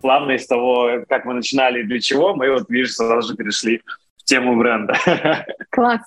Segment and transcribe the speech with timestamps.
[0.00, 3.82] плавно из того, как мы начинали и для чего, мы вот, видишь, сразу же перешли
[4.16, 4.96] в тему бренда.
[5.70, 6.02] Класс.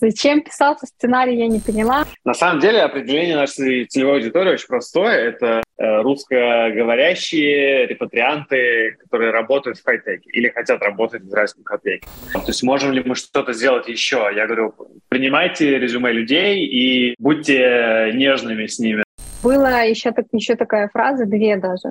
[0.00, 2.04] Зачем писался сценарий, я не поняла.
[2.24, 5.12] На самом деле определение нашей целевой аудитории очень простое.
[5.12, 12.08] Это э, русскоговорящие репатрианты, которые работают в хай-теке или хотят работать в израильском хай-теке.
[12.32, 14.28] То есть можем ли мы что-то сделать еще?
[14.34, 14.74] Я говорю,
[15.08, 19.04] принимайте резюме людей и будьте нежными с ними.
[19.44, 21.90] Была еще, так, еще такая фраза, две даже,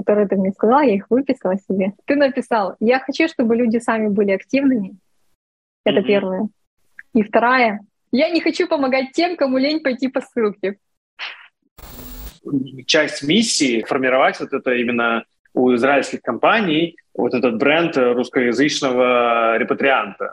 [0.00, 1.92] которые ты мне сказала, я их выписала себе.
[2.06, 4.96] Ты написал, я хочу, чтобы люди сами были активными.
[5.84, 6.04] Это mm-hmm.
[6.04, 6.48] первое.
[7.12, 7.80] И вторая,
[8.12, 10.78] я не хочу помогать тем, кому лень пойти по ссылке.
[12.86, 20.32] Часть миссии формировать вот это именно у израильских компаний, вот этот бренд русскоязычного репатрианта.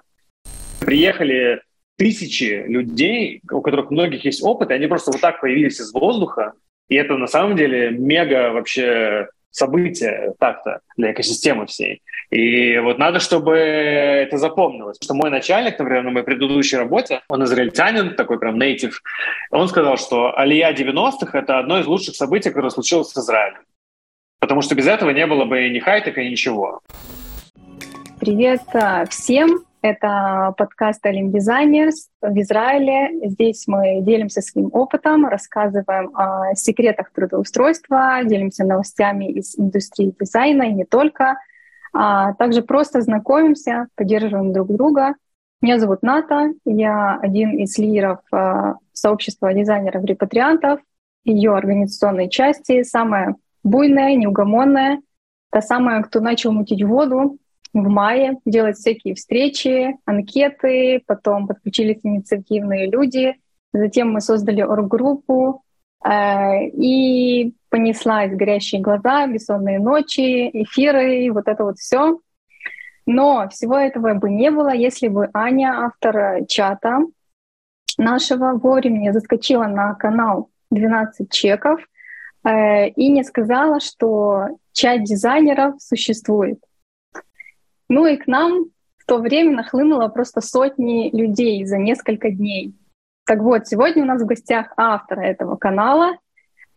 [0.79, 1.61] Приехали
[1.97, 6.53] тысячи людей, у которых многих есть опыт, и они просто вот так появились из воздуха,
[6.87, 12.01] и это на самом деле мега вообще событие так-то для экосистемы всей.
[12.29, 14.97] И вот надо, чтобы это запомнилось.
[15.01, 18.93] Что мой начальник, например, на моей предыдущей работе, он израильтянин, такой прям native,
[19.51, 23.61] он сказал, что Алия 90-х— это одно из лучших событий, которое случилось с Израилем.
[24.39, 26.81] Потому что без этого не было бы ни хайтека, ничего.
[28.19, 29.66] Привет а, всем!
[29.81, 33.29] Это подкаст Alim Designers в Израиле.
[33.29, 40.73] Здесь мы делимся своим опытом, рассказываем о секретах трудоустройства, делимся новостями из индустрии дизайна и
[40.73, 41.37] не только.
[41.93, 45.13] А также просто знакомимся, поддерживаем друг друга.
[45.61, 50.79] Меня зовут Ната, я один из лидеров а, сообщества дизайнеров-репатриантов,
[51.23, 55.01] ее организационной части, самая буйная, неугомонная,
[55.51, 57.37] та самая, кто начал мутить воду,
[57.73, 63.35] в мае, делать всякие встречи, анкеты, потом подключились инициативные люди,
[63.73, 65.63] затем мы создали орггруппу,
[66.03, 72.19] э, и понеслась горящие глаза, бессонные ночи, эфиры, вот это вот все.
[73.05, 76.99] Но всего этого бы не было, если бы Аня, автор чата
[77.97, 81.79] нашего, вовремя не заскочила на канал 12 чеков
[82.43, 86.59] э, и не сказала, что чат дизайнеров существует.
[87.89, 88.65] Ну и к нам
[88.97, 92.75] в то время нахлынуло просто сотни людей за несколько дней.
[93.25, 96.17] Так вот, сегодня у нас в гостях автор этого канала,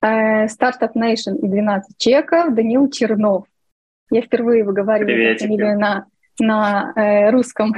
[0.01, 3.47] э, Startup Nation и 12 чеков Данил Чернов.
[4.11, 6.07] Я впервые выговариваю фамилию на,
[6.41, 7.73] на э, русском,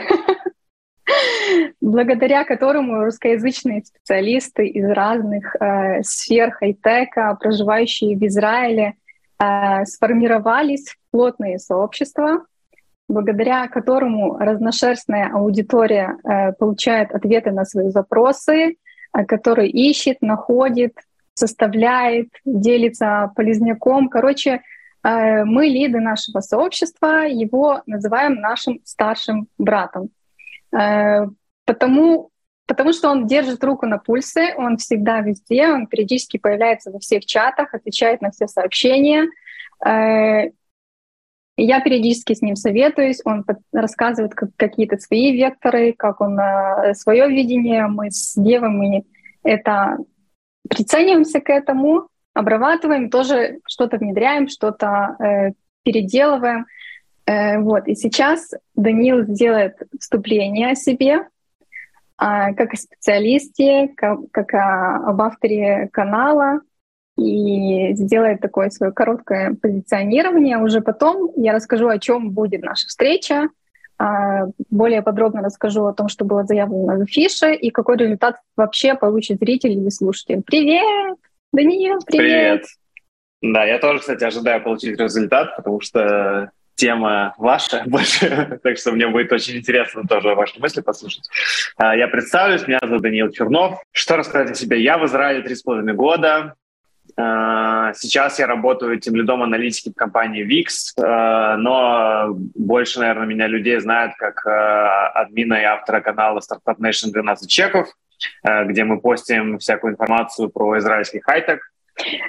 [1.81, 8.94] благодаря которому русскоязычные специалисты из разных э, сфер хай-тека, проживающие в Израиле,
[9.38, 12.47] э, сформировались в плотные сообщества,
[13.08, 18.76] благодаря которому разношерстная аудитория э, получает ответы на свои запросы,
[19.12, 20.94] э, который ищет, находит,
[21.34, 24.08] составляет, делится полезняком.
[24.08, 24.62] Короче,
[25.02, 30.10] э, мы лиды нашего сообщества, его называем нашим старшим братом.
[31.66, 32.30] Потому,
[32.66, 37.26] потому что он держит руку на пульсе, он всегда везде, он периодически появляется во всех
[37.26, 39.28] чатах, отвечает на все сообщения.
[41.62, 47.28] Э, я периодически с ним советуюсь, он рассказывает какие-то свои векторы, как он э, свое
[47.28, 47.87] видение.
[47.87, 49.05] Мы с девами
[49.43, 49.99] это
[50.69, 55.53] прицениваемся к этому, обрабатываем, тоже что-то внедряем, что-то э,
[55.83, 56.67] переделываем.
[57.27, 57.89] Э, вот.
[57.89, 61.25] И сейчас Данил сделает вступление о себе, э,
[62.19, 66.61] как о специалисте, как, как о, об авторе канала,
[67.22, 70.59] и сделает такое свое короткое позиционирование.
[70.59, 73.49] Уже потом я расскажу, о чем будет наша встреча,
[73.99, 78.94] а, более подробно расскажу о том, что было заявлено в афише и какой результат вообще
[78.94, 80.43] получит зритель или слушатель.
[80.44, 81.19] Привет!
[81.53, 82.62] Даниил, привет!
[82.62, 83.55] Привет!
[83.55, 89.06] Да, я тоже, кстати, ожидаю получить результат, потому что тема ваша больше, так что мне
[89.09, 91.28] будет очень интересно тоже ваши мысли послушать.
[91.77, 93.82] А, я представлюсь, меня зовут Даниил Чернов.
[93.93, 94.82] Что рассказать о себе?
[94.82, 96.55] Я в Израиле три с половиной года,
[97.17, 100.67] сейчас я работаю тем лидом аналитики в компании VIX,
[100.97, 107.11] э, но больше, наверное, меня людей знают как э, админа и автора канала Startup Nation
[107.12, 107.88] 12 чеков,
[108.44, 111.61] где мы постим всякую информацию про израильский хай-тек.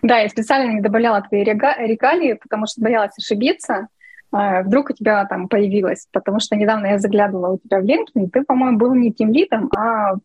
[0.01, 3.87] Да, я специально не добавляла твои регалии, потому что боялась ошибиться.
[4.31, 8.29] Вдруг у тебя там появилось, потому что недавно я заглядывала у тебя в LinkedIn, и
[8.29, 10.15] ты, по-моему, был не тем лидом, а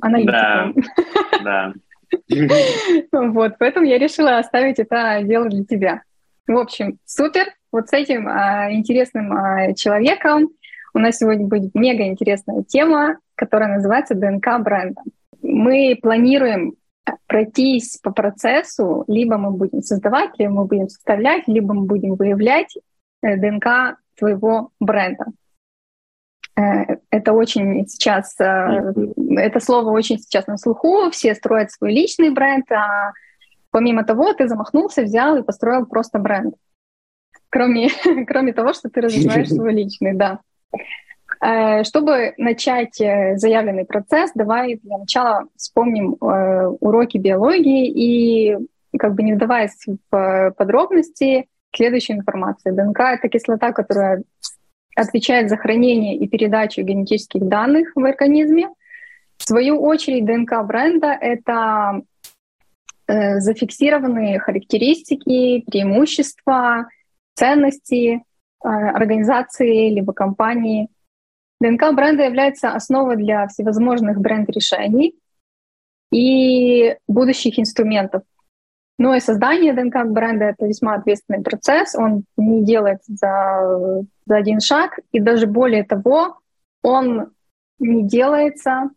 [0.00, 0.74] аналитиком.
[0.74, 1.72] Да, да.
[3.12, 6.02] Вот, поэтому я решила оставить это дело для тебя.
[6.46, 7.44] В общем, супер.
[7.70, 10.48] Вот с этим а, интересным а, человеком
[10.94, 15.02] у нас сегодня будет мега интересная тема, которая называется ДНК бренда.
[15.42, 16.74] Мы планируем
[17.26, 22.76] пройтись по процессу, либо мы будем создавать, либо мы будем составлять, либо мы будем выявлять
[23.22, 25.26] э, ДНК твоего бренда.
[26.58, 28.92] Э, это очень сейчас, э,
[29.36, 33.12] это слово очень сейчас на слуху, все строят свой личный бренд, а
[33.70, 36.54] помимо того ты замахнулся, взял и построил просто бренд.
[37.48, 37.90] Кроме,
[38.26, 40.40] кроме того, что ты развиваешь свой личный, да.
[41.40, 48.56] Э, чтобы начать заявленный процесс, давай для начала вспомним уроки биологии и,
[48.98, 52.74] как бы не вдаваясь в подробности, следующую информацию.
[52.74, 54.24] ДНК— это кислота, которая
[54.98, 58.68] отвечает за хранение и передачу генетических данных в организме.
[59.36, 62.02] В свою очередь ДНК бренда— это
[63.06, 66.88] э, зафиксированные характеристики, преимущества,
[67.34, 70.88] ценности э, организации либо компании.
[71.60, 75.14] ДНК бренда является основой для всевозможных бренд-решений
[76.10, 78.22] и будущих инструментов
[78.98, 84.60] но и создание ДНК бренда— это весьма ответственный процесс, он не делается за, за один
[84.60, 86.38] шаг, и даже более того,
[86.82, 87.30] он
[87.78, 88.90] не делается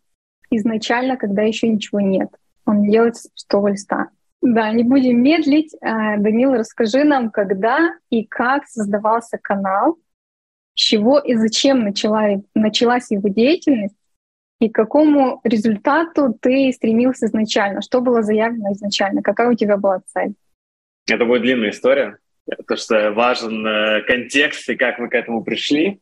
[0.50, 2.28] изначально, когда еще ничего нет.
[2.66, 4.08] Он делается с пустого листа.
[4.40, 5.72] Да, не будем медлить.
[5.80, 9.98] Э, Данил, расскажи нам, когда и как создавался канал,
[10.74, 13.94] с чего и зачем начала, началась его деятельность,
[14.62, 17.82] и к какому результату ты стремился изначально?
[17.82, 19.20] Что было заявлено изначально?
[19.20, 20.34] Какая у тебя была цель?
[21.10, 26.00] Это будет длинная история, потому что важен э, контекст и как мы к этому пришли.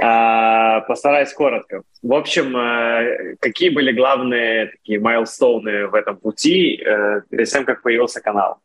[0.00, 1.82] А, постараюсь коротко.
[2.00, 7.82] В общем, э, какие были главные такие майлстоуны в этом пути э, перед тем, как
[7.82, 8.60] появился канал?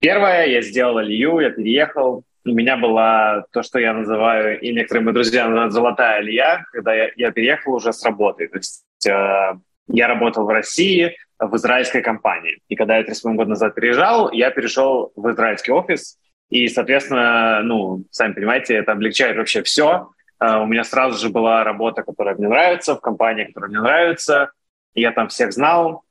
[0.00, 5.04] Первое, я сделал Илью, я переехал, у меня была то, что я называю, и некоторые
[5.04, 8.48] мои друзья называют «золотая алия», когда я, я переехал уже с работы.
[8.48, 9.54] То есть э,
[9.88, 12.60] я работал в России в израильской компании.
[12.68, 16.18] И когда я 37 год назад переезжал, я перешел в израильский офис.
[16.50, 20.10] И, соответственно, ну, сами понимаете, это облегчает вообще все.
[20.38, 24.50] Э, у меня сразу же была работа, которая мне нравится, в компании, которая мне нравится.
[24.94, 26.04] Я там всех знал,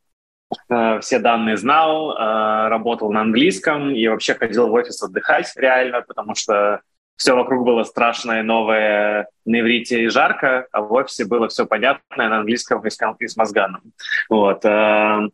[1.01, 6.35] все данные знал, э, работал на английском и вообще ходил в офис отдыхать реально, потому
[6.35, 6.81] что
[7.15, 12.29] все вокруг было страшное, новое на иврите и жарко, а в офисе было все понятное
[12.29, 13.81] на английском и с мозганом.
[14.29, 14.65] Вот.
[14.65, 15.29] Э,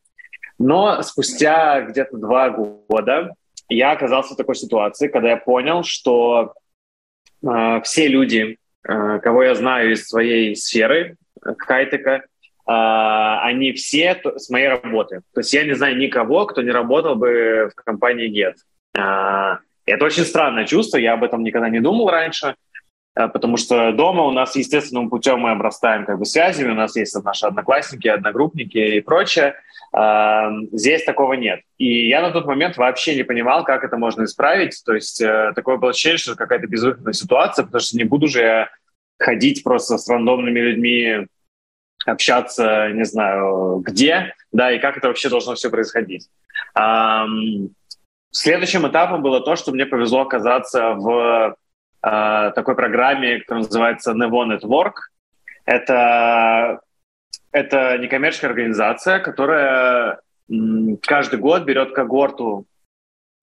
[0.58, 3.34] но спустя где-то два года
[3.70, 6.54] я оказался в такой ситуации, когда я понял, что
[7.84, 12.24] все люди, кого я знаю из своей сферы хайтека,
[12.72, 15.22] они все с моей работы.
[15.34, 18.56] То есть я не знаю никого, кто не работал бы в компании Get.
[18.96, 22.56] А, это очень странное чувство, я об этом никогда не думал раньше,
[23.16, 26.96] а, потому что дома у нас естественным путем мы обрастаем как бы связями, у нас
[26.96, 29.56] есть наши одноклассники, одногруппники и прочее.
[30.72, 31.62] Здесь такого нет.
[31.80, 34.80] И я на тот момент вообще не понимал, как это можно исправить.
[34.86, 38.42] То есть э, такое было ощущение, что какая-то безвыходная ситуация, потому что не буду же
[38.42, 38.70] я
[39.18, 41.26] ходить просто с рандомными людьми
[42.06, 46.30] общаться, не знаю, где, да, и как это вообще должно все происходить.
[48.32, 51.56] Следующим этапом было то, что мне повезло оказаться в
[52.04, 54.94] э, такой программе, которая называется Nevo Network.
[55.66, 56.80] Это,
[57.52, 60.20] это некоммерческая организация, которая
[61.02, 62.66] каждый год берет когорту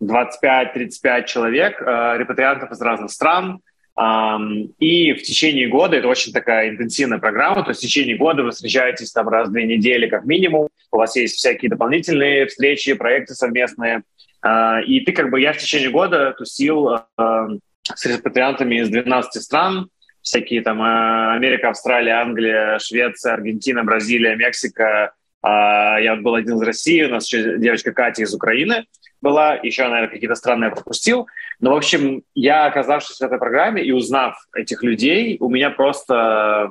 [0.00, 3.60] 25-35 человек, э, репатриантов из разных стран,
[3.98, 8.50] и в течение года, это очень такая интенсивная программа, то есть в течение года вы
[8.50, 13.34] встречаетесь там раз в две недели как минимум, у вас есть всякие дополнительные встречи, проекты
[13.34, 14.02] совместные,
[14.42, 17.48] а, и ты как бы, я в течение года тусил а,
[17.82, 19.88] с репатриантами из 12 стран,
[20.22, 25.12] всякие там а, Америка, Австралия, Англия, Швеция, Аргентина, Бразилия, Мексика.
[25.48, 28.86] Я был один из России, у нас еще девочка Катя из Украины
[29.20, 31.26] была, еще, наверное, какие-то страны я пропустил.
[31.60, 36.70] Но, в общем, я, оказавшись в этой программе и узнав этих людей, у меня просто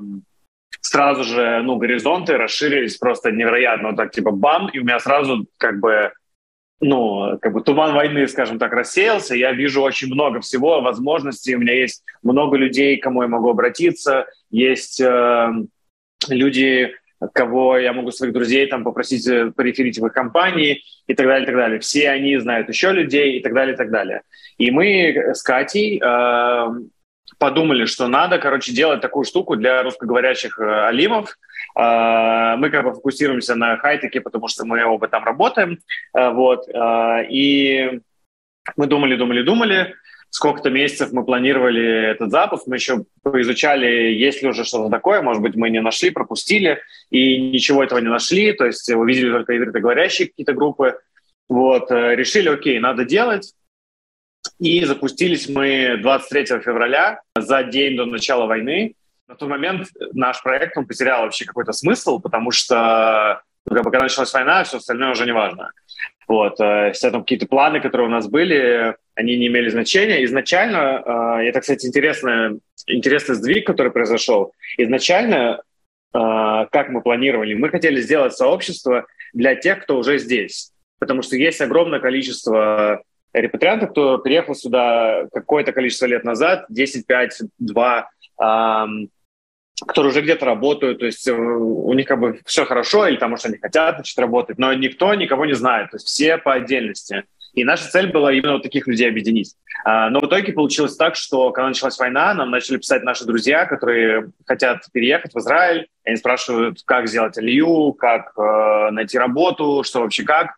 [0.82, 5.48] сразу же, ну, горизонты расширились просто невероятно, вот так, типа, бам, и у меня сразу,
[5.58, 6.12] как бы,
[6.80, 11.60] ну, как бы туман войны, скажем так, рассеялся, я вижу очень много всего, возможностей, у
[11.60, 15.50] меня есть много людей, к кому я могу обратиться, есть э,
[16.28, 16.94] люди,
[17.34, 21.44] кого я могу своих друзей там попросить э, пореферить в их компании и так далее,
[21.44, 21.80] и так далее.
[21.80, 24.22] Все они знают еще людей и так далее, и так далее.
[24.58, 26.68] И мы с Катей э,
[27.38, 31.38] подумали, что надо, короче, делать такую штуку для русскоговорящих э, алимов.
[31.78, 35.80] Э, мы как бы фокусируемся на хайтеке, потому что мы оба там работаем.
[36.14, 36.68] Э, вот.
[36.70, 38.00] Э, и
[38.76, 39.96] мы думали, думали, думали.
[40.36, 45.42] Сколько-то месяцев мы планировали этот запуск, мы еще поизучали, есть ли уже что-то такое, может
[45.42, 50.28] быть, мы не нашли, пропустили, и ничего этого не нашли, то есть увидели только ивритоговорящие
[50.28, 51.00] какие-то группы,
[51.48, 53.54] вот, э, решили, окей, надо делать,
[54.60, 58.96] и запустились мы 23 февраля, за день до начала войны.
[59.30, 63.92] На тот момент наш проект, он потерял вообще какой-то смысл, потому что ну, как бы,
[63.92, 65.72] когда началась война, все остальное уже не важно.
[66.28, 70.24] Вот, э, все там какие-то планы, которые у нас были, они не имели значения.
[70.26, 74.54] Изначально, э, это, кстати, интересный, интересный сдвиг, который произошел.
[74.78, 75.62] Изначально,
[76.14, 76.20] э,
[76.72, 80.72] как мы планировали, мы хотели сделать сообщество для тех, кто уже здесь.
[81.00, 83.02] Потому что есть огромное количество
[83.34, 88.10] репатриантов, кто приехал сюда какое-то количество лет назад, 10, 5, 2,
[88.42, 89.10] эм,
[89.88, 93.38] которые уже где-то работают, то есть э, у них как бы все хорошо, или потому
[93.38, 97.26] что они хотят значит, работать, но никто никого не знает, то есть все по отдельности.
[97.56, 99.56] И наша цель была именно вот таких людей объединить.
[99.86, 103.66] А, но в итоге получилось так, что когда началась война, нам начали писать наши друзья,
[103.66, 105.88] которые хотят переехать в Израиль.
[106.04, 110.56] Они спрашивают, как сделать алию, как э, найти работу, что вообще как.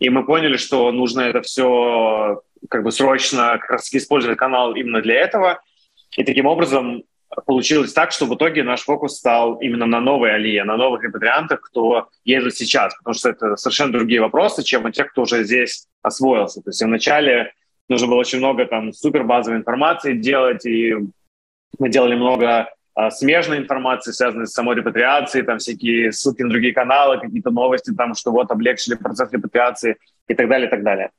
[0.00, 5.00] И мы поняли, что нужно это все как бы срочно как раз использовать канал именно
[5.00, 5.60] для этого.
[6.16, 7.04] И таким образом
[7.46, 11.60] получилось так, что в итоге наш фокус стал именно на новой алие, на новых репатриантах,
[11.60, 15.86] кто едет сейчас, потому что это совершенно другие вопросы, чем у тех, кто уже здесь
[16.02, 16.60] освоился.
[16.62, 17.52] То есть вначале
[17.88, 20.94] нужно было очень много там супер базовой информации делать, и
[21.78, 26.74] мы делали много а, смежной информации, связанной с самой репатриацией, там всякие ссылки на другие
[26.74, 29.96] каналы, какие-то новости, там, что вот облегчили процесс репатриации
[30.28, 31.10] и так далее, и так далее.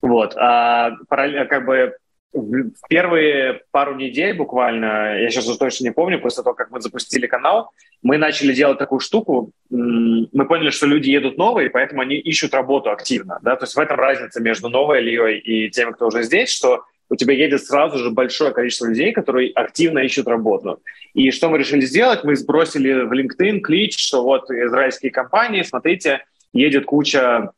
[0.00, 0.36] Вот.
[0.36, 1.96] А, как бы
[2.32, 6.80] в первые пару недель буквально, я сейчас уже точно не помню, после того, как мы
[6.80, 7.70] запустили канал,
[8.02, 9.50] мы начали делать такую штуку.
[9.70, 13.38] Мы поняли, что люди едут новые, поэтому они ищут работу активно.
[13.42, 13.56] Да?
[13.56, 17.16] То есть в этом разница между новой Ильей и теми, кто уже здесь, что у
[17.16, 20.80] тебя едет сразу же большое количество людей, которые активно ищут работу.
[21.14, 22.22] И что мы решили сделать?
[22.22, 27.50] Мы сбросили в LinkedIn клич, что вот израильские компании, смотрите, едет куча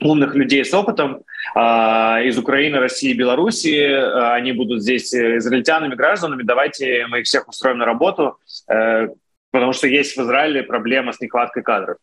[0.00, 1.22] умных людей с опытом
[1.54, 1.58] э,
[2.26, 3.80] из Украины, России, Белоруссии.
[3.80, 6.42] Э, они будут здесь израильтянами, гражданами.
[6.42, 8.38] Давайте мы их всех устроим на работу,
[8.68, 9.08] э,
[9.50, 11.98] потому что есть в Израиле проблема с нехваткой кадров.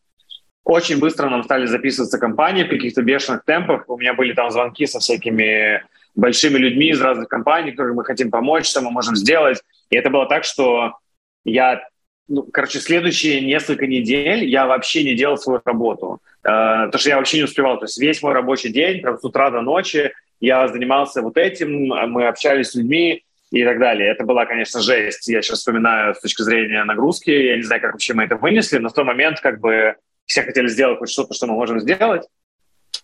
[0.64, 3.86] Очень быстро нам стали записываться компании в каких-то бешеных темпах.
[3.88, 5.82] У меня были там звонки со всякими
[6.14, 9.62] большими людьми из разных компаний, которым мы хотим помочь, что мы можем сделать.
[9.90, 10.98] И это было так, что
[11.46, 11.88] я
[12.28, 17.18] ну, короче, следующие несколько недель я вообще не делал свою работу, э, потому что я
[17.18, 17.80] вообще не успевал.
[17.80, 21.88] То есть весь мой рабочий день, прям с утра до ночи, я занимался вот этим,
[22.12, 24.10] мы общались с людьми и так далее.
[24.10, 25.28] Это была, конечно, жесть.
[25.28, 27.32] Я сейчас вспоминаю с точки зрения нагрузки.
[27.32, 30.44] Я не знаю, как вообще мы это вынесли, но в тот момент как бы все
[30.44, 32.28] хотели сделать хоть что-то, что мы можем сделать.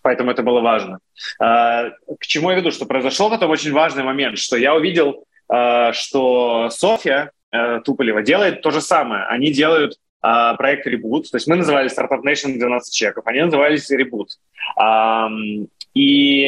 [0.01, 0.99] Поэтому это было важно.
[1.41, 2.71] Э, к чему я веду?
[2.71, 8.21] Что произошел в этом очень важный момент, что я увидел, э, что Софья, э, Туполева
[8.21, 9.23] делает то же самое.
[9.25, 9.93] Они делают
[10.23, 14.27] э, проект Reboot, то есть мы называли Startup Nation 12 чеков, они назывались Reboot.
[15.93, 16.45] И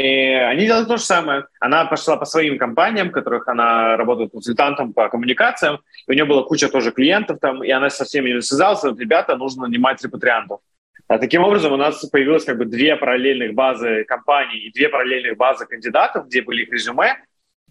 [0.50, 1.46] они делают то же самое.
[1.60, 5.82] Она пошла по своим компаниям, которых она работает консультантом по коммуникациям.
[6.08, 8.84] И у нее была куча тоже клиентов там, и она со всеми связалась.
[8.84, 10.62] Вот, ребята, нужно нанимать репатриантов.
[11.08, 15.38] А таким образом, у нас появилось как бы две параллельных базы компаний и две параллельных
[15.38, 17.18] базы кандидатов, где были их резюме,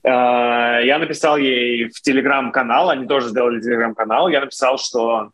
[0.05, 5.31] я написал ей в телеграм-канал, они тоже сделали телеграм-канал, я написал, что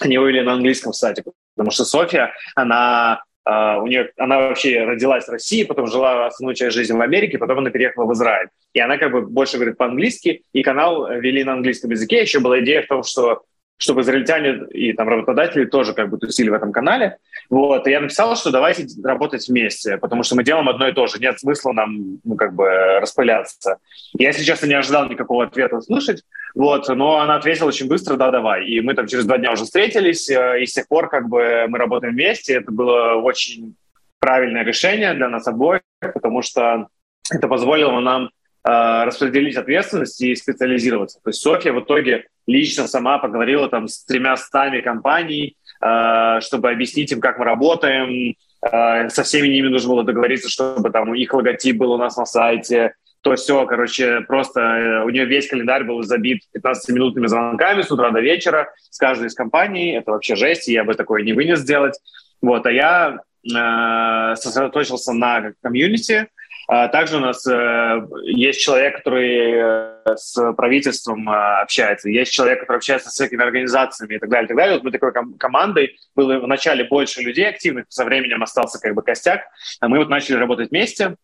[0.00, 1.22] они вывели на английском сайте,
[1.54, 6.54] потому что Софья, она Uh, у нее, она вообще родилась в России, потом жила основную
[6.54, 8.48] часть жизни в Америке, потом она переехала в Израиль.
[8.74, 12.20] И она как бы больше говорит по-английски, и канал вели на английском языке.
[12.20, 13.42] Еще была идея в том, что
[13.80, 17.16] чтобы израильтяне и там работодатели тоже как бы тусили в этом канале.
[17.48, 21.06] Вот, и я написал, что давайте работать вместе, потому что мы делаем одно и то
[21.06, 21.18] же.
[21.18, 22.68] Нет смысла нам, ну, как бы
[23.00, 23.78] распыляться.
[24.12, 26.22] Я, если честно, не ожидал никакого ответа услышать,
[26.54, 28.66] вот, но она ответила очень быстро, да, давай.
[28.66, 31.64] И мы там через два дня уже встретились, э, и с тех пор как бы
[31.68, 32.56] мы работаем вместе.
[32.56, 33.76] Это было очень
[34.18, 36.88] правильное решение для нас обоих, потому что
[37.30, 38.30] это позволило нам
[38.62, 41.18] распределить ответственность и специализироваться.
[41.22, 46.70] То есть Софья в итоге лично сама поговорила там с тремя стами компаний, э, чтобы
[46.70, 48.34] объяснить им, как мы работаем.
[48.62, 52.26] Э, со всеми ними нужно было договориться, чтобы там их логотип был у нас на
[52.26, 52.94] сайте.
[53.22, 58.10] То все, короче, просто э, у нее весь календарь был забит 15-минутными звонками с утра
[58.10, 59.92] до вечера с каждой из компаний.
[59.92, 61.98] Это вообще жесть, я бы такое не вынес сделать.
[62.42, 66.28] Вот, а я э, сосредоточился на комьюнити,
[66.70, 72.76] также у нас э, есть человек, который э, с правительством э, общается, есть человек, который
[72.76, 74.74] общается с всякими организациями и так далее, и так далее.
[74.74, 79.48] Вот мы такой командой, было вначале больше людей активных, со временем остался как бы костяк,
[79.80, 81.16] а мы вот начали работать вместе.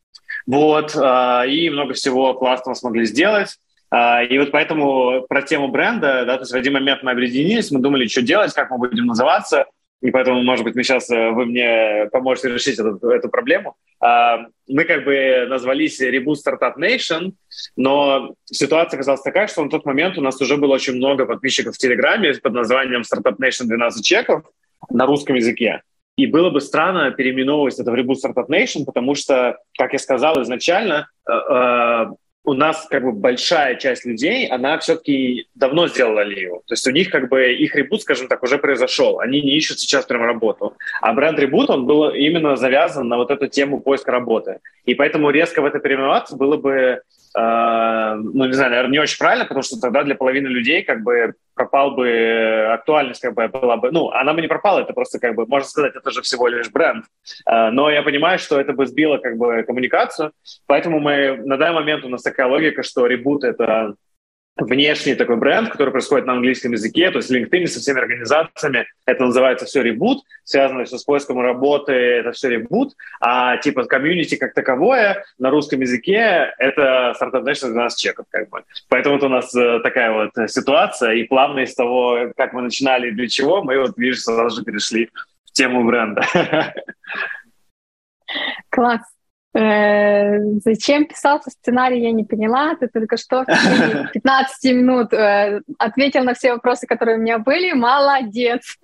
[0.46, 3.56] Вот, и много всего классного смогли сделать.
[3.92, 7.80] И вот поэтому про тему бренда, да, то есть в один момент мы объединились, мы
[7.80, 9.66] думали, что делать, как мы будем называться,
[10.02, 13.76] и поэтому, может быть, мы сейчас, э, вы мне поможете решить эту, эту проблему.
[14.68, 17.32] Мы как бы назвались Reboot Startup Nation,
[17.76, 21.74] но ситуация оказалась такая, что на тот момент у нас уже было очень много подписчиков
[21.74, 24.42] в Телеграме под названием Startup Nation 12 чеков
[24.90, 25.80] на русском языке.
[26.16, 30.42] И было бы странно переименовывать это в Reboot Startup Nation, потому что, как я сказал
[30.42, 32.06] изначально, э, э,
[32.46, 36.62] у нас как бы большая часть людей, она все-таки давно сделала Лию.
[36.66, 39.18] То есть у них как бы их ребут, скажем так, уже произошел.
[39.18, 40.74] Они не ищут сейчас прям работу.
[41.00, 44.60] А бренд ребут, он был именно завязан на вот эту тему поиска работы.
[44.84, 47.00] И поэтому резко в это переименоваться было бы
[47.36, 51.34] ну, не знаю, наверное, не очень правильно, потому что тогда для половины людей как бы
[51.54, 55.34] пропал бы актуальность, как бы была бы, ну, она бы не пропала, это просто как
[55.34, 57.04] бы, можно сказать, это же всего лишь бренд.
[57.46, 60.32] Э, но я понимаю, что это бы сбило как бы коммуникацию,
[60.66, 63.94] поэтому мы, на данный момент у нас такая логика, что ребут— это
[64.56, 69.24] внешний такой бренд, который происходит на английском языке, то есть LinkedIn со всеми организациями, это
[69.24, 74.54] называется все ребут, связано все с поиском работы, это все ребут, а типа комьюнити как
[74.54, 78.64] таковое на русском языке это Startup Nation 12 чеков как бы.
[78.88, 83.08] Поэтому вот у нас э, такая вот ситуация, и плавно из того, как мы начинали
[83.08, 85.10] и для чего, мы вот, видишь, сразу же перешли
[85.44, 86.24] в тему бренда.
[88.70, 89.15] Класс.
[89.56, 92.74] Э, зачем писался сценарий, я не поняла.
[92.76, 97.38] Ты только что в течение 15 минут э, ответил на все вопросы, которые у меня
[97.38, 97.72] были.
[97.72, 98.76] Молодец.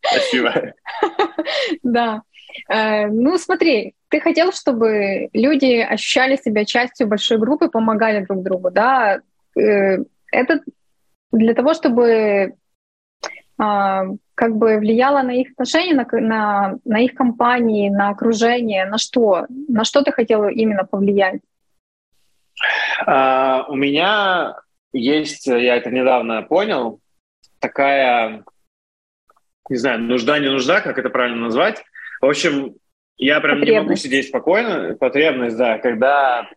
[0.00, 0.72] Спасибо.
[1.82, 2.22] Да.
[2.70, 8.70] Э, ну, смотри, ты хотел, чтобы люди ощущали себя частью большой группы, помогали друг другу,
[8.70, 9.20] да?
[9.54, 10.60] Это
[11.32, 12.54] для того, чтобы
[13.58, 14.04] а,
[14.38, 19.46] как бы влияло на их отношения, на, на, на их компании, на окружение, на что?
[19.48, 21.40] На что ты хотел именно повлиять?
[23.04, 24.54] Uh, у меня
[24.92, 27.00] есть, я это недавно понял,
[27.58, 28.44] такая,
[29.68, 31.82] не знаю, нужда, не нужда, как это правильно назвать.
[32.20, 32.76] В общем,
[33.16, 36.48] я прям не могу сидеть спокойно, потребность, да, когда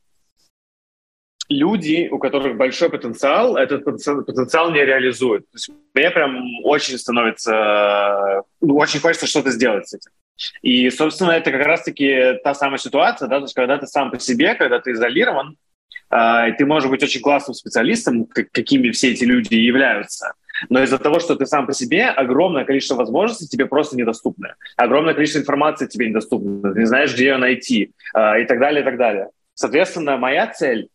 [1.52, 5.46] люди, у которых большой потенциал, этот потенциал не реализуют.
[5.52, 10.12] То есть мне прям очень становится, ну, очень хочется что-то сделать с этим.
[10.62, 14.20] И, собственно, это как раз-таки та самая ситуация, да, то есть когда ты сам по
[14.20, 15.58] себе, когда ты изолирован,
[16.10, 20.34] э, и ты можешь быть очень классным специалистом, как, какими все эти люди являются,
[20.70, 24.56] но из-за того, что ты сам по себе, огромное количество возможностей тебе просто недоступны.
[24.78, 26.74] Огромное количество информации тебе недоступно.
[26.74, 29.28] Ты не знаешь, где ее найти э, и так далее, и так далее.
[29.54, 30.90] Соответственно, моя цель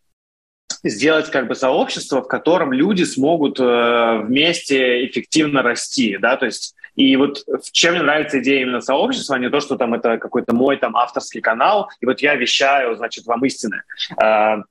[0.83, 6.75] сделать как бы сообщество, в котором люди смогут э, вместе эффективно расти, да, то есть
[6.97, 10.17] и вот в чем мне нравится идея именно сообщества, а не то, что там это
[10.17, 13.83] какой-то мой там авторский канал, и вот я вещаю, значит, вам истины.
[14.21, 14.63] Э,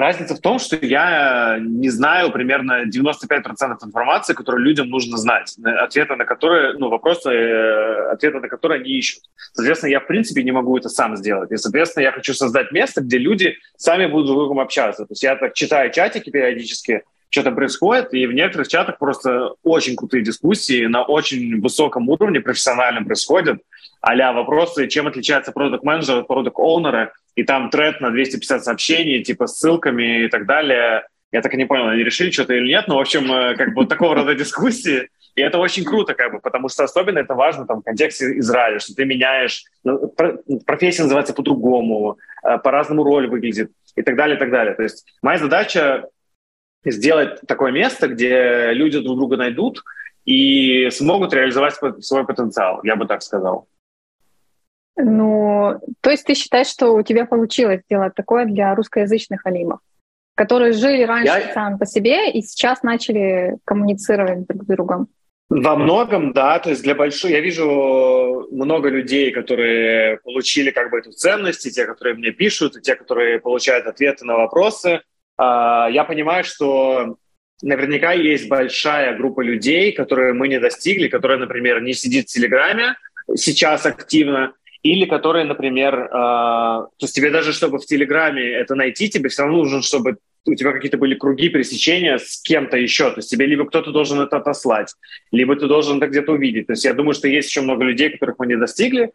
[0.00, 6.16] Разница в том, что я не знаю примерно 95% информации, которую людям нужно знать, ответы
[6.16, 9.24] на которые, ну, вопросы, э, ответы на которые они ищут.
[9.52, 11.52] Соответственно, я, в принципе, не могу это сам сделать.
[11.52, 15.04] И, соответственно, я хочу создать место, где люди сами будут друг с другом общаться.
[15.04, 19.96] То есть я так читаю чатики периодически, что-то происходит, и в некоторых чатах просто очень
[19.96, 23.60] крутые дискуссии на очень высоком уровне профессиональном происходят,
[24.00, 29.22] а вопросы, чем отличается продукт менеджер от продукт оунера и там тред на 250 сообщений,
[29.22, 31.06] типа ссылками и так далее.
[31.32, 33.72] Я так и не понял, они решили что-то или нет, но, в общем, э, как
[33.74, 35.08] бы такого рода дискуссии.
[35.36, 38.80] И это очень круто, как бы, потому что особенно это важно там, в контексте Израиля,
[38.80, 40.12] что ты меняешь, ну,
[40.66, 44.74] профессия называется по-другому, э, по-разному роль выглядит и так далее, и так далее.
[44.74, 46.08] То есть моя задача
[46.84, 49.82] сделать такое место, где люди друг друга найдут
[50.24, 53.68] и смогут реализовать свой потенциал, я бы так сказал.
[54.96, 59.80] Ну, то есть ты считаешь, что у тебя получилось сделать такое для русскоязычных алимов,
[60.34, 61.54] которые жили раньше Я...
[61.54, 65.08] сами по себе и сейчас начали коммуницировать друг с другом?
[65.48, 66.60] Во многом, да.
[66.60, 67.32] То есть для большой...
[67.32, 72.76] Я вижу много людей, которые получили как бы эту ценность, и те, которые мне пишут,
[72.76, 75.00] и те, которые получают ответы на вопросы.
[75.36, 77.16] А, я понимаю, что
[77.62, 82.94] наверняка есть большая группа людей, которые мы не достигли, которая, например, не сидит в Телеграме
[83.36, 89.10] сейчас активно, или которые, например, э, то есть тебе даже, чтобы в Телеграме это найти,
[89.10, 90.16] тебе все равно нужно, чтобы
[90.46, 93.10] у тебя какие-то были круги пересечения с кем-то еще.
[93.10, 94.94] То есть тебе либо кто-то должен это отослать,
[95.32, 96.66] либо ты должен это где-то увидеть.
[96.66, 99.10] То есть я думаю, что есть еще много людей, которых мы не достигли.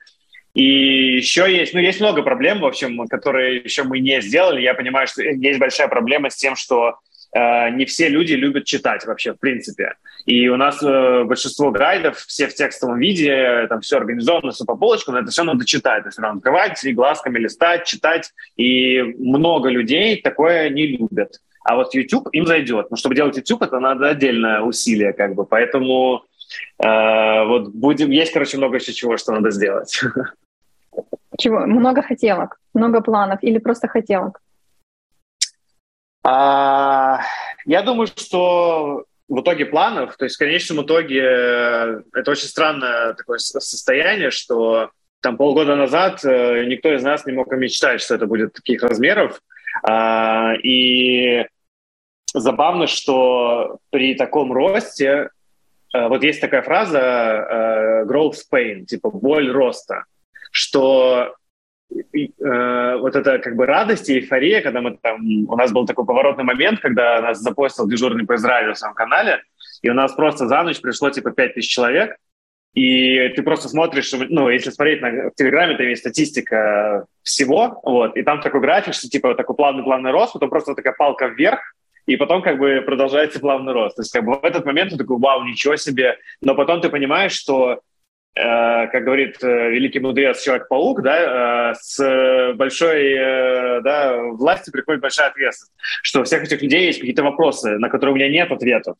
[0.54, 4.62] И еще есть, ну, есть много проблем, в общем, которые еще мы не сделали.
[4.62, 6.94] Я понимаю, что есть большая проблема с тем, что э,
[7.36, 9.96] не все люди любят читать вообще, в принципе.
[10.26, 14.76] И у нас э, большинство гайдов, все в текстовом виде, там все организовано, все по
[14.76, 16.04] полочкам, но это все надо читать.
[16.04, 18.32] То есть надо открывать и глазками листать, читать.
[18.56, 21.42] И много людей такое не любят.
[21.64, 22.90] А вот YouTube им зайдет.
[22.90, 25.46] Но чтобы делать YouTube, это надо отдельное усилие, как бы.
[25.46, 26.24] Поэтому
[26.80, 28.12] э, вот будем...
[28.12, 30.00] Есть, короче, много еще чего, что надо сделать.
[31.38, 31.66] Чего?
[31.66, 34.40] Много хотелок, много планов или просто хотелок?
[36.28, 37.22] А,
[37.66, 43.14] я думаю, что в итоге планов, то есть в конечном итоге э, это очень странное
[43.14, 44.90] такое состояние, что
[45.22, 49.40] там полгода назад э, никто из нас не мог мечтать, что это будет таких размеров.
[49.84, 51.46] А, и
[52.34, 55.30] забавно, что при таком росте,
[55.94, 60.06] э, вот есть такая фраза growth pain, типа боль роста,
[60.52, 61.36] что
[61.92, 65.22] э, вот это как бы радость и эйфория, когда мы там...
[65.48, 69.42] У нас был такой поворотный момент, когда нас запостил дежурный по Израилю в своем канале,
[69.82, 72.18] и у нас просто за ночь пришло типа 5000 человек,
[72.74, 78.18] и ты просто смотришь, ну, если смотреть на в Телеграме, там есть статистика всего, вот,
[78.18, 81.62] и там такой график, что типа вот такой плавный-плавный рост, потом просто такая палка вверх,
[82.06, 83.96] и потом как бы продолжается плавный рост.
[83.96, 86.18] То есть как бы в этот момент ты такой, вау, ничего себе.
[86.42, 87.80] Но потом ты понимаешь, что
[88.36, 93.16] как говорит э, великий мудрец Человек-паук, да, э, с большой
[93.82, 98.14] да, властью приходит большая ответственность, что у всех этих людей есть какие-то вопросы, на которые
[98.14, 98.98] у меня нет ответов,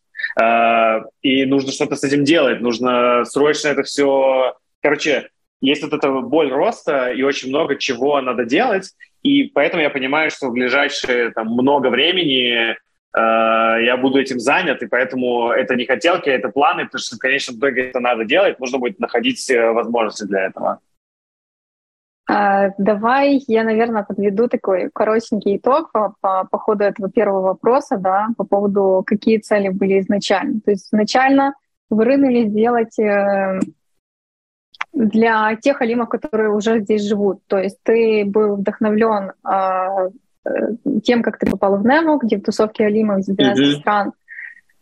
[1.22, 4.56] и нужно что-то с этим делать, нужно срочно это все...
[4.82, 5.30] Короче,
[5.62, 8.92] есть вот эта боль роста, и очень много чего надо делать,
[9.24, 12.76] и поэтому я понимаю, что в ближайшие там, много времени Э,
[13.18, 17.58] я буду этим занят, и поэтому это не хотелки, это планы, потому что в конечном
[17.58, 20.80] итоге это надо делать, нужно будет находить э, возможности для этого.
[22.28, 27.98] А, давай я, наверное, подведу такой коротенький итог по, по, по ходу этого первого вопроса,
[27.98, 30.60] да, по поводу, какие цели были изначально.
[30.62, 31.54] То есть изначально
[31.90, 33.60] вы рынули сделать э,
[34.92, 37.46] для тех алимов, которые уже здесь живут.
[37.48, 40.10] То есть ты был вдохновлен а, Э,
[41.04, 43.80] тем, как ты попал в Немо, где в тусовке Алима из 12 mm-hmm.
[43.80, 44.14] стран,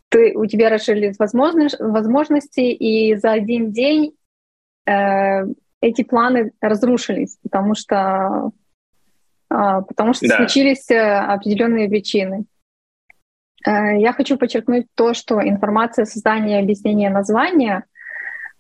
[0.10, 4.14] ты, у тебя расширились возможности, возможности, и за один день
[4.86, 5.46] э,
[5.82, 8.52] эти планы разрушились, потому что,
[9.50, 10.38] э, потому что да.
[10.38, 12.46] случились э, определенные причины.
[13.66, 17.86] Э, я хочу подчеркнуть то, что информация создания и объяснения названия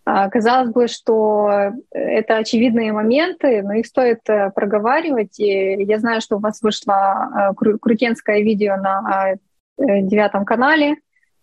[0.05, 5.39] казалось бы, что это очевидные моменты, но их стоит э, проговаривать.
[5.39, 10.97] И я знаю, что у вас вышло э, кру- крутенское видео на э, девятом канале,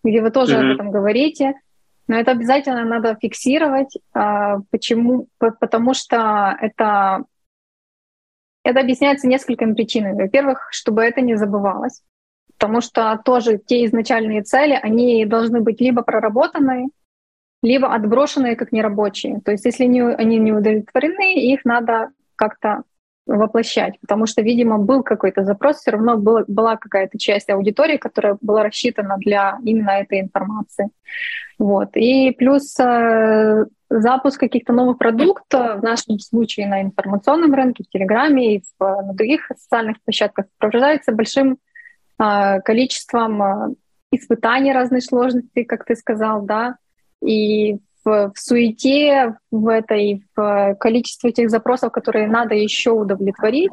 [0.04, 0.70] где вы тоже mm-hmm.
[0.70, 1.54] об этом говорите.
[2.10, 3.96] Но это обязательно надо фиксировать.
[4.12, 5.28] А, почему?
[5.38, 7.24] Потому что это,
[8.64, 10.22] это объясняется несколькими причинами.
[10.22, 12.02] Во-первых, чтобы это не забывалось.
[12.58, 16.88] Потому что тоже те изначальные цели, они должны быть либо проработаны,
[17.62, 19.40] либо отброшенные как нерабочие.
[19.44, 22.82] То есть если не, они не удовлетворены, их надо как-то
[23.26, 28.36] воплощать, потому что, видимо, был какой-то запрос, все равно был, была какая-то часть аудитории, которая
[28.40, 30.88] была рассчитана для именно этой информации.
[31.58, 31.90] Вот.
[31.94, 38.56] И плюс э, запуск каких-то новых продуктов, в нашем случае на информационном рынке, в Телеграме
[38.56, 41.58] и в, на других социальных площадках, сопровождается большим
[42.18, 43.74] э, количеством э,
[44.10, 46.76] испытаний разной сложности, как ты сказал, да,
[47.22, 53.72] и в, в суете, в этой, в количестве тех запросов, которые надо еще удовлетворить,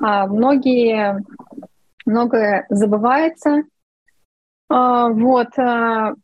[0.00, 1.22] а, многие,
[2.06, 3.64] многое забывается.
[4.68, 5.58] А, вот.
[5.58, 6.14] А,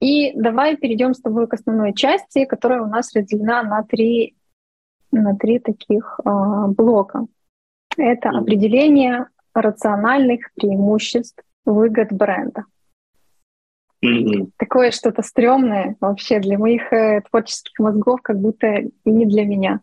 [0.00, 4.34] и давай перейдем с тобой к основной части, которая у нас разделена на три,
[5.10, 7.26] на три таких блока.
[7.98, 12.64] Это определение рациональных преимуществ выгод бренда.
[14.04, 14.50] Mm-hmm.
[14.56, 19.80] Такое что-то стрёмное вообще для моих э, творческих мозгов, как будто и не для меня.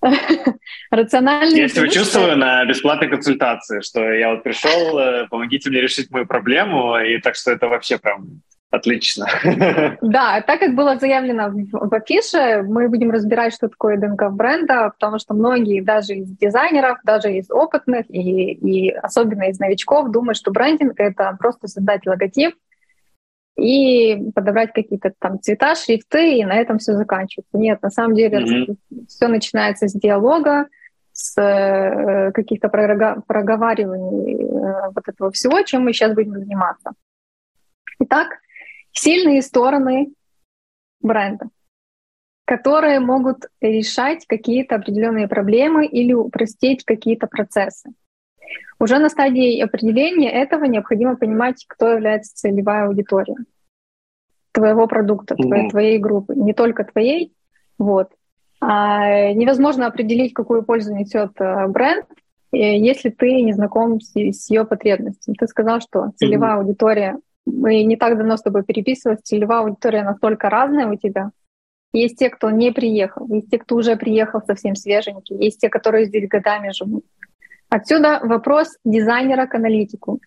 [0.90, 1.62] Рациональные...
[1.62, 6.26] Я себя чувствую на бесплатной консультации, что я вот пришел, э, помогите мне решить мою
[6.26, 8.40] проблему, и так что это вообще прям
[8.72, 9.26] Отлично.
[10.00, 14.92] Да, так как было заявлено в, в афише, мы будем разбирать, что такое ДНК бренда,
[14.98, 20.38] потому что многие, даже из дизайнеров, даже из опытных и, и особенно из новичков, думают,
[20.38, 22.54] что брендинг— это просто создать логотип,
[23.56, 27.56] и подобрать какие-то там цвета, шрифты, и на этом все заканчивается.
[27.56, 29.06] Нет, на самом деле mm-hmm.
[29.08, 30.66] все начинается с диалога,
[31.12, 36.92] с э, каких-то проговариваний э, вот этого всего, чем мы сейчас будем заниматься.
[38.00, 38.38] Итак,
[38.92, 40.12] сильные стороны
[41.00, 41.48] бренда,
[42.46, 47.90] которые могут решать какие-то определенные проблемы или упростить какие-то процессы.
[48.78, 53.36] Уже на стадии определения этого необходимо понимать, кто является целевая аудитория
[54.52, 55.70] твоего продукта, твоей, mm-hmm.
[55.70, 57.32] твоей группы, не только твоей.
[57.78, 58.10] Вот.
[58.60, 62.06] А невозможно определить, какую пользу несет э, бренд,
[62.52, 65.34] если ты не знаком с, с ее потребностями.
[65.38, 66.58] Ты сказал, что целевая mm-hmm.
[66.58, 71.30] аудитория, мы не так давно с тобой переписывались, целевая аудитория настолько разная у тебя.
[71.94, 76.06] Есть те, кто не приехал, есть те, кто уже приехал совсем свеженький, есть те, которые
[76.06, 77.04] здесь годами живут.
[77.72, 80.20] Отсюда вопрос дизайнера к аналитику.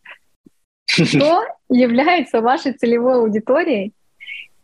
[0.88, 3.93] Что является вашей целевой аудиторией?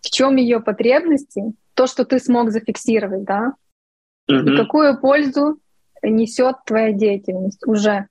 [0.01, 1.43] В чем ее потребности?
[1.75, 3.53] То, что ты смог зафиксировать, да?
[4.27, 5.59] И какую пользу
[6.01, 8.07] несет твоя деятельность уже?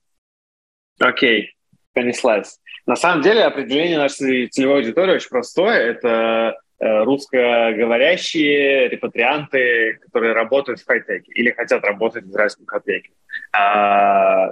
[1.00, 1.46] Окей, okay.
[1.92, 2.60] понеслась.
[2.86, 5.78] На самом деле определение нашей целевой аудитории очень простое.
[5.78, 13.10] Это русскоговорящие репатрианты, которые работают в хай-теке или хотят работать в израильском хай-теке.
[13.52, 14.50] А,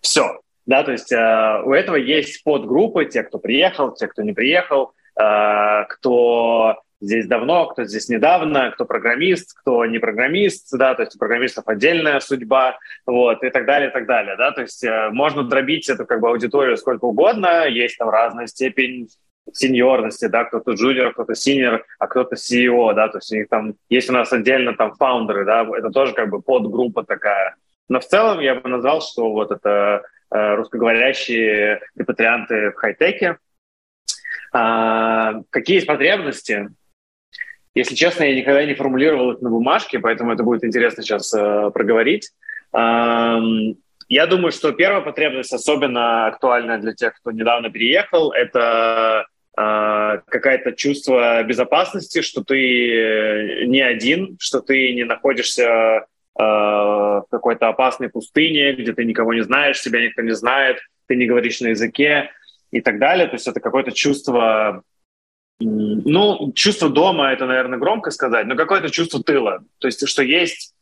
[0.00, 0.40] все.
[0.66, 4.92] Да, то есть э, у этого есть подгруппы, те, кто приехал, те, кто не приехал,
[5.20, 11.16] э, кто здесь давно, кто здесь недавно, кто программист, кто не программист, да, то есть
[11.16, 15.08] у программистов отдельная судьба, вот, и так далее, и так далее, да, то есть э,
[15.10, 19.08] можно дробить эту как бы аудиторию сколько угодно, есть там разная степень
[19.52, 23.74] сеньорности, да, кто-то джуниор, кто-то синьор, а кто-то CEO, да, то есть у них там
[23.88, 27.56] есть у нас отдельно там фаундеры, да, это тоже как бы подгруппа такая,
[27.90, 33.38] но в целом я бы назвал, что вот это э, русскоговорящие репатрианты в хай-теке.
[34.52, 36.68] А, какие есть потребности?
[37.74, 41.70] Если честно, я никогда не формулировал их на бумажке, поэтому это будет интересно сейчас э,
[41.74, 42.30] проговорить.
[44.10, 50.72] Я думаю, что первая потребность, особенно актуальная для тех, кто недавно переехал, это э, какое-то
[50.72, 56.06] чувство безопасности, что ты не один, что ты не находишься
[56.40, 61.16] Э, в какой-то опасной пустыне, где ты никого не знаешь, себя никто не знает, ты
[61.16, 62.30] не говоришь на языке
[62.70, 63.26] и так далее.
[63.26, 64.82] То есть это какое-то чувство,
[65.58, 69.58] ну, чувство дома, это, наверное, громко сказать, но какое-то чувство тыла.
[69.80, 70.72] То есть что есть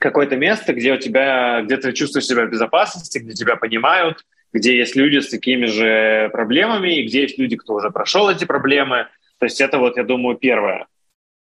[0.00, 4.76] какое-то место, где у тебя, где ты чувствуешь себя в безопасности, где тебя понимают, где
[4.76, 9.06] есть люди с такими же проблемами, и где есть люди, кто уже прошел эти проблемы.
[9.38, 10.86] То есть это вот, я думаю, первое.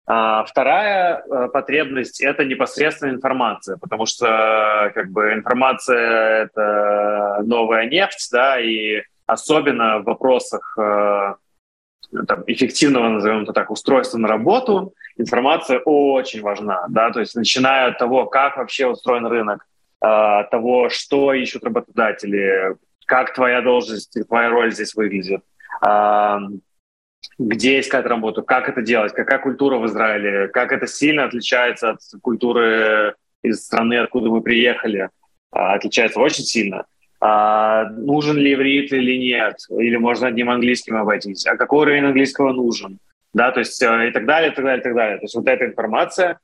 [0.09, 8.29] А вторая э, потребность— это непосредственно информация, потому что как бы информация— это новая нефть,
[8.31, 11.35] да, и особенно в вопросах э,
[12.27, 17.87] там, эффективного, назовем это так, устройства на работу, информация очень важна, да, то есть начиная
[17.87, 19.65] от того, как вообще устроен рынок,
[20.01, 25.41] э, того, что ищут работодатели, как твоя должность, твоя роль здесь выглядит,
[27.39, 31.99] где искать работу, как это делать, какая культура в Израиле, как это сильно отличается от
[32.21, 35.09] культуры из страны, откуда вы приехали,
[35.51, 36.85] а, отличается очень сильно.
[37.19, 42.53] А, нужен ли иврит или нет, или можно одним английским обойтись, а какой уровень английского
[42.53, 42.99] нужен,
[43.33, 45.17] да, то есть э, и так далее, и так далее, и так далее.
[45.17, 46.39] То есть вот эта информация,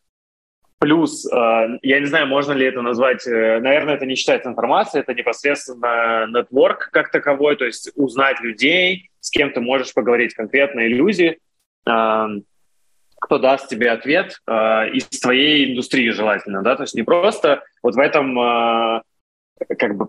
[0.80, 5.02] Плюс, э, я не знаю, можно ли это назвать, э, наверное, это не считается информацией,
[5.02, 10.90] это непосредственно нетворк как таковой, то есть узнать людей, с кем ты можешь поговорить, конкретные
[10.90, 11.38] люди,
[11.86, 18.00] кто даст тебе ответ из твоей индустрии желательно, да, то есть не просто вот в
[18.00, 18.36] этом
[19.78, 20.08] как бы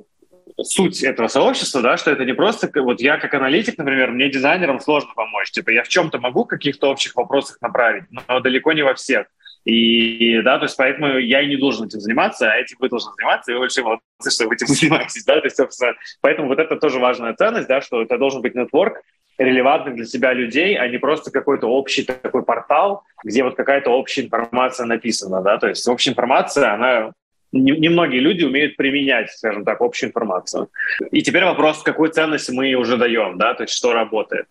[0.62, 4.80] суть этого сообщества, да, что это не просто, вот я как аналитик, например, мне дизайнерам
[4.80, 8.94] сложно помочь, типа я в чем-то могу каких-то общих вопросах направить, но далеко не во
[8.94, 9.26] всех.
[9.64, 13.12] И, да, то есть поэтому я и не должен этим заниматься, а этим вы должны
[13.16, 16.58] заниматься, и вы большие молодцы, что вы этим занимаетесь, да, то есть, собственно, поэтому вот
[16.58, 19.00] это тоже важная ценность, да, что это должен быть нетворк
[19.38, 24.22] релевантных для себя людей, а не просто какой-то общий такой портал, где вот какая-то общая
[24.22, 27.12] информация написана, да, то есть общая информация, она
[27.54, 30.68] немногие люди умеют применять, скажем так, общую информацию.
[31.10, 34.46] И теперь вопрос, какую ценность мы уже даем, да, то есть что работает.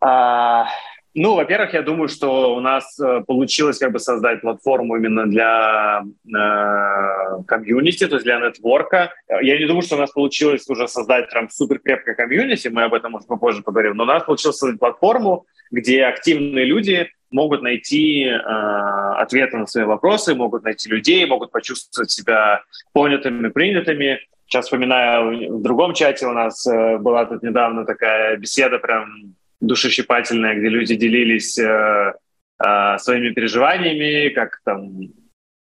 [0.00, 0.66] А,
[1.14, 6.02] ну, во-первых, я думаю, что у нас э, получилось как бы создать платформу именно для
[6.02, 9.14] э, комьюнити, то есть для нетворка.
[9.28, 12.94] Я не думаю, что у нас получилось уже создать прям супер крепкое комьюнити, мы об
[12.94, 18.24] этом, может, попозже поговорим, но у нас получилось создать платформу, где активные люди могут найти
[18.24, 18.38] э,
[19.16, 24.20] ответы на свои вопросы, могут найти людей, могут почувствовать себя понятыми, принятыми.
[24.46, 30.54] Сейчас вспоминаю, в другом чате у нас э, была тут недавно такая беседа прям душещипательная,
[30.54, 32.14] где люди делились э,
[32.64, 35.00] э, своими переживаниями, как там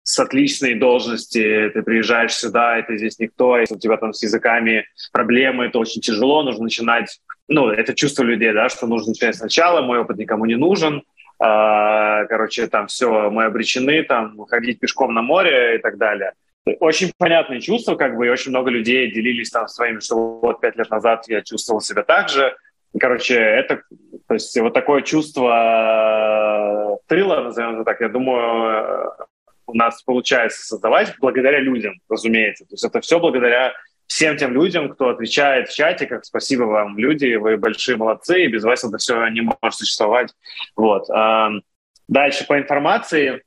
[0.03, 4.23] с отличной должности ты приезжаешь сюда, и ты здесь никто, если у тебя там с
[4.23, 9.36] языками проблемы, это очень тяжело, нужно начинать, ну, это чувство людей, да, что нужно начинать
[9.36, 11.03] сначала, мой опыт никому не нужен,
[11.39, 16.34] короче, там все, мы обречены, там, ходить пешком на море и так далее.
[16.80, 20.76] очень понятные чувства, как бы, и очень много людей делились там своими, что вот пять
[20.76, 22.56] лет назад я чувствовал себя так же.
[23.00, 23.82] Короче, это,
[24.28, 29.12] то есть вот такое чувство тыла, назовем это так, я думаю,
[29.67, 32.65] у нас получается создавать благодаря людям, разумеется.
[32.65, 33.73] То есть это все благодаря
[34.08, 38.48] всем тем людям, кто отвечает в чате, как спасибо вам, люди, вы большие молодцы, и
[38.48, 40.34] без вас это все не может существовать.
[40.76, 41.08] Вот.
[42.08, 43.43] Дальше по информации.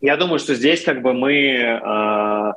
[0.00, 2.52] Я думаю, что здесь как бы мы э,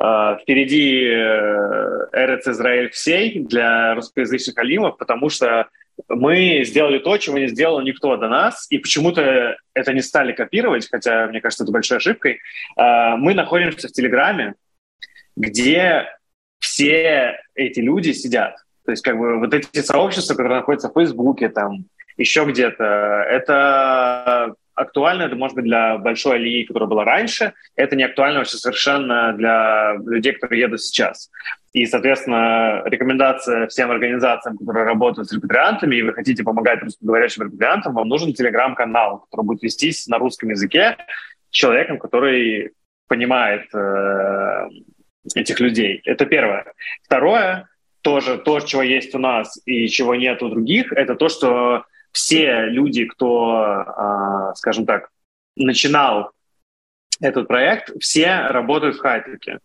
[0.00, 5.68] э, впереди э, Эрец Израиль всей для русскоязычных алимов, потому что
[6.08, 10.88] мы сделали то, чего не сделал никто до нас, и почему-то это не стали копировать,
[10.90, 12.40] хотя, мне кажется, это большой ошибкой.
[12.76, 14.56] Мы находимся в Телеграме,
[15.36, 16.06] где
[16.58, 18.56] все эти люди сидят.
[18.84, 22.84] То есть как бы вот эти сообщества, которые находятся в Фейсбуке, там, еще где-то,
[23.28, 28.58] это актуально, это может быть для большой алии, которая была раньше, это не актуально вообще
[28.58, 31.30] совершенно для людей, которые едут сейчас.
[31.72, 37.94] И, соответственно, рекомендация всем организациям, которые работают с репатриантами, и вы хотите помогать русскоговорящим репатриантам,
[37.94, 40.96] вам нужен телеграм-канал, который будет вестись на русском языке
[41.50, 42.72] человеком, который
[43.08, 44.68] понимает э,
[45.34, 46.00] этих людей.
[46.04, 46.72] Это первое.
[47.02, 47.68] Второе,
[48.02, 52.66] тоже то, чего есть у нас и чего нет у других, это то, что все
[52.66, 55.08] люди, кто, а, скажем так,
[55.56, 56.30] начинал
[57.20, 59.58] этот проект, все работают в хай-теке.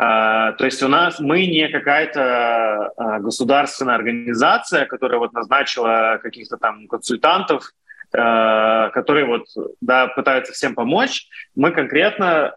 [0.00, 6.56] Uh, то есть у нас мы не какая-то uh, государственная организация, которая вот назначила каких-то
[6.56, 7.72] там консультантов,
[8.10, 9.46] которые вот
[9.80, 11.28] да, пытаются всем помочь.
[11.54, 12.54] Мы конкретно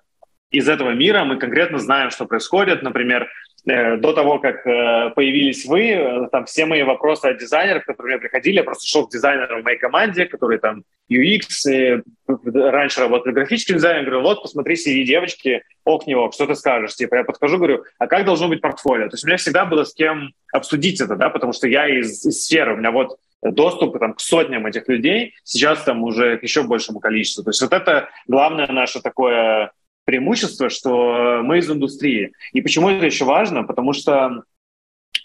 [0.55, 2.81] из этого мира, мы конкретно знаем, что происходит.
[2.81, 3.27] Например,
[3.67, 8.19] Э, до того, как э, появились вы, э, там все мои вопросы от дизайнеров, которые
[8.19, 13.75] приходили, я просто шел к дизайнерам в моей команде, которые там UX, раньше работали графическим
[13.75, 16.95] дизайнером, говорю, вот, посмотри CV девочки, ок, не ок, что ты скажешь?
[16.95, 19.09] Типа, я подхожу, говорю, а как должно быть портфолио?
[19.09, 22.23] То есть у меня всегда было с кем обсудить это, да, потому что я из,
[22.23, 26.43] из сферы, у меня вот доступ там, к сотням этих людей, сейчас там уже к
[26.43, 27.43] еще большему количеству.
[27.43, 29.71] То есть вот это главное наше такое
[30.05, 32.31] преимущество, что мы из индустрии.
[32.53, 33.63] И почему это еще важно?
[33.63, 34.43] Потому что,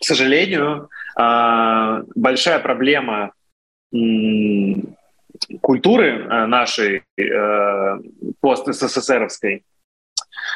[0.00, 3.32] к сожалению, а, большая проблема
[5.60, 7.98] культуры а, нашей э,
[8.40, 9.64] пост-СССРовской,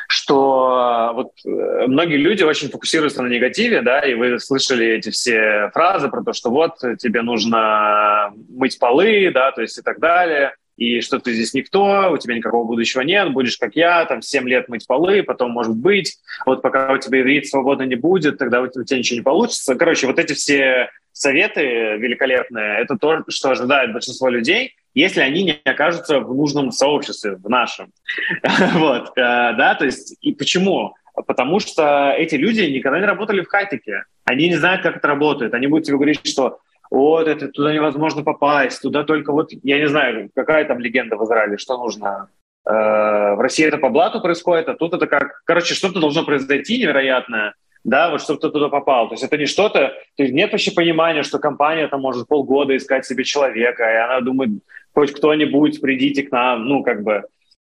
[0.08, 5.70] что вот э, многие люди очень фокусируются на негативе, да, и вы слышали эти все
[5.72, 10.54] фразы про то, что вот тебе нужно мыть полы, да, то есть и так далее
[10.76, 14.48] и что ты здесь никто, у тебя никакого будущего нет, будешь как я, там, 7
[14.48, 18.60] лет мыть полы, потом, может быть, вот пока у тебя иврит свободно не будет, тогда
[18.60, 19.74] у тебя ничего не получится.
[19.76, 21.62] Короче, вот эти все советы
[21.96, 27.48] великолепные, это то, что ожидает большинство людей, если они не окажутся в нужном сообществе, в
[27.48, 27.92] нашем.
[28.74, 29.20] вот, э,
[29.56, 30.94] да, то есть, и почему?
[31.26, 34.04] Потому что эти люди никогда не работали в хайтеке.
[34.24, 35.54] Они не знают, как это работает.
[35.54, 36.58] Они будут тебе говорить, что
[36.94, 41.24] вот, это туда невозможно попасть, туда только вот, я не знаю, какая там легенда в
[41.24, 42.28] Израиле, что нужно.
[42.64, 46.78] Э, в России это по блату происходит, а тут это как, короче, что-то должно произойти
[46.78, 49.08] невероятное, да, вот чтобы ты туда попал.
[49.08, 52.76] То есть это не что-то, то есть нет вообще понимания, что компания там может полгода
[52.76, 54.50] искать себе человека, и она думает,
[54.94, 57.12] хоть кто-нибудь, придите к нам, ну, как бы.
[57.12, 57.24] Э,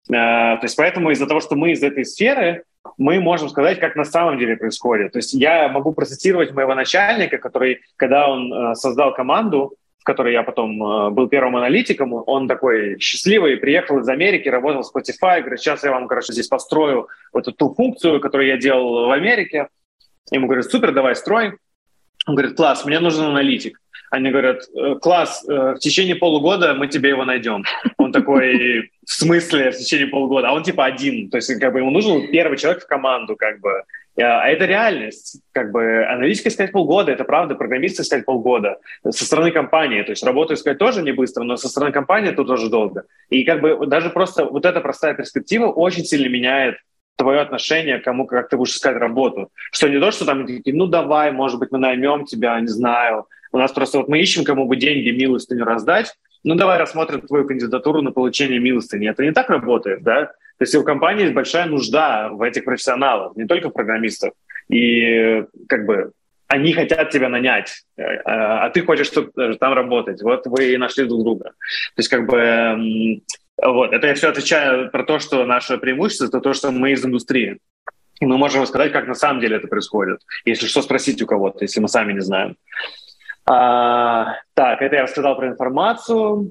[0.09, 2.64] то есть поэтому из-за того, что мы из этой сферы,
[2.96, 5.12] мы можем сказать, как на самом деле происходит.
[5.12, 10.32] То есть я могу процитировать моего начальника, который, когда он э, создал команду, в которой
[10.32, 15.40] я потом э, был первым аналитиком, он такой счастливый, приехал из Америки, работал в Spotify,
[15.40, 19.10] говорит, сейчас я вам, короче, здесь построю вот эту ту функцию, которую я делал в
[19.10, 19.68] Америке.
[20.30, 21.58] Ему говорят, супер, давай строй.
[22.26, 23.80] Он говорит, класс, мне нужен аналитик.
[24.11, 27.64] Они говорят, «Э, класс, э, в течение полугода мы тебе его найдем.
[27.96, 30.48] Он такой, в смысле в течение полугода?
[30.48, 33.61] А он типа один, то есть как бы ему нужен первый человек в команду, как
[33.61, 33.85] бы.
[34.16, 35.40] А это реальность.
[35.52, 38.78] Как бы аналитика искать полгода, это правда, программист искать полгода.
[39.09, 42.44] Со стороны компании, то есть работу искать тоже не быстро, но со стороны компании это
[42.44, 43.04] тоже долго.
[43.30, 46.78] И как бы даже просто вот эта простая перспектива очень сильно меняет
[47.20, 49.50] твое отношение к кому, как ты будешь искать работу.
[49.72, 53.26] Что не то, что там такие, ну давай, может быть, мы наймем тебя, не знаю.
[53.52, 56.14] У нас просто вот мы ищем, кому бы деньги, милостыню раздать.
[56.44, 59.11] Ну давай рассмотрим твою кандидатуру на получение милостыни.
[59.11, 60.26] Это не так работает, да?
[60.26, 64.33] То есть у компании есть большая нужда в этих профессионалах, не только в программистах.
[64.68, 66.12] И как бы
[66.48, 70.22] они хотят тебя нанять, э, а ты хочешь чтобы там работать.
[70.22, 71.44] Вот вы и нашли друг друга.
[71.44, 73.20] То есть как бы
[73.62, 77.04] вот, это я все отвечаю про то, что наше преимущество, это то, что мы из
[77.04, 77.58] индустрии.
[78.20, 80.20] И мы можем рассказать, как на самом деле это происходит.
[80.44, 82.56] Если что, спросить у кого-то, если мы сами не знаем.
[83.46, 86.50] А, так, это я рассказал про информацию.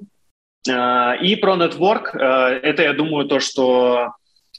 [0.67, 2.15] А, и про нетворк.
[2.15, 4.13] А, это, я думаю, то, что,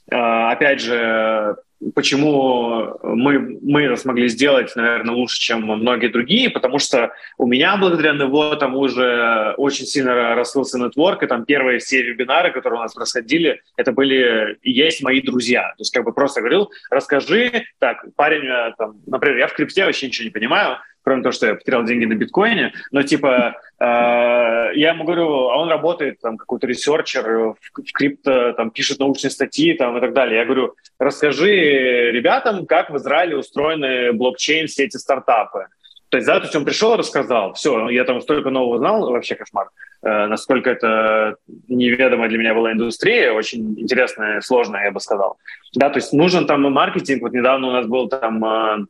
[0.09, 1.57] а, опять же,
[1.95, 7.77] почему мы, мы это смогли сделать, наверное, лучше, чем многие другие, потому что у меня
[7.77, 12.83] благодаря НВО там уже очень сильно раскрылся нетворк, и там первые все вебинары, которые у
[12.83, 15.69] нас происходили, это были и есть мои друзья.
[15.77, 19.85] То есть как бы просто говорил, расскажи, так, парень, э, там, например, я в крипте
[19.85, 23.83] вообще ничего не понимаю, кроме того, что я потерял деньги на биткоине, но типа э,
[23.83, 29.31] я ему говорю, а он работает там какой-то researcher в, в крипто, там пишет научные
[29.31, 30.39] статьи там и так далее.
[30.39, 35.67] Я говорю, расскажи ребятам, как в Израиле устроены блокчейн, все эти стартапы.
[36.11, 39.35] То есть, да, то есть он пришел, рассказал, все, я там столько нового узнал, вообще
[39.35, 39.69] кошмар,
[40.03, 41.37] э, насколько это
[41.69, 45.37] неведомая для меня была индустрия, очень интересная, сложная, я бы сказал.
[45.73, 48.85] Да, то есть нужен там маркетинг, вот недавно у нас был там э,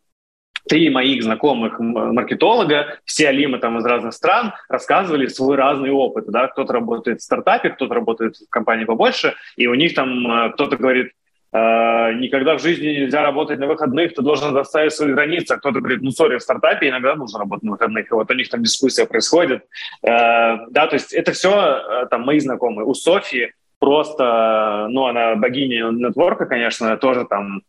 [0.67, 6.25] три моих знакомых маркетолога, все алимы там из разных стран, рассказывали свой разный опыт.
[6.27, 6.47] Да?
[6.47, 10.77] Кто-то работает в стартапе, кто-то работает в компании побольше, и у них там э, кто-то
[10.77, 11.11] говорит,
[11.53, 15.51] Uh, никогда в жизни нельзя работать на выходных, ты должен заставить свои границы.
[15.51, 18.09] А кто-то говорит, ну, сори, в стартапе иногда нужно работать на выходных.
[18.09, 19.65] И вот у них там дискуссия происходит.
[20.01, 22.85] Uh, да, то есть это все там мои знакомые.
[22.85, 27.63] У Софии просто, ну, она богиня нетворка, конечно, тоже там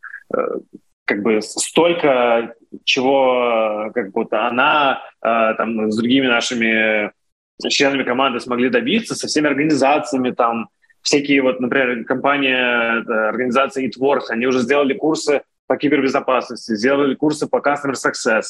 [1.13, 2.55] как бы столько
[2.85, 7.13] чего как будто она э, там с другими нашими
[7.69, 10.71] членами команды смогли добиться, со всеми организациями там,
[11.03, 17.47] всякие вот, например, компания, э, организация eTworks, они уже сделали курсы по кибербезопасности, сделали курсы
[17.47, 18.45] по Customer Success.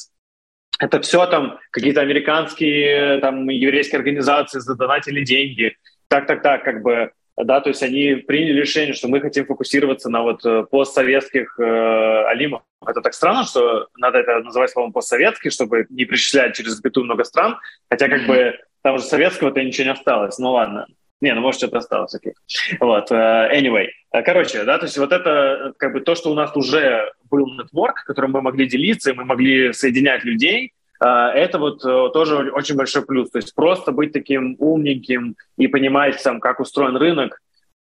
[0.78, 5.76] Это все там какие-то американские, там, еврейские организации задонатили деньги.
[6.06, 10.44] Так-так-так, как бы да, то есть они приняли решение, что мы хотим фокусироваться на вот
[10.44, 12.62] э, постсоветских э, алимах.
[12.86, 17.24] Это так странно, что надо это называть словом постсоветский, чтобы не причислять через запятую много
[17.24, 17.58] стран,
[17.90, 20.38] хотя как бы там уже советского-то ничего не осталось.
[20.38, 20.86] Ну ладно.
[21.22, 22.34] Не, ну может что-то осталось, окей.
[22.80, 23.86] Вот, uh, anyway.
[24.10, 28.02] Короче, да, то есть вот это как бы то, что у нас уже был нетворк,
[28.04, 30.72] которым мы могли делиться, и мы могли соединять людей,
[31.04, 33.30] это вот э, тоже очень большой плюс.
[33.30, 37.40] То есть просто быть таким умненьким и понимать, там, как устроен рынок,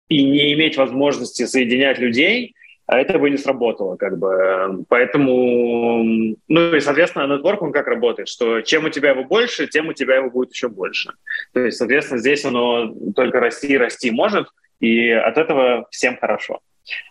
[0.09, 2.55] и не иметь возможности соединять людей,
[2.87, 4.85] а это бы не сработало, как бы.
[4.89, 9.89] Поэтому, ну и, соответственно, нетворк, он как работает, что чем у тебя его больше, тем
[9.89, 11.13] у тебя его будет еще больше.
[11.53, 14.49] То есть, соответственно, здесь оно только расти и расти может,
[14.81, 16.61] и от этого всем хорошо.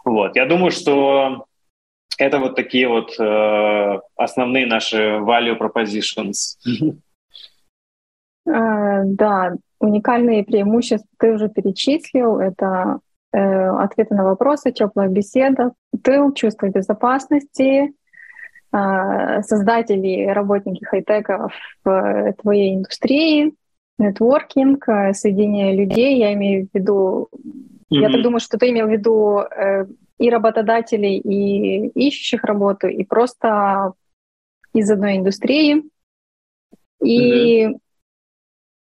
[0.04, 0.36] Вот.
[0.36, 1.46] Я думаю, что
[2.18, 6.58] это вот такие вот э, основные наши value propositions.
[8.46, 12.40] Э, да, уникальные преимущества ты уже перечислил.
[12.40, 13.00] Это
[13.34, 17.94] э, ответы на вопросы, теплая беседа, тыл, чувство безопасности,
[18.74, 21.50] э, создатели, работники хай-тека
[21.84, 23.54] в твоей индустрии,
[24.00, 26.18] нетворкинг, соединение людей.
[26.18, 27.98] Я имею в виду, mm-hmm.
[28.00, 29.44] я так думаю, что ты имел в виду
[30.22, 33.94] и работодателей, и ищущих работу, и просто
[34.72, 35.84] из одной индустрии.
[37.04, 37.80] И mm-hmm.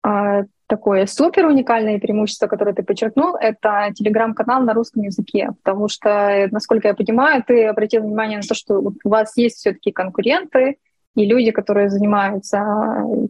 [0.03, 6.49] а, такое супер уникальное преимущество, которое ты подчеркнул, это телеграм-канал на русском языке, потому что,
[6.51, 10.79] насколько я понимаю, ты обратил внимание на то, что у вас есть все-таки конкуренты
[11.15, 12.65] и люди, которые занимаются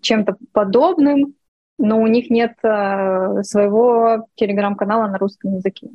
[0.00, 1.34] чем-то подобным,
[1.78, 5.90] но у них нет а, своего телеграм-канала на русском языке.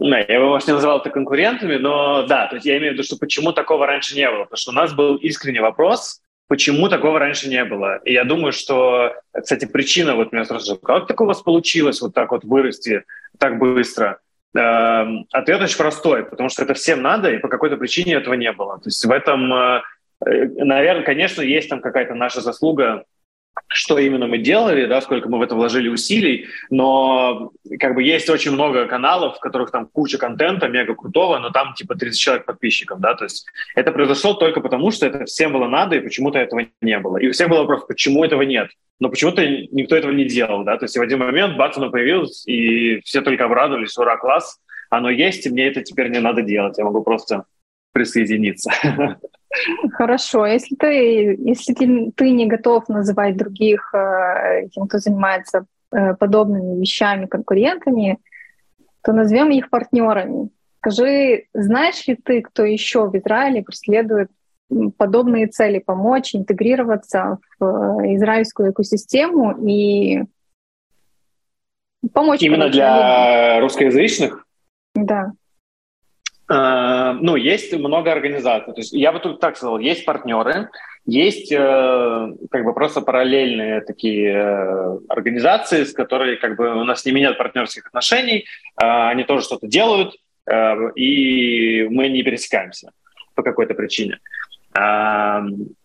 [0.00, 2.94] Да, я бы, может, не называл это конкурентами, но да, то есть я имею в
[2.94, 4.44] виду, что почему такого раньше не было.
[4.44, 7.98] Потому что у нас был искренний вопрос, почему такого раньше не было.
[8.04, 12.14] И я думаю, что, кстати, причина, вот меня сразу как так у вас получилось вот
[12.14, 13.04] так вот вырасти
[13.38, 14.20] так быстро?
[14.56, 18.50] Эм, ответ очень простой, потому что это всем надо, и по какой-то причине этого не
[18.52, 18.78] было.
[18.78, 19.82] То есть в этом, э,
[20.24, 23.04] э, наверное, конечно, есть там какая-то наша заслуга
[23.72, 28.28] что именно мы делали, да, сколько мы в это вложили усилий, но как бы есть
[28.28, 32.46] очень много каналов, в которых там куча контента, мега крутого, но там типа 30 человек
[32.46, 33.46] подписчиков, да, то есть
[33.76, 37.18] это произошло только потому, что это всем было надо, и почему-то этого не было.
[37.18, 38.70] И у всех был вопрос, почему этого нет?
[38.98, 42.46] Но почему-то никто этого не делал, да, то есть в один момент бац, оно появилось,
[42.46, 44.58] и все только обрадовались, ура, класс,
[44.90, 47.44] оно есть, и мне это теперь не надо делать, я могу просто
[47.92, 48.72] присоединиться.
[49.92, 56.14] Хорошо, если ты, если ты, ты не готов называть других, э, тем, кто занимается э,
[56.14, 58.18] подобными вещами, конкурентами,
[59.02, 60.50] то назовем их партнерами.
[60.78, 64.30] Скажи, знаешь ли ты, кто еще в Израиле преследует
[64.96, 70.22] подобные цели, помочь интегрироваться в э, израильскую экосистему и
[72.12, 72.40] помочь?
[72.42, 74.46] Именно для русскоязычных?
[74.94, 75.32] Да.
[76.50, 78.72] Э, ну, есть много организаций.
[78.72, 80.68] То есть я бы тут так сказал, есть партнеры,
[81.06, 87.04] есть э, как бы просто параллельные такие э, организации, с которыми как бы у нас
[87.04, 88.46] ними нет партнерских отношений,
[88.76, 90.16] они тоже что-то делают,
[90.50, 92.90] э, и мы не пересекаемся
[93.34, 94.18] по какой-то причине.
[94.74, 95.40] Э,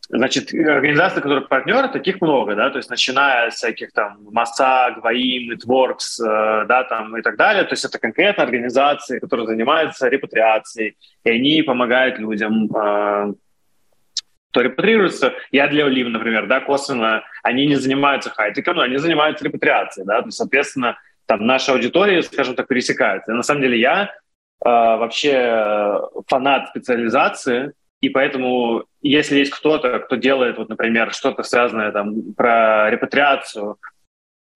[0.10, 5.52] значит, организаций, которые партнеры, таких много, да, то есть начиная с всяких там Масаг, Ваим,
[5.52, 10.98] Networks, э, да, там и так далее, то есть это конкретно организации, которые занимаются репатриацией,
[11.24, 13.34] и они помогают людям э,
[14.52, 15.34] кто репатрируется.
[15.52, 20.22] Я для Олив, например, да, косвенно, они не занимаются хайтеком, но они занимаются репатриацией, да,
[20.22, 23.32] то есть, соответственно, там наши аудитории, скажем так, пересекаются.
[23.32, 24.10] И на самом деле я э,
[24.64, 32.34] вообще фанат специализации, и поэтому, если есть кто-то, кто делает, вот, например, что-то связанное там
[32.34, 33.78] про репатриацию,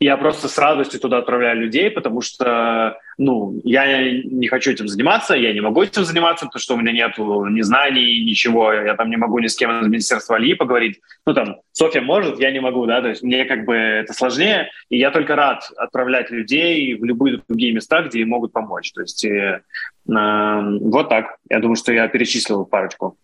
[0.02, 5.36] я просто с радостью туда отправляю людей, потому что, ну, я не хочу этим заниматься,
[5.36, 9.10] я не могу этим заниматься, потому что у меня нет ни знаний, ничего, я там
[9.10, 11.02] не могу ни с кем из Министерства Алии поговорить.
[11.26, 14.70] Ну, там, Софья может, я не могу, да, то есть мне как бы это сложнее,
[14.90, 18.94] и я только рад отправлять людей в любые другие места, где им могут помочь.
[18.94, 19.64] То есть э,
[20.10, 21.36] э, вот так.
[21.50, 23.18] Я думаю, что я перечислил парочку.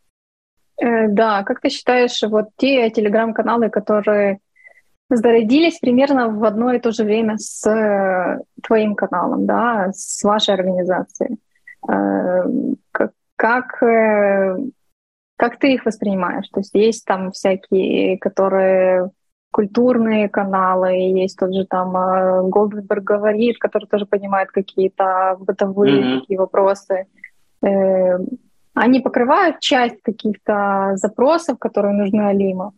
[0.77, 4.39] Э, да, как ты считаешь, вот те телеграм-каналы, которые
[5.09, 10.55] зародились примерно в одно и то же время с э, твоим каналом, да, с вашей
[10.55, 11.37] организацией.
[11.87, 12.43] Э,
[12.91, 13.11] как,
[15.37, 16.47] как ты их воспринимаешь?
[16.49, 19.11] То есть есть там всякие, которые
[19.51, 21.91] культурные каналы, есть тот же там
[22.49, 26.19] Голденберг говорит, который тоже понимает какие-то бытовые mm-hmm.
[26.19, 27.07] такие вопросы.
[28.75, 32.73] Они покрывают часть каких-то запросов, которые нужны Алиму.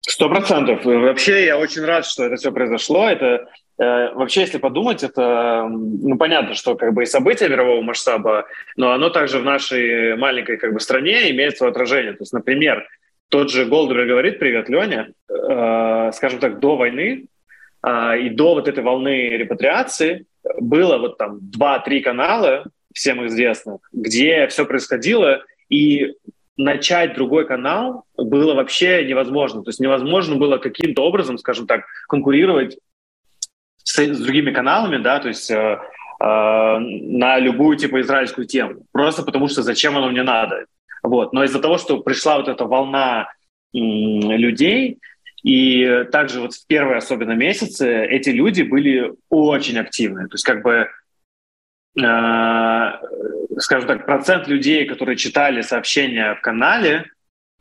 [0.00, 0.84] Сто процентов.
[0.84, 3.08] Вообще я очень рад, что это все произошло.
[3.08, 3.48] Это
[3.78, 8.46] э, вообще, если подумать, это ну понятно, что как бы и события мирового масштаба,
[8.76, 12.14] но оно также в нашей маленькой как бы стране имеет свое отражение.
[12.14, 12.84] То есть, например,
[13.28, 17.26] тот же Голдберг говорит, привет, Леня, э, скажем так, до войны
[17.86, 20.26] э, и до вот этой волны репатриации
[20.58, 22.64] было вот там два-три канала,
[22.94, 26.14] всем известных, где все происходило, и
[26.56, 29.62] начать другой канал было вообще невозможно.
[29.62, 32.78] То есть невозможно было каким-то образом, скажем так, конкурировать
[33.82, 35.78] с, с другими каналами, да, то есть э, э,
[36.20, 38.84] на любую типа израильскую тему.
[38.92, 40.66] Просто потому что зачем оно мне надо.
[41.02, 41.32] Вот.
[41.32, 43.28] Но из-за того, что пришла вот эта волна
[43.74, 44.98] м, людей,
[45.42, 50.28] и также вот в первые особенно месяцы эти люди были очень активны.
[50.28, 51.01] То есть как бы Э,
[51.94, 57.06] скажем так, процент людей, которые читали сообщения в канале,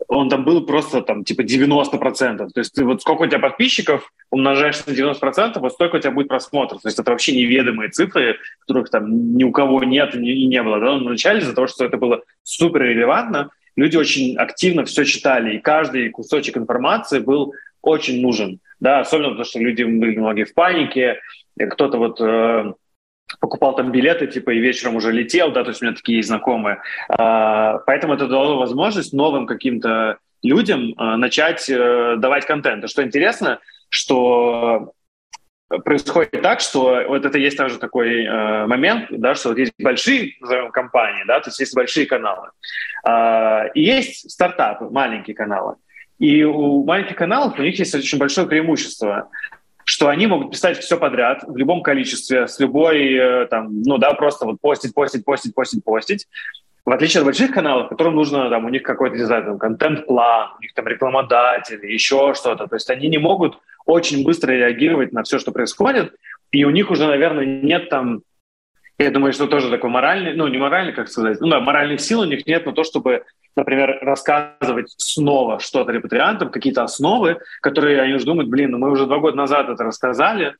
[0.07, 2.37] он там был просто там типа 90%.
[2.37, 6.11] То есть ты вот сколько у тебя подписчиков умножаешь на 90%, вот столько у тебя
[6.11, 6.81] будет просмотров.
[6.81, 10.63] То есть это вообще неведомые цифры, которых там ни у кого нет и не, не
[10.63, 10.79] было.
[10.79, 10.97] Да?
[10.97, 15.59] Но вначале из-за того, что это было супер релевантно, люди очень активно все читали, и
[15.59, 18.59] каждый кусочек информации был очень нужен.
[18.79, 18.99] Да?
[19.01, 21.19] Особенно потому, что люди были многие в панике,
[21.69, 22.73] кто-то вот э,
[23.39, 26.81] покупал там билеты, типа, и вечером уже летел, да, то есть у меня такие знакомые.
[27.09, 32.83] А, поэтому это дало возможность новым каким-то людям а, начать э, давать контент.
[32.83, 33.59] И что интересно,
[33.89, 34.93] что
[35.79, 40.33] происходит так, что вот это есть также такой э, момент, да, что вот есть большие,
[40.41, 42.49] назовем, компании, да, то есть есть большие каналы,
[43.07, 45.75] э, и есть стартапы, маленькие каналы.
[46.19, 49.29] И у маленьких каналов у них есть очень большое преимущество
[49.85, 54.13] что они могут писать все подряд в любом количестве, с любой, э, там, ну да,
[54.13, 56.27] просто вот постить, постить, постить, постить, постить.
[56.83, 60.49] В отличие от больших каналов, которым нужно, там, у них какой-то, не знаю, там, контент-план,
[60.57, 62.67] у них там рекламодатели, еще что-то.
[62.67, 66.15] То есть они не могут очень быстро реагировать на все, что происходит,
[66.51, 68.23] и у них уже, наверное, нет там
[69.01, 72.19] я думаю, что тоже такой моральный, ну, не моральный, как сказать, ну да, моральных сил
[72.19, 73.23] у них нет на то, чтобы
[73.55, 79.05] например, рассказывать снова что-то репатриантам, какие-то основы, которые они уже думают, блин, ну мы уже
[79.05, 80.55] два года назад это рассказали,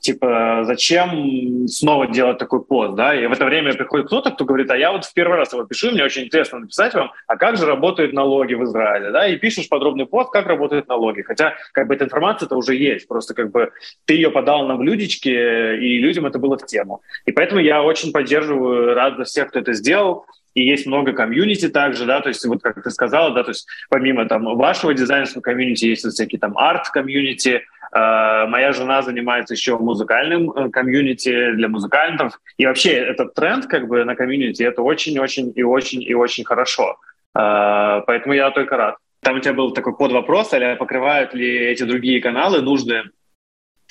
[0.00, 4.70] типа, зачем снова делать такой пост, да, и в это время приходит кто-то, кто говорит,
[4.70, 7.56] а я вот в первый раз его пишу, мне очень интересно написать вам, а как
[7.56, 11.88] же работают налоги в Израиле, да, и пишешь подробный пост, как работают налоги, хотя, как
[11.88, 13.72] бы, эта информация-то уже есть, просто, как бы,
[14.04, 17.02] ты ее подал на блюдечке, и людям это было в тему.
[17.24, 20.26] И поэтому я очень поддерживаю, рад за всех, кто это сделал,
[20.56, 23.68] и есть много комьюнити также, да, то есть вот как ты сказала, да, то есть
[23.90, 27.62] помимо там вашего дизайнерского комьюнити есть вот всякие там арт-комьюнити,
[27.94, 32.40] Э, моя жена занимается еще музыкальным э, комьюнити для музыкантов.
[32.58, 36.98] И вообще этот тренд как бы на комьюнити это очень-очень и очень и очень хорошо.
[37.38, 38.96] Э, поэтому я только рад.
[39.22, 43.04] Там у тебя был такой под вопрос, а покрывают ли эти другие каналы нужды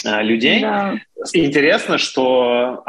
[0.06, 0.62] uh, людей.
[0.62, 1.00] Да.
[1.34, 2.84] Интересно, что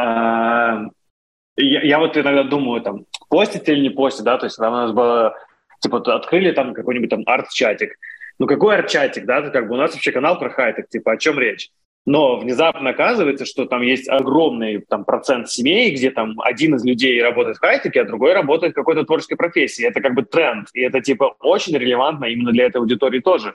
[1.57, 3.05] я, я вот иногда думаю, там,
[3.37, 5.37] постить или не постить, да, то есть там у нас было,
[5.81, 7.99] типа, открыли там какой-нибудь там арт-чатик.
[8.39, 11.39] Ну какой арт-чатик, да, как бы у нас вообще канал про хайтек, типа, о чем
[11.39, 11.69] речь?
[12.07, 17.23] Но внезапно оказывается, что там есть огромный там, процент семей, где там один из людей
[17.23, 19.87] работает в хай-теке, а другой работает в какой-то творческой профессии.
[19.87, 23.53] Это как бы тренд, и это типа очень релевантно именно для этой аудитории тоже.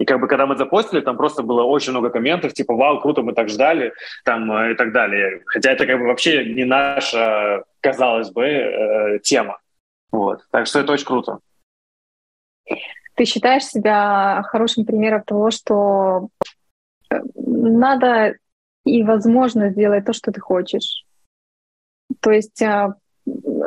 [0.00, 3.20] И как бы когда мы запостили, там просто было очень много комментов, типа, вау, круто,
[3.20, 3.92] мы так ждали,
[4.24, 5.42] там, э, и так далее.
[5.44, 9.58] Хотя это как бы вообще не наша, казалось бы, э, тема.
[10.10, 10.40] Вот.
[10.50, 11.40] Так что это очень круто.
[13.14, 16.28] Ты считаешь себя хорошим примером того, что
[17.10, 18.36] э, надо
[18.86, 21.04] и возможно сделать то, что ты хочешь.
[22.20, 22.94] То есть а,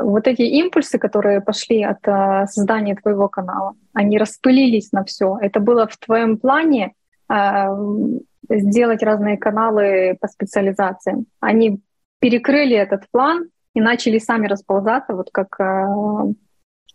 [0.04, 5.38] вот эти импульсы, которые пошли от а, создания твоего канала, они распылились на все.
[5.42, 6.94] Это было в твоем плане
[7.30, 7.70] а,
[8.50, 11.26] сделать разные каналы по специализациям.
[11.40, 11.80] Они
[12.20, 15.58] перекрыли этот план и начали сами расползаться, вот как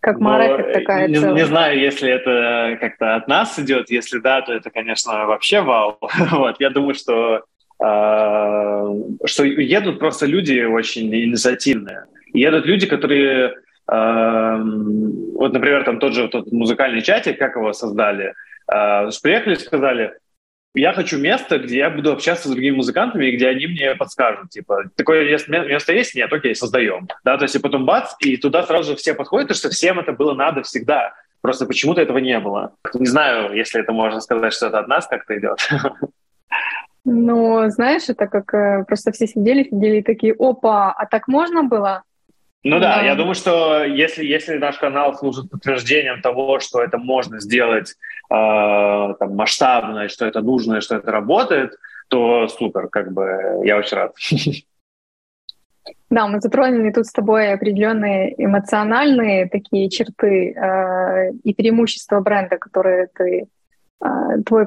[0.01, 3.91] как Марек такая не, не знаю, если это как-то от нас идет.
[3.91, 5.99] Если да, то это, конечно, вообще вау.
[6.31, 7.43] вот, я думаю, что
[7.83, 12.05] э, что едут просто люди очень инициативные.
[12.39, 13.55] Едут люди, которые
[13.91, 14.57] э,
[15.35, 18.35] вот, например, там тот же тот музыкальный чатик, как его создали,
[18.73, 20.15] э, приехали и сказали,
[20.75, 24.51] я хочу место, где я буду общаться с другими музыкантами, и где они мне подскажут,
[24.51, 26.15] типа, такое место есть?
[26.15, 27.09] Нет, окей, создаем.
[27.25, 29.99] Да, то есть и потом бац, и туда сразу же все подходят, потому что всем
[29.99, 31.15] это было надо всегда.
[31.41, 32.73] Просто почему-то этого не было.
[32.95, 35.59] Не знаю, если это можно сказать, что это от нас как-то идет.
[37.05, 41.63] Ну, знаешь, это как э, просто все сидели, сидели и такие, опа, а так можно
[41.63, 42.03] было?
[42.65, 46.99] Ну да, да, я думаю, что если, если наш канал служит подтверждением того, что это
[46.99, 47.95] можно сделать э,
[48.31, 51.75] там, масштабно, что это нужно, что это работает,
[52.09, 54.15] то супер, как бы я очень рад.
[56.11, 63.09] Да, мы затронули тут с тобой определенные эмоциональные такие черты э, и преимущества бренда, которые
[63.15, 63.47] ты,
[64.03, 64.07] э,
[64.45, 64.67] твой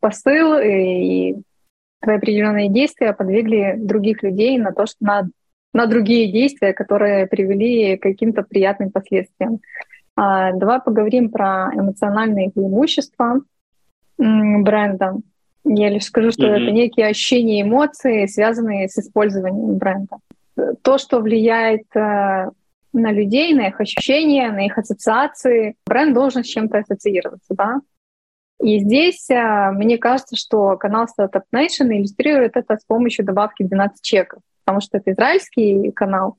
[0.00, 1.36] посыл и
[2.00, 5.28] твои определенные действия подвигли других людей на то, что на
[5.74, 9.60] на другие действия, которые привели к каким-то приятным последствиям.
[10.16, 13.40] А, давай поговорим про эмоциональные преимущества
[14.16, 15.16] бренда.
[15.64, 16.62] Я лишь скажу, что mm-hmm.
[16.62, 20.18] это некие ощущения эмоций, связанные с использованием бренда.
[20.82, 22.50] То, что влияет э,
[22.92, 25.74] на людей, на их ощущения, на их ассоциации.
[25.86, 27.80] Бренд должен с чем-то ассоциироваться, да?
[28.62, 34.00] И здесь э, мне кажется, что канал Startup Nation иллюстрирует это с помощью добавки 12
[34.00, 36.36] чеков потому что это израильский канал.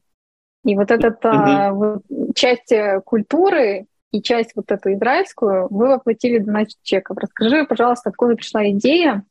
[0.64, 1.72] И вот эта mm-hmm.
[1.72, 7.18] вот, часть э, культуры и часть вот эту израильскую вы воплотили 12 чеков.
[7.18, 9.24] Расскажи, пожалуйста, откуда пришла идея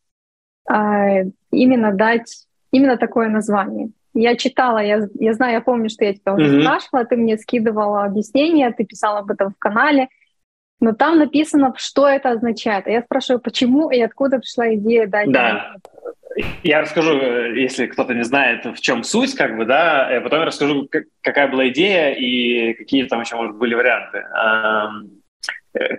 [0.68, 3.90] а, именно дать именно такое название.
[4.14, 6.62] Я читала, я, я знаю, я помню, что я тебя уже mm-hmm.
[6.62, 10.08] спрашивала, ты мне скидывала объяснения, ты писала об этом в канале,
[10.80, 12.86] но там написано, что это означает.
[12.86, 15.32] А я спрашиваю, почему и откуда пришла идея дать.
[15.32, 15.76] Да.
[16.62, 20.40] Я расскажу, э, если кто-то не знает, в чем суть, как бы, да, а потом
[20.40, 20.88] я расскажу,
[21.22, 24.18] какая была идея и какие там еще, может, были варианты.
[24.18, 24.88] Э,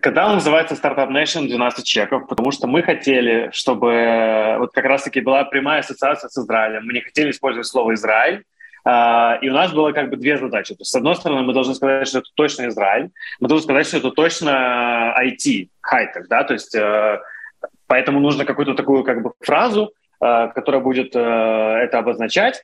[0.05, 5.43] он называется Startup Nation 12 чеков, потому что мы хотели, чтобы вот как раз-таки была
[5.43, 6.85] прямая ассоциация с Израилем.
[6.85, 8.43] Мы не хотели использовать слово «Израиль»,
[8.87, 10.75] и у нас было как бы две задачи.
[10.75, 13.09] То есть, с одной стороны, мы должны сказать, что это точно Израиль,
[13.39, 17.19] мы должны сказать, что это точно IT, хай-тек, да, то есть э,
[17.87, 22.63] поэтому нужно какую-то такую как бы фразу, Э, которая будет э, это обозначать.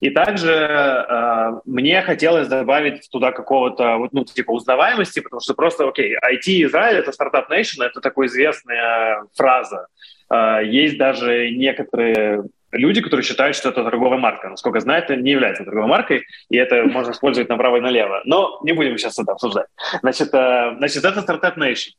[0.00, 5.86] И также э, мне хотелось добавить туда какого-то, вот, ну, типа узнаваемости, потому что просто,
[5.86, 9.88] окей, IT Израиль— это стартап nation, это такая известная фраза.
[10.30, 14.48] Э, есть даже некоторые люди, которые считают, что это торговая марка.
[14.48, 18.22] Насколько знаю, это не является торговой маркой, и это можно использовать направо и налево.
[18.24, 19.66] Но не будем сейчас это обсуждать.
[20.00, 21.90] Значит, э, значит это стартап nation.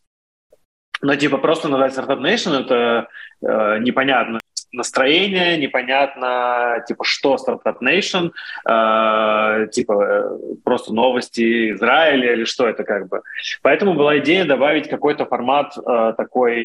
[1.03, 3.09] Но типа просто назвать стартап nation— это
[3.43, 4.39] э, непонятно
[4.71, 8.31] настроение, непонятно, типа, что Startup Nation,
[8.67, 13.21] э, типа, э, просто новости Израиля или что это как бы.
[13.61, 16.63] Поэтому была идея добавить какой-то формат э, такой,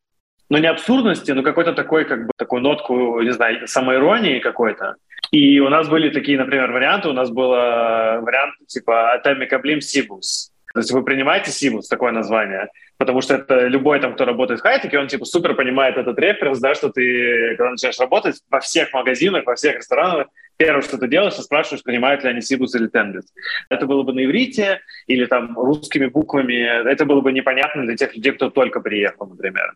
[0.48, 4.94] ну, не абсурдности, но какой-то такой, как бы, такую нотку, не знаю, самоиронии какой-то.
[5.32, 7.08] И у нас были такие, например, варианты.
[7.08, 10.52] У нас был вариант типа «Атами Каблим Сибус».
[10.76, 12.68] То есть вы принимаете Сибус, такое название,
[12.98, 16.58] потому что это любой там, кто работает в хай-теке, он типа супер понимает этот референс,
[16.58, 20.26] да, что ты, когда начинаешь работать во всех магазинах, во всех ресторанах,
[20.58, 23.24] первое, что ты делаешь, ты спрашиваешь, понимают ли они Сибус или Темблет.
[23.70, 28.14] Это было бы на иврите или там русскими буквами, это было бы непонятно для тех
[28.14, 29.72] людей, кто только приехал, например.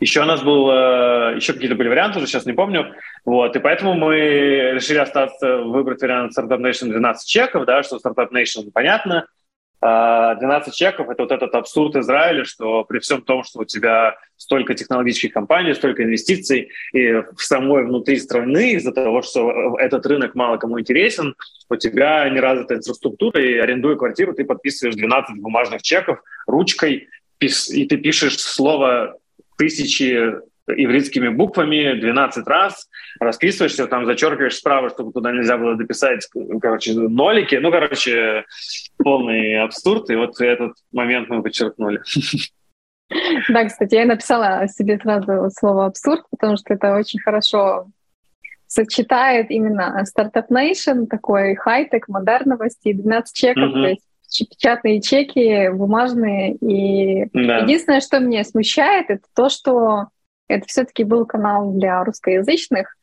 [0.00, 3.58] Еще у нас был, э, еще какие-то были варианты, уже сейчас не помню, вот, и
[3.58, 4.16] поэтому мы
[4.74, 9.26] решили остаться, выбрать вариант Startup Nation 12 чеков, да, что Startup Nation понятно,
[9.80, 14.74] 12 чеков— это вот этот абсурд Израиля, что при всем том, что у тебя столько
[14.74, 20.56] технологических компаний, столько инвестиций, и в самой внутри страны из-за того, что этот рынок мало
[20.56, 21.34] кому интересен,
[21.68, 27.08] у тебя не развита инфраструктура, и арендуя квартиру, ты подписываешь 12 бумажных чеков ручкой,
[27.38, 29.18] и ты пишешь слово
[29.58, 30.32] тысячи
[30.68, 32.88] ивритскими буквами 12 раз,
[33.20, 36.28] расписываешься, там зачеркиваешь справа, чтобы туда нельзя было дописать,
[36.60, 37.56] короче, нолики.
[37.56, 38.44] Ну, короче,
[38.98, 42.00] полный абсурд, и вот этот момент мы подчеркнули.
[43.48, 47.86] Да, кстати, я написала себе сразу слово «абсурд», потому что это очень хорошо
[48.66, 53.72] сочетает именно стартап Nation, такой хай-тек, модерновости, 12 чеков, uh-huh.
[53.82, 56.54] то есть печатные чеки, бумажные.
[56.56, 57.58] И да.
[57.58, 60.08] единственное, что меня смущает, это то, что
[60.48, 62.96] это все-таки был канал для русскоязычных,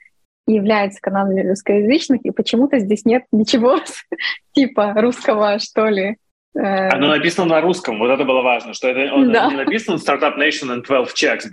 [0.46, 3.80] является каналом для русскоязычных, и почему-то здесь нет ничего
[4.54, 6.18] типа русского, что ли.
[6.56, 9.48] Э, Оно написано на русском, вот это было важно, что это он да.
[9.50, 11.46] не написан Startup Nation and 12 checks,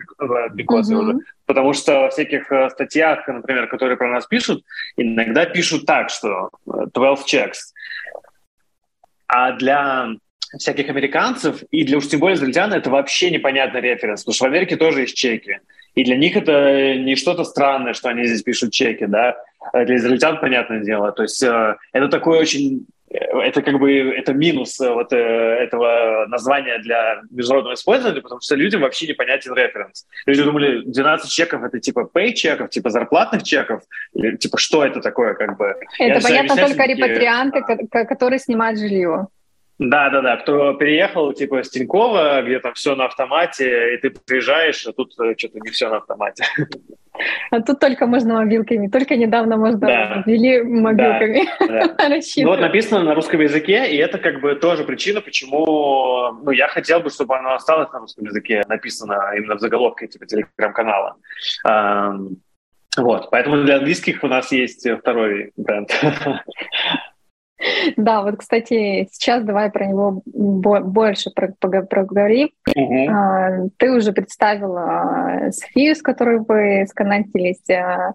[0.54, 1.18] because mm-hmm.
[1.46, 4.62] потому что в всяких э, статьях, например, которые про нас пишут,
[4.96, 7.56] иногда пишут так, что 12 э, checks.
[9.26, 10.08] А для
[10.58, 14.48] всяких американцев, и для уж тем более израильтян, это вообще непонятный референс, потому что в
[14.48, 15.60] Америке тоже есть чеки.
[15.94, 19.36] И для них это не что-то странное, что они здесь пишут чеки, да.
[19.72, 21.12] А для израильтян, понятное дело.
[21.12, 26.26] То есть э, это такой очень э, это как бы это минус э, вот этого
[26.28, 30.06] названия для международного использования, потому что людям вообще непонятен референс.
[30.26, 33.82] Люди думали, 12 чеков это типа pay чеков, типа зарплатных чеков,
[34.14, 35.74] или типа что это такое как бы.
[35.98, 37.62] Это Я понятно только репатрианты,
[38.06, 39.26] которые снимают жилье.
[39.80, 40.36] Да, да, да.
[40.36, 45.18] Кто переехал, типа, с Тинькова, где там все на автомате, и ты приезжаешь, а тут
[45.18, 46.44] э, что-то не все на автомате.
[47.50, 48.88] А тут только можно мобилками.
[48.88, 50.22] Только недавно можно да.
[50.26, 51.48] ввели мобилками.
[51.60, 52.08] Да, да.
[52.36, 56.68] ну, вот написано на русском языке, и это как бы тоже причина, почему ну, я
[56.68, 61.16] хотел бы, чтобы оно осталось на русском языке, написано именно в заголовке типа телеграм-канала.
[62.96, 65.90] Вот, поэтому для английских у нас есть второй бренд.
[67.96, 72.50] Да, вот, кстати, сейчас давай про него больше проговорим.
[72.66, 73.70] Угу.
[73.76, 77.68] Ты уже представила Софию, с которой вы сконнектились.
[77.70, 78.14] А,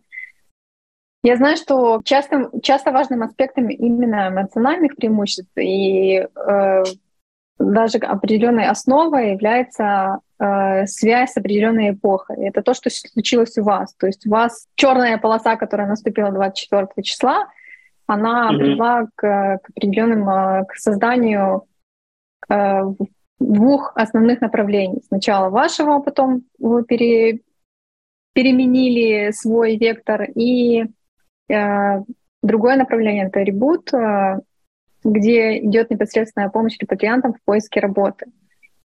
[1.23, 6.83] я знаю, что часто, часто важным аспектом именно эмоциональных преимуществ и э,
[7.57, 12.45] даже определенной основой является э, связь с определенной эпохой.
[12.45, 13.95] Это то, что случилось у вас.
[13.95, 17.47] То есть у вас черная полоса, которая наступила 24 числа,
[18.07, 18.57] она mm-hmm.
[18.57, 21.65] привела к, к определенным, э, к созданию
[22.49, 22.81] э,
[23.39, 25.01] двух основных направлений.
[25.07, 27.41] Сначала вашего, потом вы пере,
[28.33, 30.85] переменили свой вектор, и
[31.49, 32.03] э,
[32.43, 34.39] другое направление— это ребут, э,
[35.03, 38.27] где идет непосредственная помощь репатриантам в поиске работы.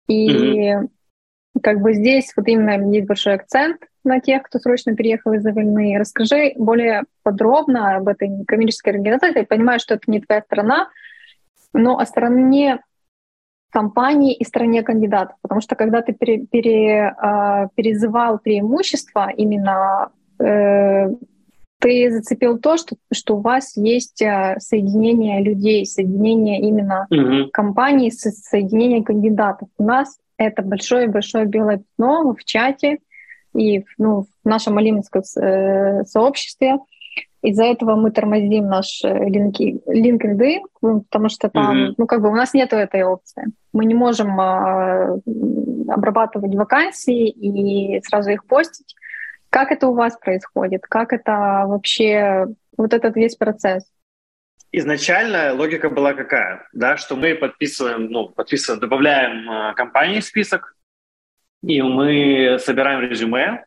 [0.07, 0.89] И mm-hmm.
[1.61, 5.97] Как бы здесь вот именно есть большой акцент на тех, кто срочно переехал из-за войны.
[5.97, 9.39] Расскажи более подробно об этой коммерческой организации.
[9.39, 10.89] Я понимаю, что это не твоя страна,
[11.73, 12.79] но о стороне
[13.71, 15.35] компании и стране кандидатов.
[15.41, 21.09] Потому что когда ты пере, пере, э, перезывал преимущества, именно э,
[21.79, 27.49] ты зацепил то, что, что у вас есть э, соединение людей, соединение именно mm-hmm.
[27.51, 29.69] компаний, соединение кандидатов.
[29.77, 32.99] У нас это большое-большое белое пятно в чате,
[33.55, 36.77] и ну, в нашем алимовском э, сообществе.
[37.41, 41.93] Из-за этого мы тормозим наш э, LinkedIn, потому что там, mm-hmm.
[41.97, 43.45] ну, как бы у нас нет этой опции.
[43.73, 45.19] Мы не можем а,
[45.87, 48.95] обрабатывать вакансии и сразу их постить.
[49.49, 50.83] Как это у вас происходит?
[50.83, 53.83] Как это вообще, вот этот весь процесс?
[54.71, 60.75] Изначально логика была какая, да, что мы подписываем, ну, подписываем, добавляем э, компании в список,
[61.63, 63.63] и мы собираем резюме,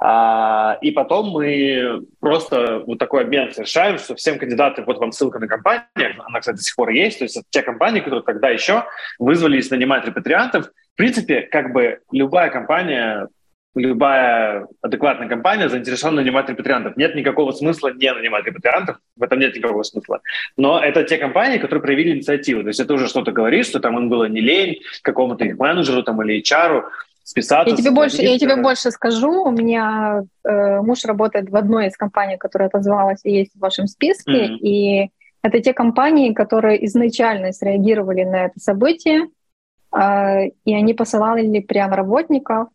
[0.00, 5.38] а, и потом мы просто вот такой обмен совершаем, что всем кандидатам, вот вам ссылка
[5.38, 5.84] на компанию,
[6.24, 8.84] она, кстати, до сих пор есть, то есть это те компании, которые тогда еще
[9.18, 10.66] вызвались нанимать репатриантов.
[10.66, 13.28] В принципе, как бы любая компания,
[13.76, 16.96] любая адекватная компания заинтересована нанимать репатриантов.
[16.96, 20.20] Нет никакого смысла не нанимать репатриантов, в этом нет никакого смысла.
[20.56, 22.62] Но это те компании, которые проявили инициативу.
[22.62, 26.02] То есть это уже что-то говорит, что там им было не лень какому-то их менеджеру
[26.02, 26.84] там, или HR
[27.22, 27.70] списаться.
[27.70, 29.44] Я тебе, больше, я тебе больше скажу.
[29.44, 33.88] У меня э, муж работает в одной из компаний, которая отозвалась и есть в вашем
[33.88, 34.32] списке.
[34.32, 34.56] Mm-hmm.
[34.58, 35.10] И
[35.42, 39.28] это те компании, которые изначально среагировали на это событие,
[39.92, 42.68] э, и они посылали прям работников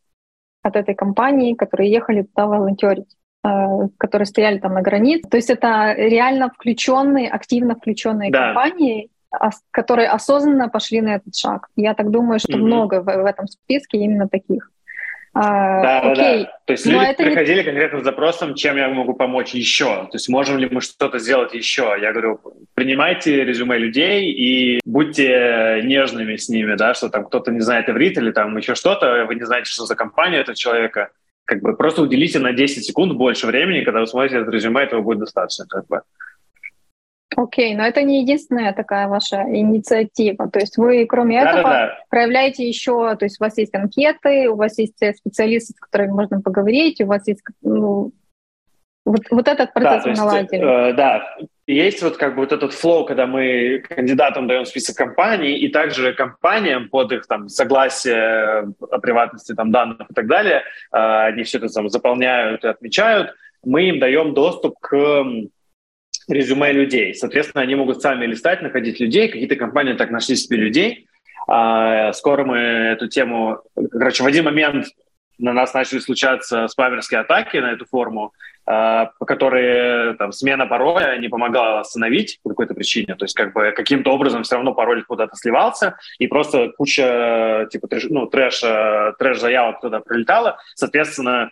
[0.64, 3.50] от этой компании, которые ехали туда волонтерить э,
[3.98, 5.30] которые стояли там на границе.
[5.30, 8.48] То есть это реально включенные, активно включенные да.
[8.48, 9.10] компании,
[9.72, 11.68] которые осознанно пошли на этот шаг.
[11.76, 12.62] Я так думаю, что mm-hmm.
[12.62, 14.72] много в, в этом списке именно таких.
[15.34, 16.16] А, да, окей.
[16.16, 16.60] да, да.
[16.66, 17.64] То есть люди это приходили не...
[17.64, 19.86] конкретно с запросом, чем я могу помочь еще.
[19.86, 21.96] То есть можем ли мы что-то сделать еще.
[22.02, 22.42] Я говорю,
[22.74, 28.18] принимайте резюме людей и будьте нежными с ними, да, что там кто-то не знает иврит
[28.18, 31.10] или там еще что-то, вы не знаете, что за компания этого человека.
[31.46, 35.02] Как бы просто уделите на 10 секунд больше времени, когда вы смотрите это резюме, этого
[35.02, 35.66] будет достаточно.
[35.66, 36.02] Как бы.
[37.44, 40.50] Окей, но это не единственная такая ваша инициатива.
[40.50, 42.00] То есть вы, кроме да, этого, да, да.
[42.10, 46.42] проявляете еще, то есть у вас есть анкеты, у вас есть специалисты, с которыми можно
[46.42, 48.12] поговорить, у вас есть ну,
[49.06, 50.90] вот, вот этот процесс да, наладили.
[50.90, 51.36] Э, да,
[51.66, 56.14] есть вот как бы вот этот флоу, когда мы кандидатам даем список компаний, и также
[56.14, 61.58] компаниям под их там согласие о приватности там данных и так далее, э, они все
[61.58, 63.34] это там заполняют и отмечают,
[63.64, 65.26] мы им даем доступ к
[66.32, 67.14] резюме людей.
[67.14, 69.28] Соответственно, они могут сами листать, находить людей.
[69.28, 71.08] Какие-то компании так нашли себе людей.
[71.48, 73.62] А, скоро мы эту тему...
[73.92, 74.88] Короче, в один момент
[75.38, 78.32] на нас начали случаться спамерские атаки на эту форму,
[78.66, 83.16] а, по которой там, смена пароля не помогала остановить по какой-то причине.
[83.16, 87.88] То есть как бы каким-то образом все равно пароль куда-то сливался, и просто куча типа
[87.88, 88.64] трэш, ну, трэш,
[89.18, 90.60] трэш заявок туда прилетала.
[90.76, 91.50] Соответственно,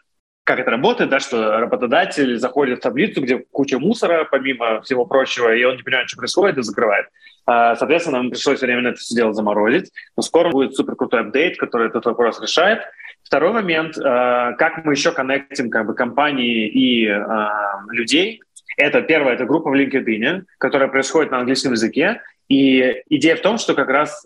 [0.49, 5.53] как это работает, да, что работодатель заходит в таблицу, где куча мусора, помимо всего прочего,
[5.53, 7.05] и он не понимает, что происходит, и закрывает.
[7.45, 11.59] А, соответственно, нам пришлось временно это все дело заморозить, но скоро будет супер крутой апдейт,
[11.59, 12.79] который этот вопрос решает.
[13.21, 18.41] Второй момент, а, как мы еще коннектим как бы, компании и а, людей.
[18.75, 22.23] Это первое, это группа в LinkedIn, которая происходит на английском языке.
[22.47, 24.25] И идея в том, что как раз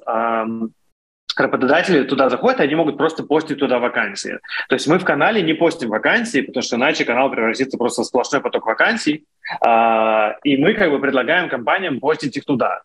[1.35, 4.39] работодатели туда заходят, они могут просто постить туда вакансии.
[4.69, 8.05] То есть мы в канале не постим вакансии, потому что иначе канал превратится просто в
[8.05, 9.25] сплошной поток вакансий,
[9.61, 12.81] а, и мы как бы предлагаем компаниям постить их туда.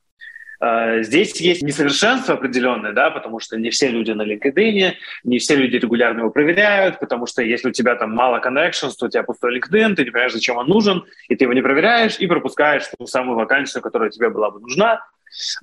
[0.60, 4.94] А, здесь есть несовершенство определенное, да, потому что не все люди на LinkedIn,
[5.24, 9.06] не все люди регулярно его проверяют, потому что если у тебя там мало connections, то
[9.06, 12.18] у тебя пустой LinkedIn, ты не понимаешь, зачем он нужен, и ты его не проверяешь,
[12.18, 15.04] и пропускаешь ту самую вакансию, которая тебе была бы нужна,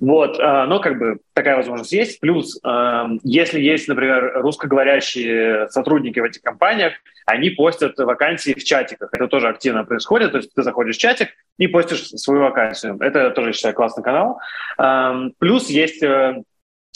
[0.00, 2.20] вот, а, но как бы такая возможность есть.
[2.20, 6.94] Плюс, а, если есть, например, русскоговорящие сотрудники в этих компаниях,
[7.26, 9.10] они постят вакансии в чатиках.
[9.12, 10.32] Это тоже активно происходит.
[10.32, 12.96] То есть ты заходишь в чатик и постишь свою вакансию.
[13.00, 14.40] Это тоже, я считаю, классный канал.
[14.78, 16.42] А, плюс есть э,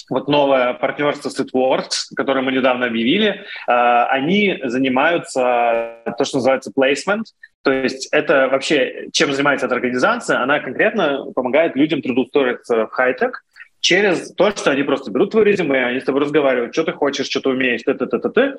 [0.08, 7.22] вот новое партнерство с Itworks, которое мы недавно объявили, они занимаются то, что называется placement,
[7.62, 13.42] то есть это вообще, чем занимается эта организация, она конкретно помогает людям трудоустроиться в хай-тек
[13.80, 17.26] через то, что они просто берут твое резюме, они с тобой разговаривают, что ты хочешь,
[17.26, 18.54] что ты умеешь, ты, ты, ты, ты, ты,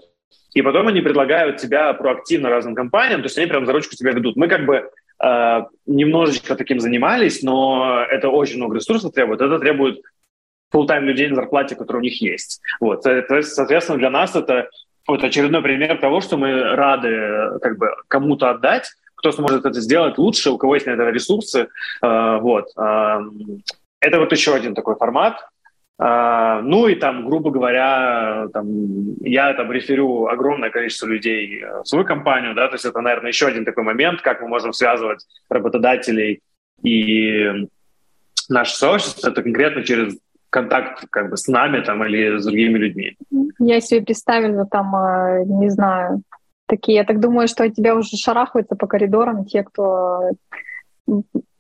[0.53, 4.11] и потом они предлагают тебя проактивно разным компаниям, то есть они прям за ручку тебя
[4.11, 4.35] ведут.
[4.35, 4.89] Мы как бы
[5.23, 9.41] э, немножечко таким занимались, но это очень много ресурсов требует.
[9.41, 10.01] Это требует
[10.73, 12.61] full-time людей на зарплате, которые у них есть.
[12.79, 13.05] Вот.
[13.05, 14.69] Есть, соответственно, для нас это
[15.07, 18.91] вот очередной пример того, что мы рады как бы кому-то отдать,
[19.21, 21.67] кто сможет это сделать лучше, у кого есть на это ресурсы.
[22.01, 22.69] Э, вот.
[22.75, 23.19] Э,
[23.99, 25.37] это вот еще один такой формат.
[25.99, 28.67] Э, ну и там, грубо говоря, там,
[29.21, 33.45] я там реферю огромное количество людей в свою компанию, да, то есть это, наверное, еще
[33.45, 36.41] один такой момент, как мы можем связывать работодателей
[36.81, 37.67] и
[38.49, 40.17] наше сообщество, это конкретно через
[40.49, 43.17] контакт как бы с нами там или с другими людьми.
[43.64, 46.24] Я себе представила там, а, не знаю,
[46.68, 50.32] такие, я так думаю, что тебя уже шарахаются по коридорам те, кто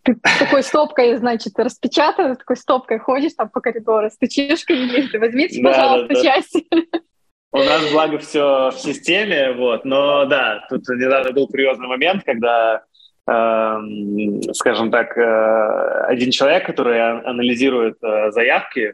[0.03, 6.07] ты такой стопкой, значит, распечатанной, такой стопкой ходишь там по коридору, стучишь к возьмите, пожалуйста,
[6.07, 6.21] да, да.
[6.21, 6.63] часть.
[7.53, 12.83] У нас, благо, все в системе, вот, но да, тут недавно был курьезный момент, когда
[13.27, 18.93] Эм, скажем так, э, один человек, который анализирует э, заявки э,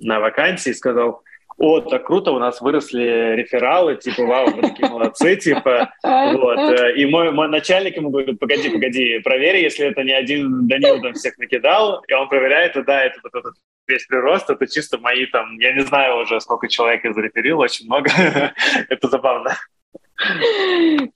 [0.00, 1.22] на вакансии, сказал,
[1.60, 6.80] о, так круто, у нас выросли рефералы, типа, вау, вы такие молодцы, типа, вот.
[6.96, 11.12] И мой, мой начальник ему говорит, погоди, погоди, проверь, если это не один Данил там
[11.12, 13.54] всех накидал, и он проверяет, и да, это вот этот
[13.86, 17.84] весь прирост, это чисто мои там, я не знаю уже, сколько человек я зареферил, очень
[17.84, 18.10] много,
[18.88, 19.54] это забавно.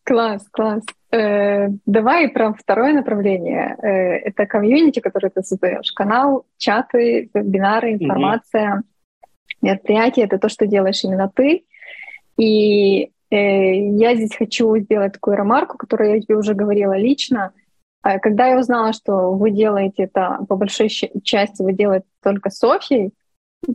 [0.05, 0.83] Класс, класс.
[1.11, 3.77] Э, давай про второе направление.
[3.81, 3.89] Э,
[4.29, 5.93] это комьюнити, которое ты создаешь.
[5.93, 8.94] Канал, чаты, вебинары, информация, mm-hmm.
[9.65, 10.23] Мероприятия.
[10.23, 11.65] Это то, что делаешь именно ты.
[12.37, 17.53] И э, я здесь хочу сделать такую ремарку, которую я тебе уже говорила лично.
[18.05, 22.59] Э, когда я узнала, что вы делаете это, по большой части вы делаете только с
[22.59, 23.13] Софией,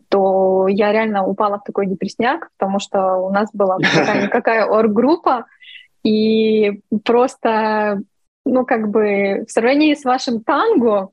[0.09, 5.45] то я реально упала в такой депресняк, потому что у нас была какая-никакая орг-группа,
[6.03, 8.01] и просто,
[8.45, 11.09] ну, как бы в сравнении с вашим танго,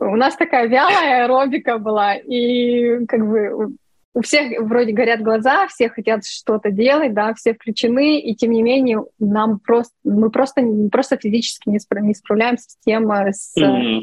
[0.00, 3.74] у нас такая вялая аэробика была, и как бы
[4.18, 8.62] у всех вроде горят глаза, все хотят что-то делать, да, все включены, и тем не
[8.62, 10.60] менее нам просто, мы просто,
[10.90, 14.02] просто физически не, справ, не справляемся с тем, э, с, mm-hmm.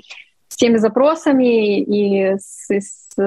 [0.56, 3.18] С теми запросами и с, с,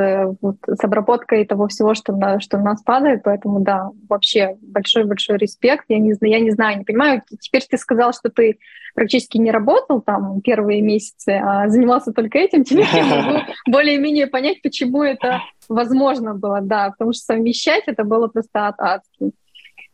[0.41, 5.37] вот, с обработкой того всего, что, на, что на нас падает, поэтому да, вообще большой-большой
[5.37, 5.85] респект.
[5.89, 7.21] Я не, я не знаю, не понимаю.
[7.39, 8.59] Теперь ты сказал, что ты
[8.95, 14.63] практически не работал там первые месяцы, а занимался только этим, теперь я могу более-менее понять,
[14.63, 19.33] почему это возможно было, да, потому что совмещать это было просто от адски.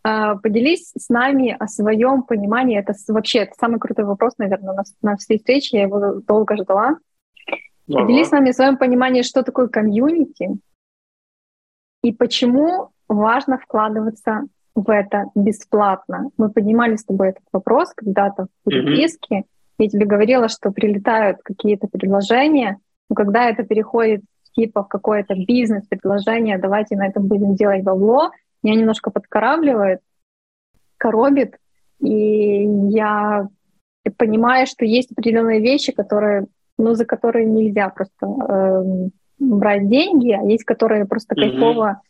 [0.05, 2.79] А, поделись с нами о своем понимании.
[2.79, 5.79] Это вообще это самый крутой вопрос, наверное, на, на всей встрече.
[5.79, 6.99] Я его долго ждала.
[7.89, 8.01] Ага.
[8.01, 10.59] Поделись с нами о своем понимании, что такое комьюнити
[12.03, 16.31] и почему важно вкладываться в это бесплатно.
[16.37, 19.37] Мы поднимали с тобой этот вопрос когда-то в переписке.
[19.37, 19.45] Mm-hmm.
[19.79, 22.79] Я тебе говорила, что прилетают какие-то предложения,
[23.09, 24.23] но когда это переходит
[24.53, 28.31] типа в какое-то бизнес-предложение, давайте на этом будем делать бабло,
[28.63, 30.01] меня немножко подкарабливает,
[30.97, 31.57] коробит,
[32.01, 33.49] и я
[34.17, 36.47] понимаю, что есть определенные вещи, которые,
[36.79, 39.09] ну, за которые нельзя просто э,
[39.39, 41.51] брать деньги, а есть, которые просто mm-hmm.
[41.51, 42.01] кайфово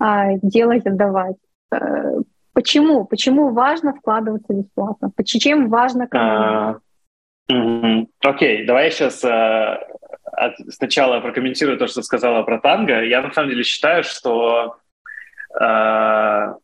[0.00, 1.36] э, делать, отдавать.
[1.72, 2.20] Э,
[2.52, 3.04] почему?
[3.04, 5.10] Почему важно вкладываться бесплатно?
[5.24, 6.80] Чем важно команда?
[7.50, 9.76] Uh, Окей, okay, давай сейчас uh,
[10.68, 13.02] сначала прокомментирую то, что сказала про танго.
[13.02, 14.76] Я на самом деле считаю, что
[15.60, 16.54] uh,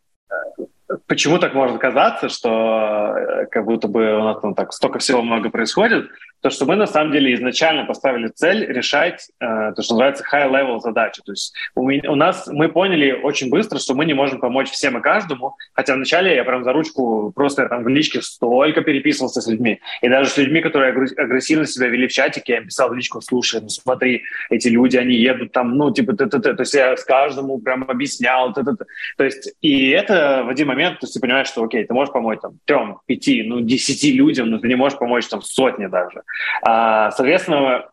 [1.06, 5.50] почему так может казаться, что как будто бы у нас там так столько всего много
[5.50, 6.08] происходит,
[6.40, 10.80] то, что мы на самом деле изначально поставили цель решать э, то, что называется high-level
[10.80, 11.22] задачи.
[11.24, 14.98] То есть у, у нас мы поняли очень быстро, что мы не можем помочь всем
[14.98, 19.48] и каждому, хотя вначале я прям за ручку просто там в личке столько переписывался с
[19.48, 19.80] людьми.
[20.02, 23.60] И даже с людьми, которые агрессивно себя вели в чатике, я писал в личку, слушай,
[23.60, 26.54] ну смотри, эти люди, они едут там, ну типа, т -т -т.
[26.54, 28.52] то есть я с каждому прям объяснял.
[28.52, 28.84] Т -т -т.
[29.16, 32.12] То есть и это в один момент, то есть ты понимаешь, что окей, ты можешь
[32.12, 36.22] помочь там трем, пяти, ну десяти людям, но ты не можешь помочь там сотне даже.
[36.62, 37.90] А, соответственно,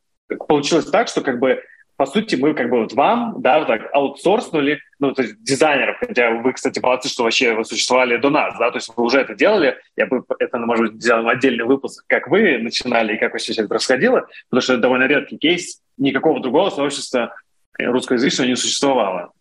[0.48, 1.62] получилось так, что как бы
[1.98, 5.98] по сути, мы как бы вот вам, да, вот так аутсорснули, ну, то есть дизайнеров,
[6.00, 9.20] хотя вы, кстати, молодцы, что вообще вы существовали до нас, да, то есть вы уже
[9.22, 13.32] это делали, я бы это, может быть, сделал отдельный выпуск, как вы начинали и как
[13.32, 17.34] вообще все это происходило, потому что это довольно редкий кейс, никакого другого сообщества
[17.80, 19.32] русскоязычного не существовало.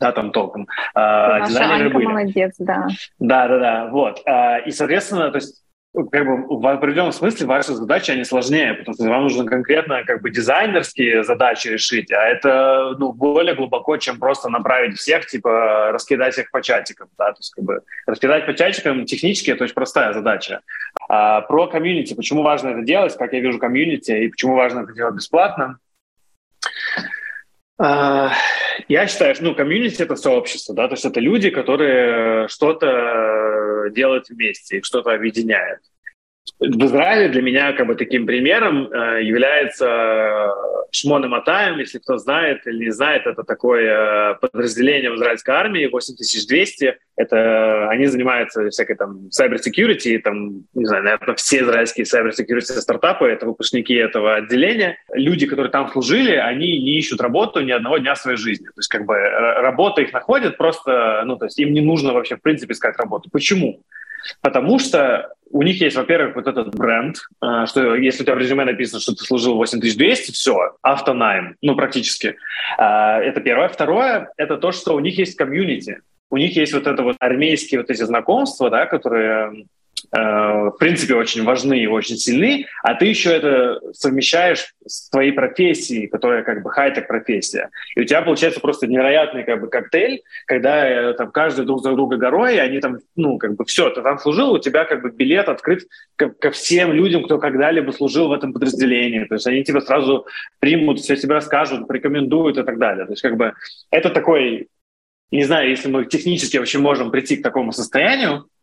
[0.00, 0.66] Да, там толком.
[0.94, 2.06] А, дизайнеры были.
[2.06, 2.88] молодец, да.
[3.18, 4.22] Да, да, да, вот.
[4.26, 5.62] А, и, соответственно, то есть
[5.94, 10.22] как бы в определенном смысле ваши задачи, они сложнее, потому что вам нужно конкретно как
[10.22, 16.36] бы дизайнерские задачи решить, а это ну, более глубоко, чем просто направить всех, типа раскидать
[16.36, 17.08] их по чатикам.
[17.16, 17.30] Да?
[17.30, 20.62] То есть как бы раскидать по чатикам технически это очень простая задача.
[21.08, 24.92] А про комьюнити, почему важно это делать, как я вижу комьюнити, и почему важно это
[24.92, 25.78] делать бесплатно.
[27.78, 28.32] А,
[28.88, 33.43] я считаю, что ну, комьюнити— это сообщество, да, то есть это люди, которые что-то
[33.90, 35.80] делают вместе, их что-то объединяет.
[36.60, 40.52] В Израиле для меня как бы таким примером э, является
[40.94, 45.54] Шмон и Матаем, если кто знает или не знает, это такое э, подразделение в израильской
[45.54, 46.96] армии, 8200.
[47.16, 52.60] Это они занимаются всякой там cyber security, там, не знаю, наверное, все израильские cyber security
[52.60, 54.98] стартапы, это выпускники этого отделения.
[55.12, 58.66] Люди, которые там служили, они не ищут работу ни одного дня своей жизни.
[58.66, 62.12] То есть как бы э, работа их находит просто, ну, то есть им не нужно
[62.12, 63.30] вообще в принципе искать работу.
[63.32, 63.82] Почему?
[64.40, 68.38] Потому что у них есть, во-первых, вот этот бренд, э, что если у тебя в
[68.38, 72.36] резюме написано, что ты служил 8200, все, автонайм, ну, практически.
[72.78, 73.68] Э, это первое.
[73.68, 76.00] Второе— это то, что у них есть комьюнити.
[76.30, 79.66] У них есть вот это вот армейские вот эти знакомства, да, которые
[80.16, 86.06] в принципе, очень важны и очень сильны, а ты еще это совмещаешь с твоей профессией,
[86.06, 87.70] которая как бы хай-тек профессия.
[87.96, 91.92] И у тебя получается просто невероятный как бы коктейль, когда э, там каждый друг за
[91.92, 95.02] друга горой, и они там, ну, как бы все, ты там служил, у тебя как
[95.02, 95.82] бы билет открыт
[96.14, 99.24] ко, ко всем людям, кто когда-либо служил в этом подразделении.
[99.24, 100.26] То есть они тебя сразу
[100.60, 103.06] примут, все тебе расскажут, порекомендуют и так далее.
[103.06, 103.54] То есть как бы
[103.90, 104.68] это такой
[105.32, 108.53] не знаю, если мы технически вообще можем прийти к такому состоянию, Э,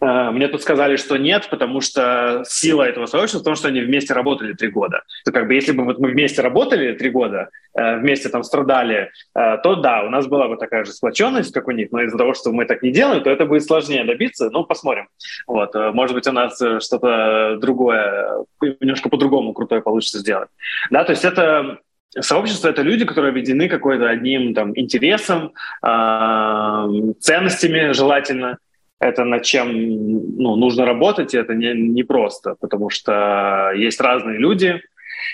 [0.00, 4.14] мне тут сказали, что нет, потому что сила этого сообщества в том, что они вместе
[4.14, 5.02] работали три года.
[5.24, 9.10] То как бы если бы вот мы вместе работали три года, э, вместе там страдали,
[9.34, 12.18] э, то да, у нас была бы такая же сплоченность, как у них, но из-за
[12.18, 14.50] того, что мы так не делаем, то это будет сложнее добиться.
[14.50, 15.08] Ну, посмотрим.
[15.46, 20.48] Вот, может быть, у нас что-то другое, немножко по-другому крутое получится сделать.
[20.90, 21.78] Да, то есть это
[22.18, 25.52] Сообщество— это люди, которые объединены какой-то одним там, интересом,
[25.82, 28.56] ценностями желательно,
[29.00, 34.38] это над чем ну, нужно работать, и это не, не просто, потому что есть разные
[34.38, 34.80] люди,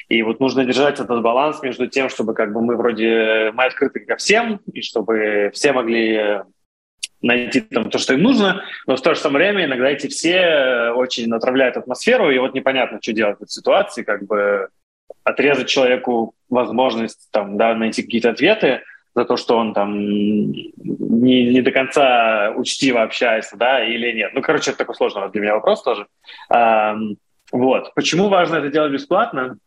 [0.08, 4.00] И вот нужно держать этот баланс между тем, чтобы как бы мы вроде мы открыты
[4.00, 6.40] ко всем, и чтобы все могли
[7.20, 10.90] найти там то, что им нужно, но в то же самое время иногда эти все
[10.96, 14.68] очень натравляют атмосферу, и вот непонятно, что делать в этой ситуации, как бы
[15.24, 18.82] отрезать человеку возможность там, да, найти какие-то ответы
[19.14, 24.32] за то, что он там не, не до конца учтиво общается, да, или нет.
[24.34, 26.06] Ну, короче, это такой сложный для меня вопрос тоже.
[26.48, 26.96] А,
[27.50, 27.92] вот.
[27.94, 29.58] Почему важно это делать бесплатно?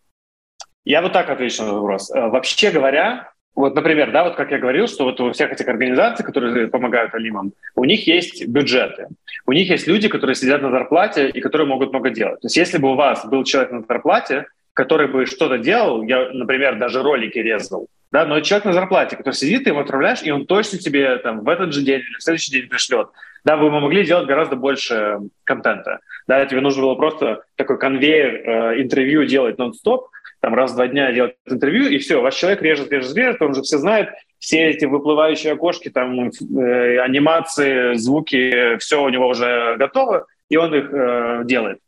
[0.83, 2.11] Я вот так отвечу на вопрос.
[2.11, 5.67] Э, вообще говоря, вот, например, да, вот как я говорил, что вот у всех этих
[5.67, 9.07] организаций, которые помогают алимам, у них есть бюджеты.
[9.45, 12.41] У них есть люди, которые сидят на зарплате и которые могут много делать.
[12.41, 16.29] То есть если бы у вас был человек на зарплате, который бы что-то делал, я,
[16.33, 20.31] например, даже ролики резал, да, но человек на зарплате, который сидит, ты ему отправляешь, и
[20.31, 23.09] он точно тебе там в этот же день или в следующий день пришлет.
[23.43, 25.99] Да, вы могли делать гораздо больше контента.
[26.25, 30.07] Да, тебе нужно было просто такой конвейер э, интервью делать нон-стоп,
[30.39, 33.53] там раз в два дня делать интервью, и все, ваш человек режет, режет, режет, он
[33.53, 34.07] же все знает,
[34.39, 40.73] все эти выплывающие окошки, там, э, анимации, звуки, все у него уже готово, и он
[40.73, 41.79] их э, делает.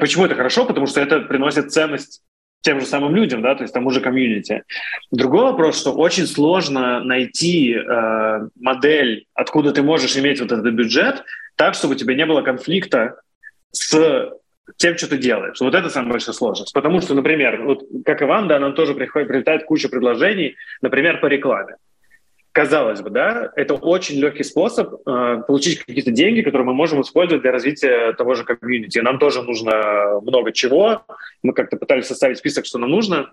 [0.00, 0.64] Почему это хорошо?
[0.64, 2.22] Потому что это приносит ценность
[2.64, 4.64] тем же самым людям, да, то есть тому же комьюнити.
[5.10, 11.24] Другой вопрос, что очень сложно найти э, модель, откуда ты можешь иметь вот этот бюджет,
[11.56, 13.20] так, чтобы у тебя не было конфликта
[13.70, 14.30] с
[14.78, 15.60] тем, что ты делаешь.
[15.60, 16.72] Вот это самая большая сложность.
[16.72, 21.20] Потому что, например, вот как и вам, да, нам тоже приходит, прилетает куча предложений, например,
[21.20, 21.76] по рекламе
[22.54, 27.42] казалось бы, да, это очень легкий способ э, получить какие-то деньги, которые мы можем использовать
[27.42, 29.00] для развития того же комьюнити.
[29.00, 31.04] Нам тоже нужно много чего.
[31.42, 33.32] Мы как-то пытались составить список, что нам нужно.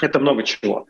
[0.00, 0.86] Это много чего.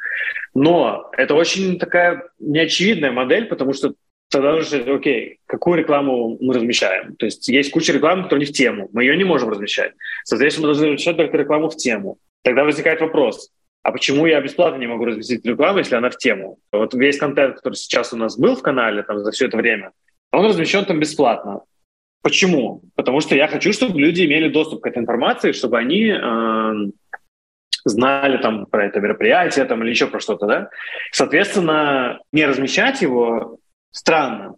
[0.52, 3.94] Но это очень такая неочевидная модель, потому что
[4.28, 7.16] тогда нужно, окей, какую рекламу мы размещаем?
[7.16, 8.90] То есть есть куча рекламы, которая не в тему.
[8.92, 9.92] Мы ее не можем размещать.
[10.24, 12.18] Соответственно, мы должны размещать только рекламу в тему.
[12.42, 13.50] Тогда возникает вопрос,
[13.84, 16.58] а почему я бесплатно не могу разместить рекламу, если она в тему?
[16.72, 19.92] Вот весь контент, который сейчас у нас был в канале там, за все это время,
[20.32, 21.60] он размещен там бесплатно.
[22.22, 22.80] Почему?
[22.94, 26.72] Потому что я хочу, чтобы люди имели доступ к этой информации, чтобы они э,
[27.84, 30.46] знали там про это мероприятие там, или еще про что-то.
[30.46, 30.70] Да?
[31.12, 33.58] Соответственно, не размещать его
[33.90, 34.54] странно.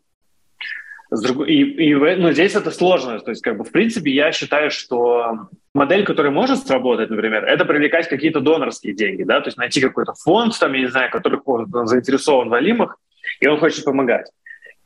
[1.10, 3.20] И, и ну, здесь это сложно.
[3.20, 7.64] То есть, как бы, в принципе, я считаю, что модель, которая может сработать, например, это
[7.64, 11.40] привлекать какие-то донорские деньги, да, то есть найти какой-то фонд, там, я не знаю, который
[11.86, 12.98] заинтересован в алимах,
[13.40, 14.30] и он хочет помогать.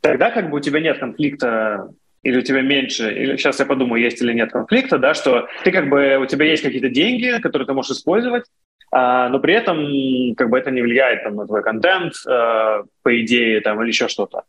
[0.01, 1.89] Тогда как бы у тебя нет конфликта
[2.23, 5.71] или у тебя меньше, или сейчас я подумаю, есть или нет конфликта, да, что ты
[5.71, 8.45] как бы, у тебя есть какие-то деньги, которые ты можешь использовать,
[8.93, 13.21] а, но при этом как бы это не влияет там, на твой контент, а, по
[13.21, 14.43] идее, там, или еще что-то.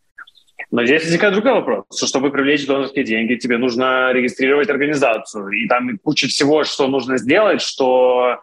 [0.72, 5.67] Но здесь возникает другой вопрос, что чтобы привлечь донорские деньги, тебе нужно регистрировать организацию, и
[5.67, 8.39] там куча всего, что нужно сделать, что,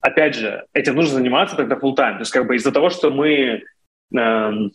[0.00, 2.14] опять же, этим нужно заниматься тогда full time.
[2.14, 3.64] То есть как бы из-за того, что мы...
[4.16, 4.72] Эм,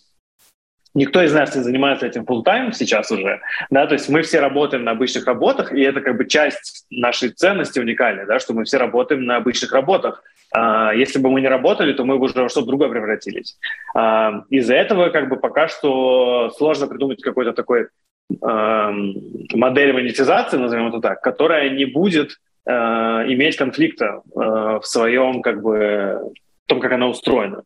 [0.94, 3.42] никто из нас не занимается этим full time сейчас уже,
[3.72, 7.30] да, то есть мы все работаем на обычных работах, и это как бы часть нашей
[7.30, 10.24] ценности уникальной, да, что мы все работаем на обычных работах,
[10.96, 13.58] если бы мы не работали, то мы бы уже во что-то другое превратились.
[13.96, 17.88] А, из-за этого как бы пока что сложно придумать какой-то такой
[18.40, 26.32] модель монетизации, назовем это так, которая не будет а, иметь конфликта в своем как бы
[26.66, 27.64] в том, как она устроена.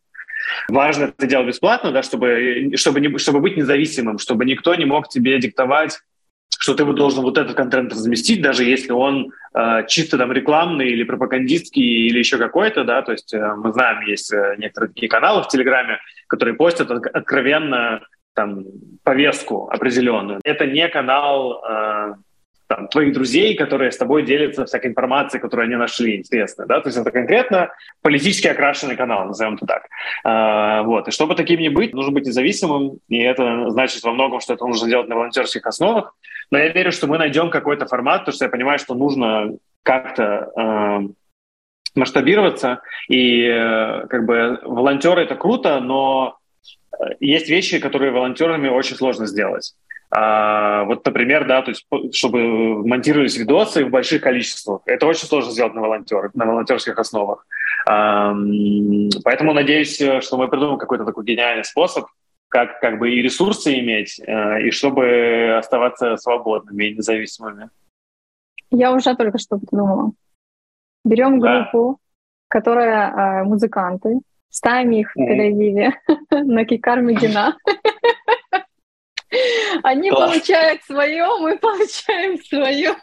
[0.68, 5.08] Важно это делать бесплатно, да, чтобы, чтобы, не, чтобы быть независимым, чтобы никто не мог
[5.08, 6.00] тебе диктовать
[6.58, 11.04] что ты должен вот этот контент разместить, даже если он э, чисто там рекламный или
[11.04, 15.42] пропагандистский или еще какой-то, да, то есть э, мы знаем, есть э, некоторые такие каналы
[15.42, 18.02] в Телеграме, которые постят откровенно
[18.34, 18.64] там
[19.04, 20.40] повестку определенную.
[20.44, 22.14] Это не канал э,
[22.68, 26.88] там, твоих друзей, которые с тобой делятся всякой информацией, которую они нашли интересно, да, то
[26.88, 27.70] есть это конкретно
[28.02, 29.86] политически окрашенный канал, назовем это так.
[30.22, 34.40] А, вот, и чтобы таким не быть, нужно быть независимым, и это значит во многом,
[34.40, 36.14] что это нужно делать на волонтерских основах,
[36.50, 40.50] но я верю, что мы найдем какой-то формат, потому что я понимаю, что нужно как-то
[40.56, 41.08] э,
[41.94, 42.80] масштабироваться.
[43.08, 46.38] И э, как бы волонтеры это круто, но
[46.92, 49.74] э, есть вещи, которые волонтерами очень сложно сделать.
[50.10, 54.80] А, вот, например, да, то есть, чтобы монтировались видосы в больших количествах.
[54.86, 57.46] Это очень сложно сделать на волонтерах, на волонтерских основах.
[57.86, 58.34] А,
[59.24, 62.06] поэтому надеюсь, что мы придумаем какой-то такой гениальный способ,
[62.48, 67.68] как, как бы и ресурсы иметь, э, и чтобы оставаться свободными и независимыми.
[68.70, 70.12] Я уже только что придумала.
[71.04, 72.58] Берем группу, да.
[72.58, 75.92] которая э, музыканты, ставим их в Тель-Авиве
[76.30, 77.56] на Кикар Медина.
[79.82, 82.96] Они получают свое, мы получаем свое.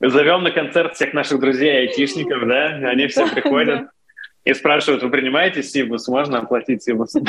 [0.00, 3.88] зовем на концерт всех наших друзей айтишников, да, они все приходят
[4.44, 7.14] и спрашивают, вы принимаете Сибус, можно оплатить Сибус?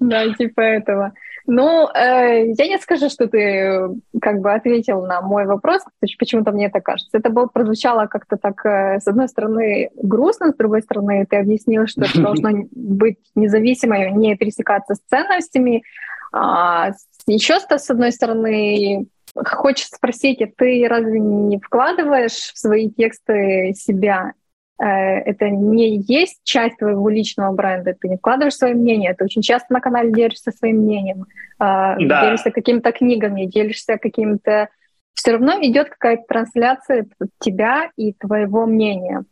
[0.00, 1.12] Да, типа этого.
[1.46, 3.88] Ну, э, я не скажу, что ты э,
[4.20, 5.82] как бы ответил на мой вопрос,
[6.18, 7.18] почему-то мне это кажется.
[7.18, 11.86] Это было, прозвучало как-то так, э, с одной стороны, грустно, с другой стороны, ты объяснил,
[11.86, 15.82] что это должно быть независимо, не пересекаться с ценностями.
[16.32, 16.92] А,
[17.26, 19.06] еще с одной стороны,
[19.36, 24.32] хочется спросить, а ты разве не вкладываешь в свои тексты себя
[24.78, 29.72] это не есть часть твоего личного бренда, ты не вкладываешь свое мнение, ты очень часто
[29.72, 31.26] на канале делишься своим мнением, э,
[31.58, 32.24] да.
[32.24, 34.68] делишься какими-то книгами, делишься каким-то...
[35.14, 37.06] Все равно идет какая-то трансляция
[37.38, 39.24] тебя и твоего мнения.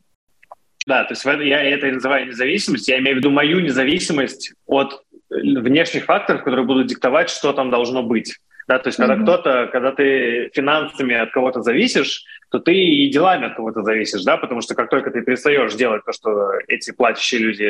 [0.86, 2.88] Да, то есть я это называю независимость.
[2.88, 8.02] Я имею в виду мою независимость от внешних факторов, которые будут диктовать, что там должно
[8.02, 8.36] быть.
[8.68, 9.22] Да, то есть когда mm-hmm.
[9.22, 14.36] кто-то, когда ты финансами от кого-то зависишь, то ты и делами от кого-то зависишь, да,
[14.36, 17.64] потому что как только ты перестаешь делать то, что эти платящие люди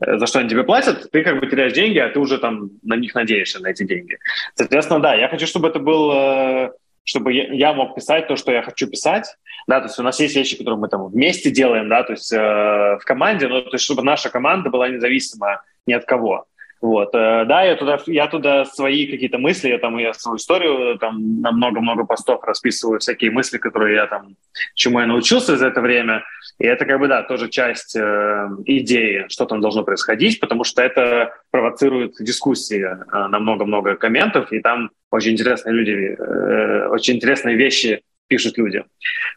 [0.00, 2.70] э, за что они тебе платят, ты как бы теряешь деньги, а ты уже там
[2.82, 4.16] на них надеешься, на эти деньги.
[4.54, 6.70] Соответственно, да, я хочу, чтобы это был, э,
[7.04, 9.36] чтобы я мог писать то, что я хочу писать,
[9.68, 12.32] да, то есть у нас есть вещи, которые мы там вместе делаем, да, то есть
[12.32, 16.46] э, в команде, но то есть чтобы наша команда была независима ни от кого.
[16.86, 20.96] Вот, э, да, я туда, я туда свои какие-то мысли, я там я свою историю
[20.98, 24.36] там на много-много постов расписываю всякие мысли, которые я там,
[24.76, 26.22] чему я научился за это время.
[26.60, 30.80] И это как бы, да, тоже часть э, идеи, что там должно происходить, потому что
[30.80, 37.56] это провоцирует дискуссии э, на много-много комментов, и там очень интересные люди, э, очень интересные
[37.56, 38.84] вещи пишут люди.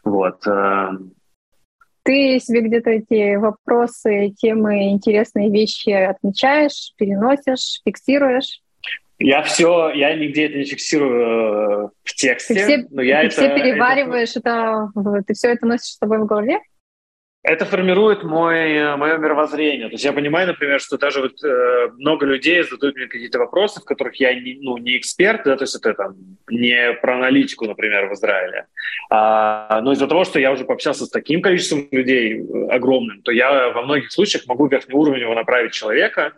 [0.04, 0.44] Вот.
[2.10, 8.62] Ты себе где-то эти вопросы, темы, интересные вещи отмечаешь, переносишь, фиксируешь?
[9.20, 12.54] Я все, я нигде это не фиксирую э, в тексте.
[12.54, 15.98] Ты все, но я ты это, все перевариваешь, это, это, ты все это носишь с
[15.98, 16.58] собой в голове?
[17.42, 19.88] Это формирует мой, мое мировоззрение.
[19.88, 23.80] То есть я понимаю, например, что даже вот, э, много людей задают мне какие-то вопросы,
[23.80, 26.16] в которых я не, ну, не эксперт, да, то есть это там,
[26.50, 28.66] не про аналитику, например, в Израиле.
[29.08, 33.32] А, но из-за того, что я уже пообщался с таким количеством людей э, огромным, то
[33.32, 36.34] я во многих случаях могу верхнеуровнево направить человека,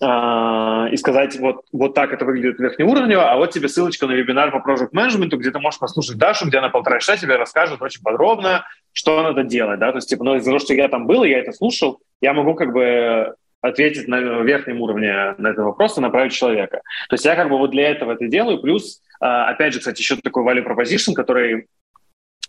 [0.00, 4.58] и сказать, вот, вот так это выглядит верхнеуровнево, а вот тебе ссылочка на вебинар по
[4.58, 8.64] Project Management, где ты можешь послушать Дашу, где она полтора часа тебе расскажет очень подробно,
[8.92, 11.30] что надо делать, да, то есть, типа, ну, из-за того, что я там был, и
[11.30, 16.00] я это слушал, я могу как бы ответить на верхнем уровне на этот вопрос и
[16.00, 16.80] направить человека.
[17.08, 20.00] То есть я как бы вот для этого это делаю, плюс, а, опять же, кстати,
[20.00, 21.66] еще такой value proposition, который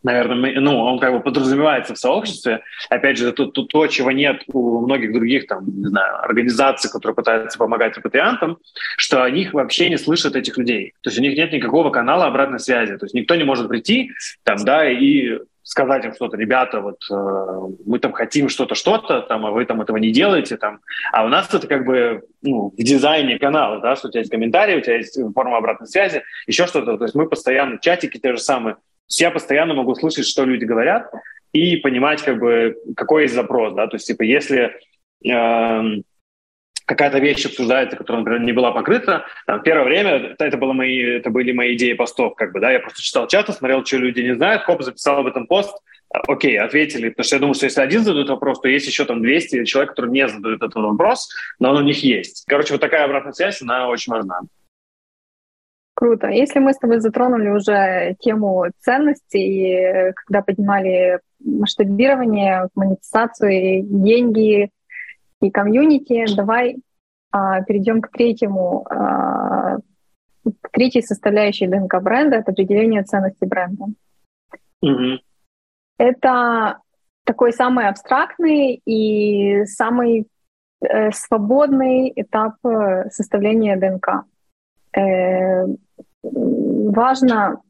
[0.04, 2.62] наверное, ну, он как бы подразумевается в сообществе.
[2.90, 7.16] Опять же, это то, то, чего нет у многих других, там, не знаю, организаций, которые
[7.16, 8.58] пытаются помогать репатриантам,
[8.98, 10.94] что они вообще не слышат этих людей.
[11.02, 12.98] То есть у них нет никакого канала обратной связи.
[12.98, 14.12] То есть никто не может прийти,
[14.44, 15.40] там, да, и
[15.70, 19.82] сказать им что-то, ребята, вот э, мы там хотим что-то, что-то, там, а вы там
[19.82, 20.80] этого не делаете, там.
[21.12, 24.32] А у нас это как бы ну, в дизайне канала, да, что у тебя есть
[24.32, 26.98] комментарии, у тебя есть форма обратной связи, еще что-то.
[26.98, 28.78] То есть мы постоянно, чатики те же самые,
[29.10, 31.11] есть я постоянно могу слышать, что люди говорят,
[31.52, 34.77] и понимать, как бы, какой есть запрос, да, то есть, типа, если
[35.27, 36.02] э,
[36.86, 41.31] какая-то вещь обсуждается, которая, например, не была покрыта, там, первое время это, было мои, это
[41.31, 44.36] были мои идеи постов, как бы, да, я просто читал чаты, смотрел, что люди не
[44.36, 45.76] знают, хоп, записал об этом пост,
[46.27, 49.22] окей, ответили, потому что я думаю, что если один задает вопрос, то есть еще там
[49.22, 51.30] 200 человек, которые не задают этот вопрос,
[51.60, 52.45] но он у них есть.
[52.48, 54.41] Короче, вот такая обратная связь, она очень важна.
[56.00, 56.28] Круто.
[56.28, 64.70] Если мы с тобой затронули уже тему ценностей, когда поднимали масштабирование, монетизацию, деньги
[65.42, 66.78] и комьюнити, давай
[67.32, 69.80] а, перейдем к третьему, а,
[70.62, 73.88] к третьей составляющей ДНК бренда, это определение ценностей бренда.
[74.82, 75.18] Mm-hmm.
[75.98, 76.80] Это
[77.26, 80.28] такой самый абстрактный и самый
[80.80, 84.24] э, свободный этап э, составления ДНК.
[84.95, 85.66] Э,
[86.24, 87.61] важно,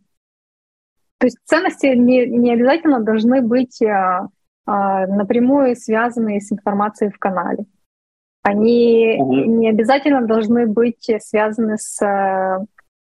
[1.18, 4.28] то есть ценности не, не обязательно должны быть а,
[4.66, 7.66] а, напрямую связаны с информацией в канале.
[8.42, 9.34] Они угу.
[9.34, 12.66] не обязательно должны быть связаны с, а,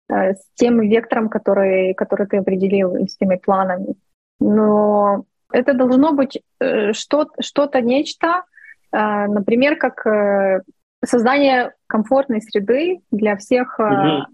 [0.10, 3.96] с тем вектором, который, который ты определил, и с теми планами.
[4.40, 8.44] Но это должно быть э, что-то, нечто,
[8.92, 10.62] например, как э,
[11.04, 14.26] создание комфортной среды для всех угу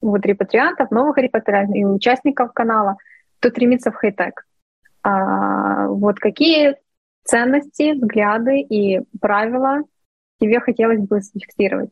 [0.00, 2.96] вот репатриантов, новых репатриантов и участников канала,
[3.38, 4.44] кто стремится в хай-тек.
[5.02, 6.76] А, вот какие
[7.24, 9.82] ценности, взгляды и правила
[10.40, 11.90] тебе хотелось бы зафиксировать?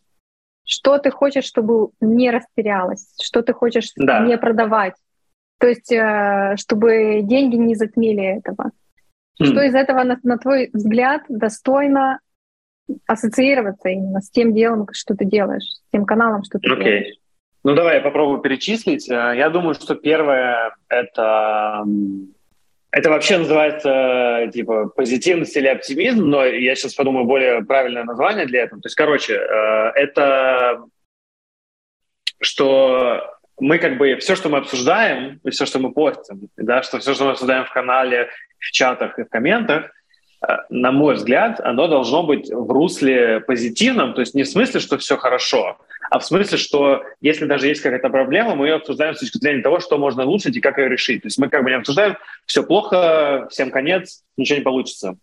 [0.65, 3.15] Что ты хочешь, чтобы не растерялось?
[3.23, 4.25] Что ты хочешь да.
[4.27, 4.95] не продавать?
[5.59, 8.73] То есть, э, чтобы деньги не затмили этого.
[9.41, 9.45] Mm.
[9.47, 12.19] Что из этого, на, на твой взгляд, достойно
[13.07, 16.77] ассоциироваться именно с тем делом, что ты делаешь, с тем каналом, что ты okay.
[16.77, 17.17] делаешь?
[17.65, 19.11] Ну, давай я попробую перечислить.
[19.11, 21.85] Э, я думаю, что первое— это
[22.93, 28.63] это вообще называется типа позитивность или оптимизм, но я сейчас подумаю более правильное название для
[28.63, 28.81] этого.
[28.81, 30.85] То есть, короче, э, это
[32.41, 36.99] что мы как бы все, что мы обсуждаем, и все, что мы постим, да, что
[36.99, 39.89] все, что мы обсуждаем в канале, в чатах и в комментах, э,
[40.71, 44.99] на мой взгляд, оно должно быть в русле позитивном, то есть не в смысле, что
[44.99, 45.79] все хорошо,
[46.11, 49.63] а в смысле, что если даже есть какая-то проблема, мы ее обсуждаем с точки зрения
[49.63, 51.23] того, что можно улучшить и как ее решить.
[51.23, 52.17] То есть мы как бы не обсуждаем,
[52.47, 55.17] все плохо, всем конец, ничего не получится.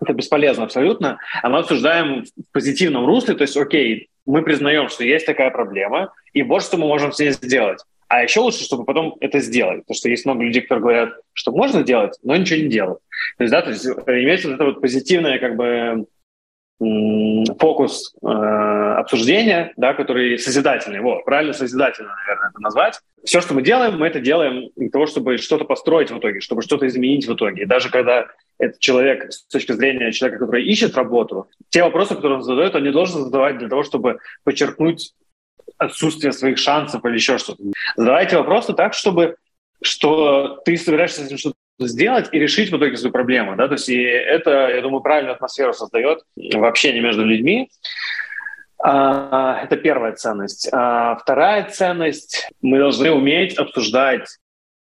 [0.00, 1.18] Это бесполезно абсолютно.
[1.42, 6.12] А мы обсуждаем в позитивном русле, то есть, окей, мы признаем, что есть такая проблема,
[6.32, 7.80] и вот что мы можем с ней сделать.
[8.12, 9.78] А еще лучше, чтобы потом это сделать.
[9.78, 12.98] Потому что есть много людей, которые говорят, что можно делать, но ничего не делают.
[13.38, 16.04] То есть, да, то есть э, имеется вот это вот позитивное как бы
[17.58, 21.00] фокус э, обсуждения, да, который созидательный.
[21.00, 23.00] Вот, правильно, созидательно, наверное, это назвать.
[23.24, 26.60] Все, что мы делаем, мы это делаем для того, чтобы что-то построить в итоге, чтобы
[26.60, 27.62] что-то изменить в итоге.
[27.62, 28.26] И даже когда
[28.58, 32.82] этот человек, с точки зрения человека, который ищет работу, те вопросы, которые он задает, он
[32.82, 35.14] не должен задавать для того, чтобы подчеркнуть
[35.82, 37.62] отсутствие своих шансов или еще что-то.
[37.96, 39.36] Задавайте вопросы так, чтобы
[39.82, 43.56] что ты собираешься с этим что-то сделать и решить в итоге свою проблему.
[43.56, 43.66] Да?
[43.68, 47.70] То есть и это, я думаю, правильную атмосферу создает в общении между людьми.
[48.82, 50.68] А, это первая ценность.
[50.72, 54.28] А вторая ценность— мы должны уметь обсуждать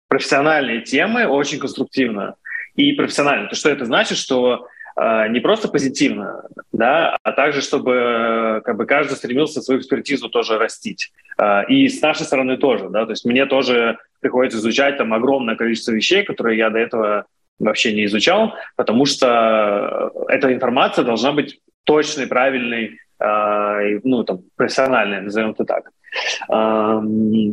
[0.07, 2.35] профессиональные темы очень конструктивно
[2.75, 3.49] и профессионально.
[3.49, 4.67] То что это значит, что
[4.97, 11.11] не просто позитивно, да, а также, чтобы как бы каждый стремился свою экспертизу тоже растить.
[11.37, 15.55] А, и с нашей стороны тоже, да, то есть мне тоже приходится изучать там огромное
[15.55, 17.25] количество вещей, которые я до этого
[17.59, 25.21] вообще не изучал, потому что эта информация должна быть точной, правильной, э, ну, там, профессиональной,
[25.21, 25.91] назовем это так.
[26.49, 27.01] Э,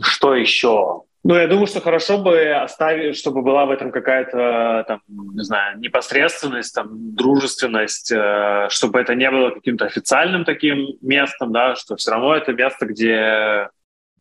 [0.03, 1.03] что еще?
[1.25, 5.79] Ну, я думаю, что хорошо бы оставить, чтобы была в этом какая-то, там, не знаю,
[5.79, 12.11] непосредственность, там, дружественность, э, чтобы это не было каким-то официальным таким местом, да, что все
[12.11, 13.69] равно это место, где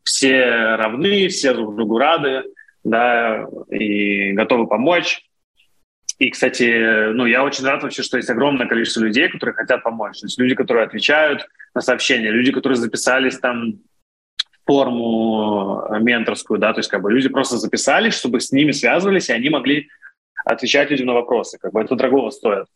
[0.04, 2.44] все равны, все друг другу рады,
[2.84, 5.22] да, и готовы помочь.
[6.20, 10.20] И, кстати, ну, я очень рад вообще, что есть огромное количество людей, которые хотят помочь.
[10.20, 13.80] То есть люди, которые отвечают на сообщения, люди, которые записались там
[14.64, 19.32] форму менторскую, да, то есть как бы люди просто записались, чтобы с ними связывались, и
[19.32, 19.88] они могли
[20.44, 21.58] отвечать людям на вопросы.
[21.58, 22.66] Как бы это дорогого стоит.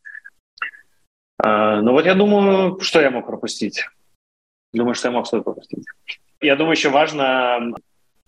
[1.38, 3.84] А, ну вот я думаю, что я мог пропустить.
[4.72, 5.84] Думаю, что я мог что-то пропустить.
[6.40, 7.74] Я думаю, еще важно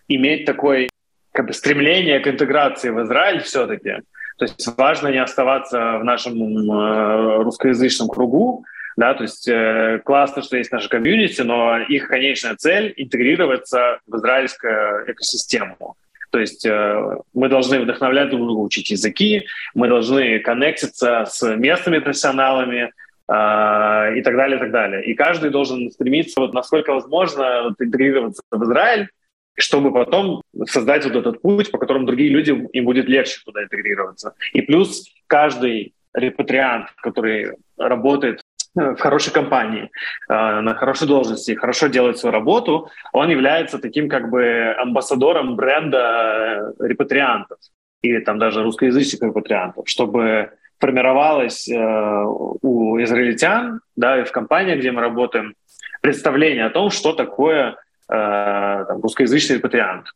[0.09, 0.89] иметь такой
[1.33, 4.03] как бы стремление к интеграции в Израиль все-таки.
[4.39, 6.37] То есть важно не оставаться в нашем
[6.71, 8.65] э, русскоязычном кругу,
[8.99, 14.17] да, то есть э, классно, что есть наша комьюнити, но их конечная цель— интегрироваться в
[14.17, 15.95] израильскую экосистему.
[16.33, 22.01] То есть э, мы должны вдохновлять друг друга учить языки, мы должны коннектиться с местными
[22.01, 22.93] профессионалами,
[23.31, 25.05] Uh, и так далее, и так далее.
[25.05, 29.11] И каждый должен стремиться, вот, насколько возможно, вот, интегрироваться в Израиль,
[29.55, 34.33] чтобы потом создать вот этот путь, по которому другие люди, им будет легче туда интегрироваться.
[34.55, 38.41] И плюс каждый репатриант, который работает
[38.75, 39.91] в хорошей компании,
[40.29, 46.73] э, на хорошей должности, хорошо делает свою работу, он является таким как бы амбассадором бренда
[46.79, 47.59] э, репатриантов
[48.03, 52.25] или там даже русскоязычных репатриантов, чтобы формировалось э,
[52.63, 55.55] у израильтян, да, и в компании, где мы работаем,
[56.01, 57.77] представление о том, что такое
[58.07, 60.07] там, русскоязычный репатриант.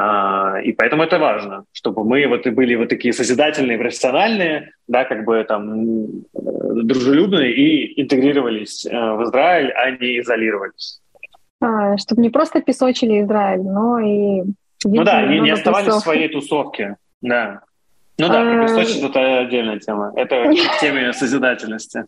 [0.00, 5.04] А, и поэтому это важно, чтобы мы вот и были вот такие созидательные, профессиональные, да,
[5.04, 11.00] как бы там дружелюбные и интегрировались э, в Израиль, а не изолировались.
[11.60, 14.44] А, чтобы не просто песочили Израиль, но и...
[14.84, 17.62] Ну да, не, не оставались в своей тусовке, да.
[18.18, 18.62] Ну да, а...
[18.62, 20.12] песочить— это отдельная тема.
[20.14, 22.04] Это в теме созидательности.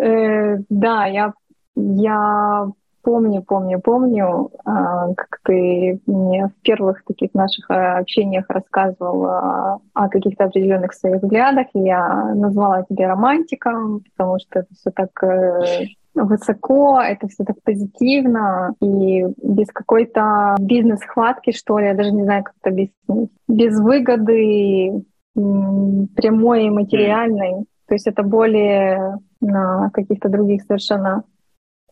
[0.00, 1.32] Э, да, я
[1.76, 2.66] я
[3.02, 10.08] Помню, помню, помню, а, как ты мне в первых таких наших а, общениях рассказывал о
[10.08, 11.66] каких-то определенных своих взглядах.
[11.74, 18.74] Я назвала тебя романтиком, потому что это все так э, высоко, это все так позитивно
[18.80, 23.30] и без какой-то бизнес-хватки, что ли, я даже не знаю, как это объяснить.
[23.48, 25.04] Без выгоды
[25.34, 27.64] прямой и материальной.
[27.88, 31.24] То есть это более на каких-то других совершенно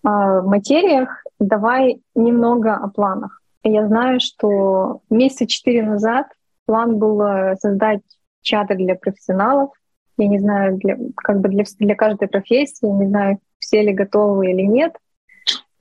[0.03, 3.41] материях, давай немного о планах.
[3.63, 6.27] Я знаю, что месяца четыре назад
[6.67, 8.01] план был э, создать
[8.43, 9.71] чаты для профессионалов.
[10.17, 14.51] Я не знаю, для, как бы для, для каждой профессии, не знаю, все ли готовы
[14.51, 14.95] или нет.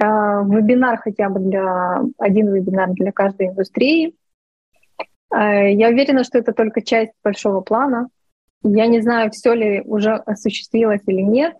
[0.02, 4.16] А, вебинар хотя бы для один вебинар для каждой индустрии.
[5.30, 8.10] А, я уверена, что это только часть большого плана.
[8.64, 11.56] Я не знаю, все ли уже осуществилось или нет,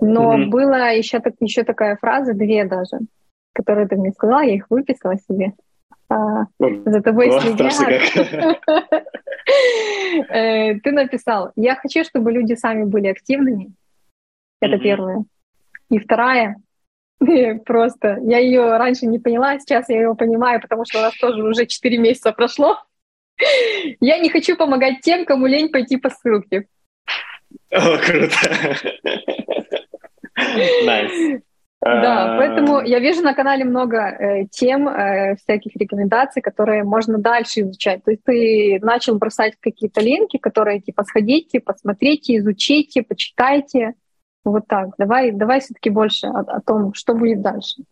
[0.00, 0.46] но mm-hmm.
[0.46, 2.98] была еще, так, еще такая фраза, две даже,
[3.52, 5.52] которые ты мне сказала, я их выписала себе.
[6.08, 9.02] А, за тобой следят.
[10.30, 13.72] Э, ты написал, я хочу, чтобы люди сами были активными.
[14.60, 15.24] Это первое.
[15.90, 16.56] И вторая,
[17.66, 21.42] просто, я ее раньше не поняла, сейчас я ее понимаю, потому что у нас тоже
[21.42, 22.78] уже 4 месяца прошло.
[24.00, 26.66] Я не хочу помогать тем, кому лень пойти по ссылке.
[27.70, 28.36] О, круто.
[30.86, 31.40] Nice.
[31.84, 37.60] Да, поэтому я вижу на канале много э, тем, э, всяких рекомендаций, которые можно дальше
[37.60, 38.02] изучать.
[38.04, 43.94] То есть ты начал бросать какие-то линки, которые типа сходите, посмотрите, изучите, почитайте.
[44.44, 44.90] Вот так.
[44.96, 47.82] Давай, давай все-таки больше о, о том, что будет дальше.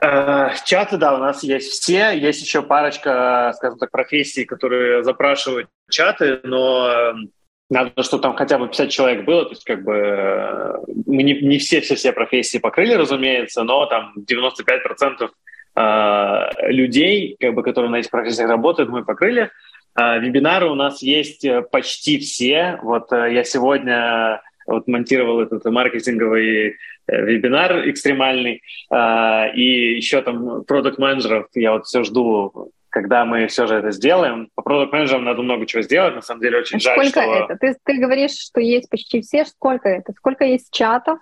[0.00, 2.10] Э, чаты, да, у нас есть все.
[2.12, 7.30] Есть еще парочка, скажем так, профессий, которые запрашивают чаты, но эм,
[7.70, 10.74] надо, чтобы там хотя бы 50 человек было, то есть как бы э,
[11.06, 15.30] мы не, не все, все все профессии покрыли, разумеется, но там 95%
[15.76, 19.50] э, людей, как бы, которые на этих профессиях работают, мы покрыли.
[19.98, 22.78] Э, вебинары у нас есть почти все.
[22.82, 26.76] Вот я сегодня вот монтировал этот маркетинговый
[27.06, 33.74] вебинар экстремальный, и еще там продукт менеджеров я вот все жду когда мы все же
[33.74, 34.48] это сделаем.
[34.54, 36.14] По продукт менеджерам надо много чего сделать.
[36.14, 37.34] На самом деле очень жаль, Сколько что...
[37.34, 37.56] это?
[37.56, 39.44] Ты, ты говоришь, что есть почти все.
[39.44, 40.12] Сколько это?
[40.12, 41.18] Сколько есть чатов?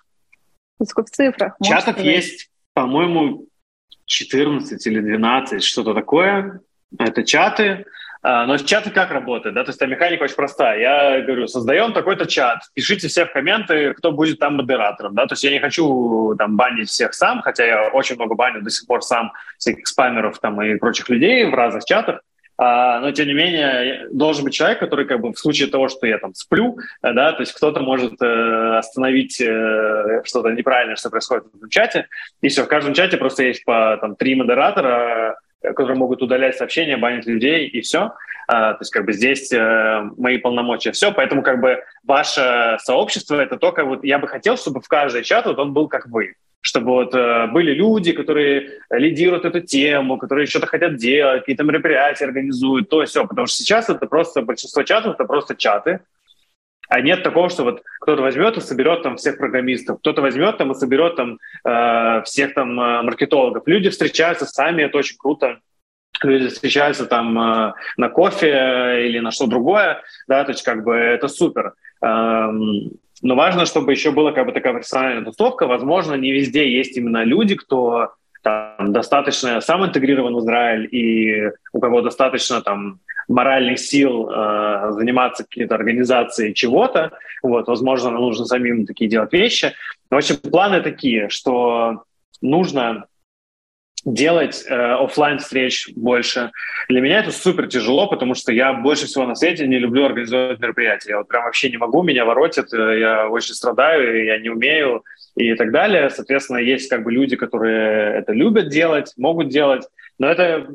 [0.87, 1.55] Сколько в цифрах?
[1.63, 3.47] Чатов есть, по-моему,
[4.05, 6.61] 14 или 12, что-то такое.
[6.99, 7.87] Это чаты.
[8.25, 10.79] А, но чаты как работают, да, то есть там механика очень простая.
[10.79, 15.33] Я говорю, создаем такой-то чат, пишите все в комменты, кто будет там модератором, да, то
[15.33, 18.87] есть я не хочу там банить всех сам, хотя я очень много баню до сих
[18.87, 22.21] пор сам всяких спамеров там и прочих людей в разных чатах,
[22.59, 26.07] а, но тем не менее должен быть человек, который как бы в случае того, что
[26.07, 31.47] я там сплю, да, то есть кто-то может э, остановить э, что-то неправильное, что происходит
[31.55, 32.07] в чате,
[32.41, 36.97] и все, в каждом чате просто есть по там три модератора, которые могут удалять сообщения,
[36.97, 38.13] банить людей и все.
[38.49, 40.93] А, то есть как бы здесь э, мои полномочия.
[40.93, 45.23] Все, поэтому как бы ваше сообщество это только вот я бы хотел, чтобы в каждый
[45.23, 50.19] чат вот он был как вы, чтобы вот э, были люди, которые лидируют эту тему,
[50.19, 54.83] которые что-то хотят делать, какие-то мероприятия организуют, то все, потому что сейчас это просто большинство
[54.83, 56.01] чатов это просто чаты,
[56.93, 60.73] а нет такого, что вот кто-то возьмет и соберет там всех программистов, кто-то возьмет там
[60.73, 63.63] и соберет там э, всех там э, маркетологов.
[63.67, 65.61] Люди встречаются сами, это очень круто.
[66.23, 70.95] Люди встречаются там э, на кофе или на что другое, да, то есть как бы
[70.95, 71.73] это супер.
[72.03, 72.91] Эм,
[73.23, 75.67] но важно, чтобы еще была как бы такая профессиональная тусовка.
[75.67, 78.13] Возможно, не везде есть именно люди, кто
[78.43, 85.45] там, достаточно сам интегрирован в Израиль и у кого достаточно там моральных сил э, заниматься
[85.49, 87.13] какой-то организацией чего-то.
[87.43, 89.73] Вот, возможно, нам нужно самим такие делать вещи.
[90.11, 92.05] В общем, планы такие, что
[92.41, 93.07] нужно
[94.05, 96.51] делать э, офлайн встреч больше.
[96.89, 100.61] Для меня это супер тяжело, потому что я больше всего на свете не люблю организовывать
[100.61, 101.11] мероприятия.
[101.11, 105.05] Я вот прям вообще не могу, меня воротит, э, я очень страдаю, я не умею
[105.37, 106.11] и так далее.
[106.11, 109.87] Соответственно, есть как бы люди, которые это любят делать, могут делать,
[110.19, 110.67] но это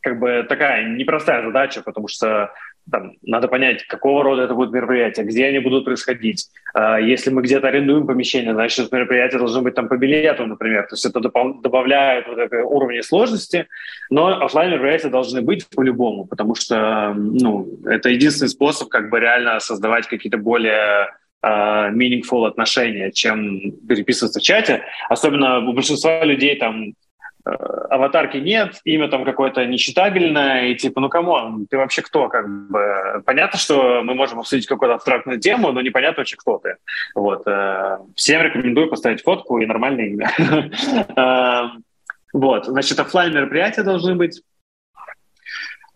[0.00, 2.52] как бы такая непростая задача, потому что
[2.90, 6.48] там, надо понять, какого рода это будет мероприятие, где они будут происходить.
[6.74, 10.84] А, если мы где-то арендуем помещение, значит, мероприятие должно быть там по билету, например.
[10.84, 13.66] То есть это добавляет вот это уровня сложности.
[14.10, 19.60] Но офлайн мероприятия должны быть по-любому, потому что ну, это единственный способ как бы реально
[19.60, 21.08] создавать какие-то более
[21.44, 24.82] uh, meaningful отношения, чем переписываться в чате.
[25.08, 26.94] Особенно у большинства людей там
[27.48, 32.28] аватарки нет, имя там какое-то нечитабельное, и типа, ну, кому ты вообще кто?
[32.28, 36.76] Как бы, понятно, что мы можем обсудить какую-то абстрактную тему, но непонятно вообще, кто ты.
[37.14, 37.42] Вот.
[37.46, 40.30] Э, всем рекомендую поставить фотку и нормальное имя.
[41.16, 41.68] Э,
[42.32, 44.42] вот, значит, офлайн мероприятия должны быть.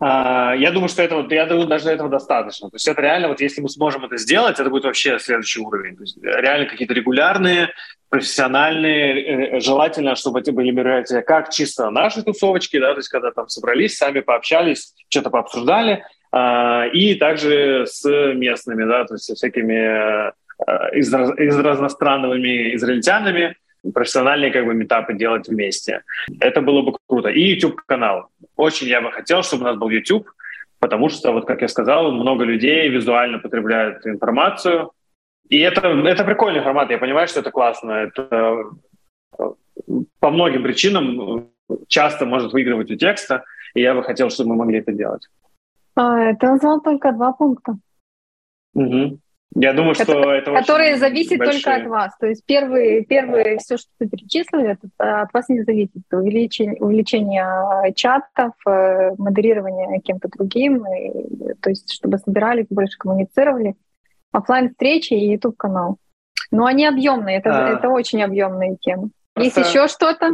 [0.01, 2.69] Я думаю, что этого, я думаю, даже этого достаточно.
[2.69, 5.95] То есть это реально, вот если мы сможем это сделать, это будет вообще следующий уровень.
[5.95, 7.69] То есть реально какие-то регулярные
[8.13, 13.31] профессиональные, э, желательно, чтобы эти были мероприятия как чисто наши тусовочки, да, то есть когда
[13.31, 19.33] там собрались, сами пообщались, что-то пообсуждали, э, и также с местными, да, то есть со
[19.33, 20.31] всякими э,
[20.95, 23.55] из, из разностранными израильтянами,
[23.93, 26.03] профессиональные как бы метапы делать вместе.
[26.39, 27.29] Это было бы круто.
[27.29, 28.29] И YouTube-канал.
[28.55, 30.29] Очень я бы хотел, чтобы у нас был YouTube,
[30.79, 34.91] потому что, вот как я сказал, много людей визуально потребляют информацию.
[35.49, 37.91] И это, это прикольный формат, я понимаю, что это классно.
[37.91, 38.65] Это
[40.19, 41.49] по многим причинам
[41.87, 43.43] часто может выигрывать у текста,
[43.73, 45.27] и я бы хотел, чтобы мы могли это делать.
[45.95, 47.77] А, ты назвал только два пункта.
[48.73, 49.19] Угу.
[49.55, 51.61] Я думаю, что которые, это Которые зависят большие.
[51.61, 52.17] только от вас.
[52.19, 56.01] То есть первые, первые все, что ты перечислил, это от вас не зависит.
[56.11, 63.75] Увеличение, увеличение чатов, э, модерирование кем-то другим, и, то есть чтобы собирались, больше коммуницировали.
[64.31, 65.97] офлайн встречи и YouTube-канал.
[66.51, 67.69] Но они объемные, это, а...
[67.69, 69.09] это очень объемные темы.
[69.33, 69.59] Просто...
[69.59, 70.31] Есть еще что-то?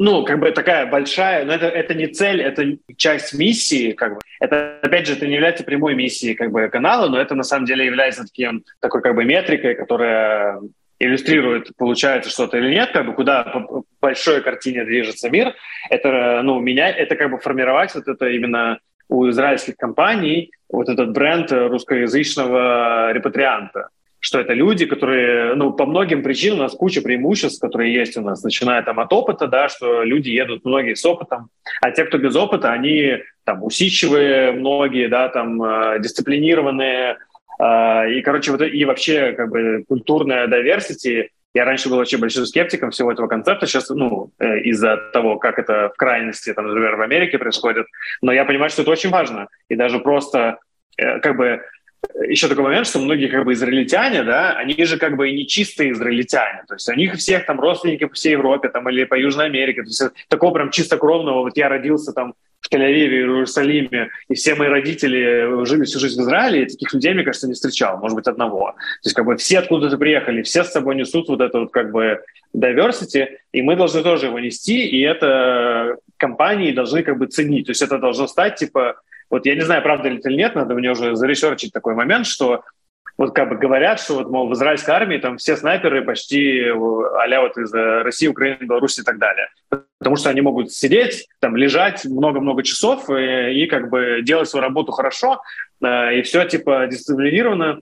[0.00, 4.20] Ну, как бы такая большая, но это, это не цель, это часть миссии, как бы.
[4.40, 7.66] Это, опять же, это не является прямой миссией как бы канала, но это на самом
[7.66, 10.58] деле является таким, такой как бы метрикой, которая
[10.98, 15.54] иллюстрирует, получается что-то или нет, как бы куда по большой картине движется мир.
[15.90, 18.78] Это, ну, меня, это как бы формировать вот это именно
[19.10, 23.90] у израильских компаний, вот этот бренд русскоязычного репатрианта
[24.20, 28.20] что это люди, которые, ну, по многим причинам у нас куча преимуществ, которые есть у
[28.20, 31.48] нас, начиная там от опыта, да, что люди едут многие с опытом,
[31.80, 37.16] а те, кто без опыта, они там усидчивые многие, да, там э, дисциплинированные,
[37.58, 42.46] э, и, короче, вот и вообще как бы культурная diversity, я раньше был вообще большим
[42.46, 46.96] скептиком всего этого концепта, сейчас, ну, э, из-за того, как это в крайности, там, например,
[46.96, 47.86] в Америке происходит,
[48.20, 50.58] но я понимаю, что это очень важно, и даже просто
[50.98, 51.62] э, как бы
[52.28, 55.46] еще такой момент, что многие как бы израильтяне, да, они же как бы и не
[55.46, 59.14] чистые израильтяне, то есть у них всех там родственники по всей Европе там или по
[59.14, 64.10] Южной Америке, то есть такого прям чистокровного, вот я родился там в Тель-Авиве, в Иерусалиме,
[64.28, 67.54] и все мои родители жили всю жизнь в Израиле, и таких людей, мне кажется, не
[67.54, 68.72] встречал, может быть, одного.
[68.72, 71.90] То есть как бы все откуда-то приехали, все с собой несут вот это вот как
[71.90, 72.20] бы
[72.54, 77.66] diversity, и мы должны тоже его нести, и это компании должны как бы ценить.
[77.66, 79.00] То есть это должно стать типа
[79.30, 82.26] вот я не знаю, правда ли это или нет, надо мне уже заресерчить такой момент,
[82.26, 82.62] что
[83.16, 86.74] вот как бы говорят, что вот, мол, в израильской армии там все снайперы почти а
[86.74, 89.48] вот из э, России, Украины, Беларуси и так далее.
[89.98, 94.64] Потому что они могут сидеть, там, лежать много-много часов и, и как бы делать свою
[94.64, 95.42] работу хорошо,
[95.84, 97.80] э, и все типа дисциплинированно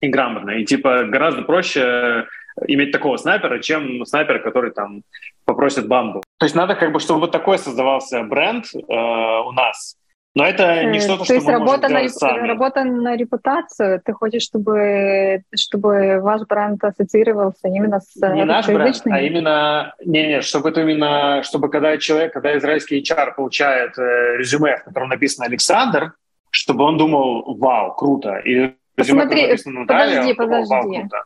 [0.00, 0.50] и грамотно.
[0.52, 2.26] И типа гораздо проще
[2.68, 5.02] иметь такого снайпера, чем снайпер, который там
[5.44, 6.22] попросит бамбу.
[6.38, 9.96] То есть надо как бы, чтобы вот такой создавался бренд э, у нас,
[10.34, 12.46] но это не э, что-то, что есть мы работа на, сами.
[12.46, 14.00] работа на репутацию.
[14.04, 19.94] Ты хочешь, чтобы, чтобы ваш бренд ассоциировался именно с Не наш бренд, а именно...
[20.04, 21.42] Не, не, чтобы это именно...
[21.42, 26.12] Чтобы когда человек, когда израильский HR получает э, резюме, в котором написано «Александр»,
[26.50, 30.68] чтобы он думал «Вау, круто!» Или резюме, Посмотри, написано «Наталья», подожди, подожди.
[30.68, 31.24] Думал, «Вау, круто!»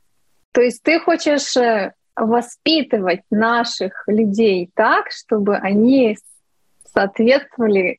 [0.52, 6.16] То есть ты хочешь э, воспитывать наших людей так, чтобы они
[6.94, 7.98] соответствовали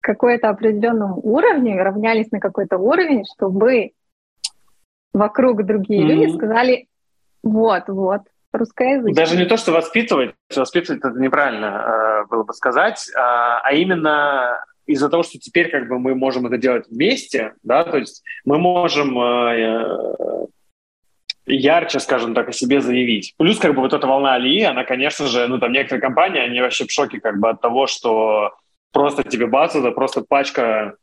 [0.00, 3.92] какой-то определенном уровне, равнялись на какой-то уровень, чтобы
[5.12, 6.14] вокруг другие mm-hmm.
[6.14, 6.88] люди сказали,
[7.42, 8.22] вот, вот,
[8.52, 9.14] русскоязычный.
[9.14, 14.64] Даже не то, что воспитывать, воспитывать это неправильно э, было бы сказать, э, а именно
[14.86, 18.58] из-за того, что теперь как бы мы можем это делать вместе, да, то есть мы
[18.58, 20.46] можем э,
[21.46, 23.34] ярче, скажем так, о себе заявить.
[23.36, 26.60] Плюс как бы вот эта волна Алии, она, конечно же, ну там некоторые компании, они
[26.60, 28.54] вообще в шоке как бы от того, что
[28.92, 30.96] просто тебе бац, это просто пачка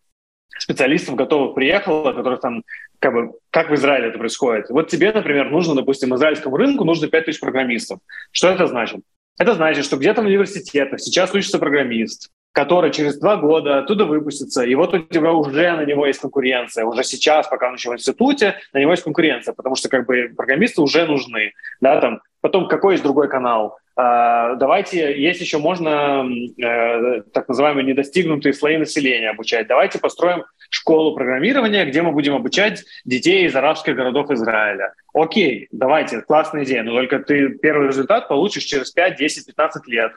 [0.58, 2.64] специалистов готовых приехала, которых там,
[3.00, 4.70] как бы, как в Израиле это происходит.
[4.70, 8.00] Вот тебе, например, нужно, допустим, израильскому рынку нужно 5000 программистов.
[8.32, 9.02] Что это значит?
[9.38, 14.64] Это значит, что где-то в университетах сейчас учится программист, который через два года оттуда выпустится,
[14.64, 16.86] и вот у тебя уже на него есть конкуренция.
[16.86, 20.32] Уже сейчас, пока он еще в институте, на него есть конкуренция, потому что как бы
[20.36, 21.52] программисты уже нужны.
[21.82, 22.22] Да, там.
[22.40, 23.78] Потом какой есть другой канал?
[23.98, 26.26] А, давайте, есть еще можно
[26.62, 29.68] э, так называемые недостигнутые слои населения обучать.
[29.68, 34.94] Давайте построим школу программирования, где мы будем обучать детей из арабских городов Израиля.
[35.14, 40.12] Окей, давайте, классная идея, но только ты первый результат получишь через 5, 10, 15 лет.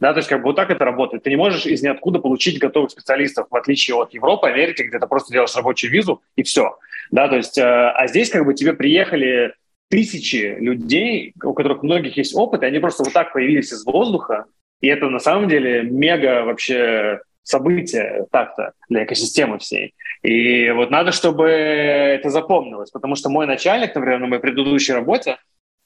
[0.00, 1.22] Да, то есть как бы вот так это работает.
[1.24, 5.06] Ты не можешь из ниоткуда получить готовых специалистов, в отличие от Европы, Америки, где ты
[5.06, 6.76] просто делаешь рабочую визу и все.
[7.10, 9.54] Да, то есть, э, а здесь как бы тебе приехали
[9.88, 14.44] тысячи людей, у которых многих есть опыт, и они просто вот так появились из воздуха,
[14.80, 19.94] и это на самом деле мега вообще событие так-то для экосистемы всей.
[20.22, 25.38] И вот надо, чтобы это запомнилось, потому что мой начальник, например, на моей предыдущей работе,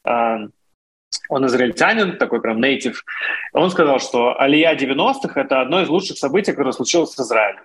[0.05, 0.49] а,
[1.29, 2.97] он израильтянин, такой прям native,
[3.53, 7.61] он сказал, что Алия 90-х— это одно из лучших событий, которое случилось в Израиле.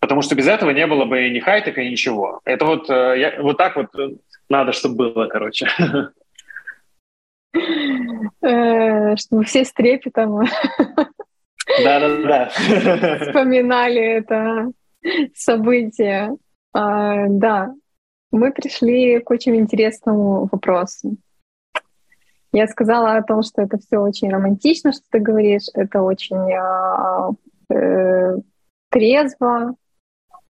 [0.00, 2.40] Потому что без этого не было бы ни хайтека, ничего.
[2.44, 3.88] Это вот, э, я, вот так вот
[4.48, 5.68] надо, чтобы было, короче.
[8.42, 10.46] Э, чтобы все с трепетом
[11.84, 12.48] да-да-да.
[13.20, 14.70] вспоминали это
[15.34, 16.36] событие.
[16.72, 17.74] А, да,
[18.30, 21.16] мы пришли к очень интересному вопросу.
[22.52, 27.30] Я сказала о том, что это все очень романтично, что ты говоришь, это очень а,
[27.68, 28.38] э,
[28.90, 29.76] трезво,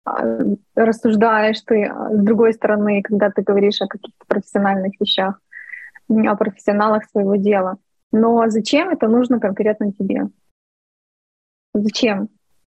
[0.04, 0.40] а,
[0.76, 1.92] рассуждаешь ты.
[2.12, 5.40] С другой стороны, когда ты говоришь о каких-то профессиональных вещах,
[6.10, 7.78] о профессионалах своего дела.
[8.12, 10.28] Но зачем это нужно конкретно тебе?
[11.74, 12.30] Зачем?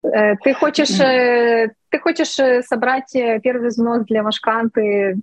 [0.04, 5.18] Э, ты хочешь, э, ты хочешь э, собрать первый взнос для Машканты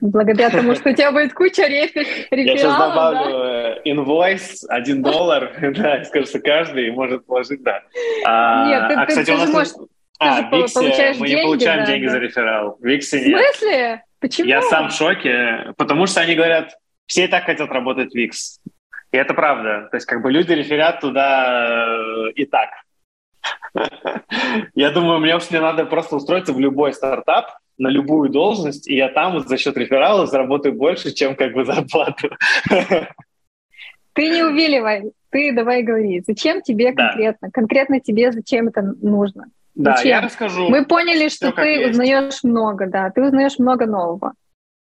[0.00, 6.04] благодаря тому, что у тебя будет куча рефералов, Я сейчас добавлю инвойс, один доллар, да,
[6.04, 7.82] скажу, что каждый может положить, да.
[8.24, 9.52] А, Нет, ты, а, кстати, у нас...
[9.52, 9.72] Можешь...
[10.18, 12.12] А, в Виксе мы не получаем да, деньги да.
[12.12, 12.78] за реферал.
[12.80, 13.38] В Виксе нет.
[13.38, 14.02] В смысле?
[14.18, 14.48] Почему?
[14.48, 16.72] Я сам в шоке, потому что они говорят,
[17.06, 18.58] все и так хотят работать в Викс.
[19.12, 19.88] И это правда.
[19.90, 21.98] То есть как бы люди реферят туда
[22.34, 22.70] и так.
[24.74, 28.96] Я думаю, мне уж не надо просто устроиться в любой стартап, на любую должность, и
[28.96, 32.30] я там за счет реферала заработаю больше, чем как бы зарплату.
[34.14, 37.08] Ты не увиливай, ты давай говори, зачем тебе да.
[37.08, 37.50] конкретно?
[37.50, 39.44] Конкретно тебе зачем это нужно?
[39.74, 40.08] Да, зачем?
[40.08, 40.70] я расскажу.
[40.70, 44.32] Мы поняли, что ты узнаешь много, да, ты узнаешь много нового.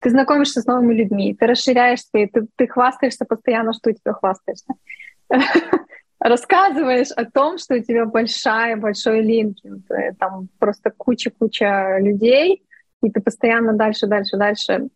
[0.01, 4.13] Ты знакомишься с новыми людьми, ты расширяешь свои, ты, ты хвастаешься постоянно, что у тебя
[4.13, 4.75] хвастаешься.
[6.23, 12.63] рассказываешь о том, что у тебя большая, большой линкинг, э, там просто куча-куча людей,
[13.03, 14.89] и ты постоянно дальше, дальше, дальше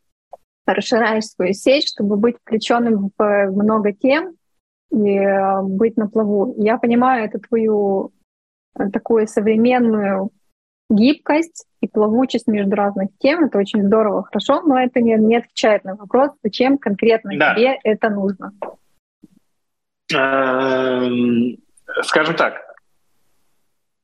[0.67, 4.37] расширяешь свою сеть, чтобы быть включенным в много тем
[4.91, 6.55] и э, быть на плаву.
[6.59, 8.13] Я понимаю это твою
[8.79, 10.31] э, такую современную
[10.89, 13.45] гибкость и плавучесть между разных тем.
[13.45, 17.55] Это очень здорово, хорошо, но это не, не отвечает на вопрос, зачем конкретно да.
[17.55, 18.53] тебе это нужно.
[20.13, 21.57] Эм,
[22.03, 22.67] скажем так,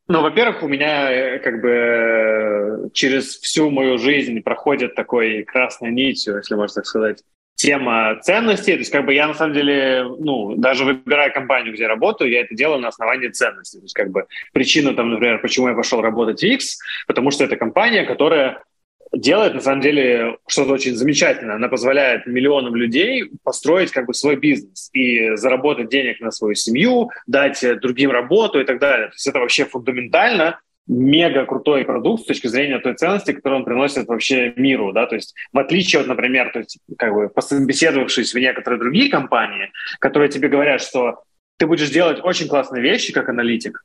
[0.09, 6.37] ну, во-первых, у меня э, как бы через всю мою жизнь проходит такой красной нитью,
[6.37, 7.23] если можно так сказать,
[7.55, 8.73] тема ценностей.
[8.73, 12.41] То есть как бы я на самом деле, ну, даже выбирая компанию, где работаю, я
[12.41, 13.79] это делаю на основании ценностей.
[13.79, 17.45] То есть как бы причина там, например, почему я пошел работать в X, потому что
[17.45, 18.65] это компания, которая
[19.13, 21.57] делает, на самом деле, что-то очень замечательное.
[21.57, 27.11] Она позволяет миллионам людей построить как бы свой бизнес и заработать денег на свою семью,
[27.27, 29.09] дать другим работу и так далее.
[29.09, 33.65] То есть это вообще фундаментально мега крутой продукт с точки зрения той ценности, которую он
[33.65, 38.35] приносит вообще миру, да, то есть в отличие от, например, то есть как бы пособеседовавшись
[38.35, 39.71] в некоторые другие компании,
[40.01, 41.23] которые тебе говорят, что
[41.59, 43.85] ты будешь делать очень классные вещи как аналитик,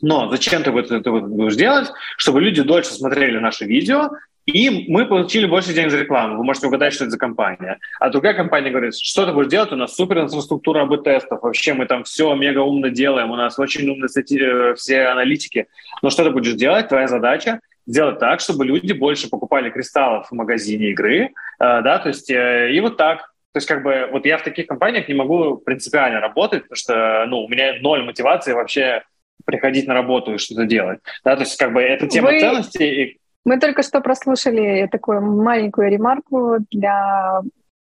[0.00, 1.88] но зачем ты это, это будешь делать?
[2.16, 4.10] Чтобы люди дольше смотрели наши видео,
[4.48, 6.38] и мы получили больше денег за рекламу.
[6.38, 7.78] Вы можете угадать, что это за компания.
[8.00, 9.72] А другая компания говорит, что ты будешь делать?
[9.72, 11.42] У нас супер инфраструктура АБ-тестов.
[11.42, 13.30] Вообще мы там все мега умно делаем.
[13.30, 14.38] У нас очень умные стати...
[14.40, 15.66] Э, все аналитики.
[16.00, 16.88] Но что ты будешь делать?
[16.88, 21.26] Твоя задача сделать так, чтобы люди больше покупали кристаллов в магазине игры.
[21.60, 23.34] Э, да, то есть э, и вот так.
[23.52, 27.26] То есть как бы вот я в таких компаниях не могу принципиально работать, потому что
[27.28, 29.02] ну, у меня ноль мотивации вообще
[29.44, 31.00] приходить на работу и что-то делать.
[31.22, 32.40] Да, то есть как бы это тема Вы...
[32.40, 33.18] ценностей.
[33.48, 37.40] Мы только что прослушали такую маленькую ремарку для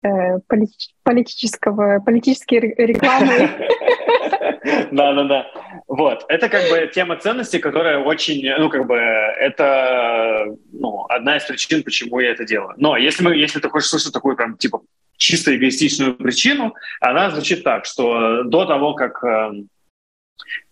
[0.03, 0.37] э,
[1.03, 3.49] политического, политической рекламы.
[4.91, 5.45] Да, да, да.
[5.87, 6.25] Вот.
[6.27, 11.83] Это как бы тема ценностей, которая очень, ну, как бы, это ну, одна из причин,
[11.83, 12.73] почему я это делаю.
[12.77, 14.81] Но если, мы, если ты хочешь слышать такую, прям, типа,
[15.15, 19.69] чисто эгоистичную причину, она звучит так, что до того, как эм,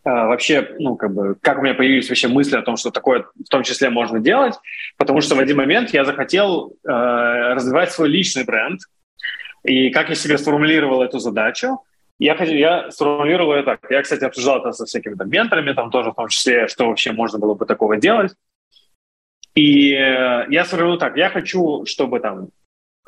[0.03, 3.49] вообще, ну, как бы, как у меня появились вообще мысли о том, что такое в
[3.49, 4.55] том числе можно делать,
[4.97, 8.81] потому что в один момент я захотел э, развивать свой личный бренд,
[9.63, 11.79] и как я себе сформулировал эту задачу,
[12.19, 13.79] я, хотел, я сформулировал ее так.
[13.89, 17.11] Я, кстати, обсуждал это со всякими там менторами, там тоже в том числе, что вообще
[17.11, 18.33] можно было бы такого делать.
[19.55, 21.17] И э, я сформулировал так.
[21.17, 22.49] Я хочу, чтобы там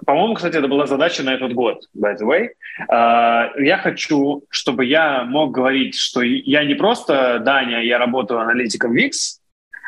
[0.06, 2.49] по-моему, кстати, это была задача на этот год, by the way.
[2.90, 8.95] Uh, я хочу, чтобы я мог говорить, что я не просто Даня, я работаю аналитиком
[8.95, 9.11] VIX,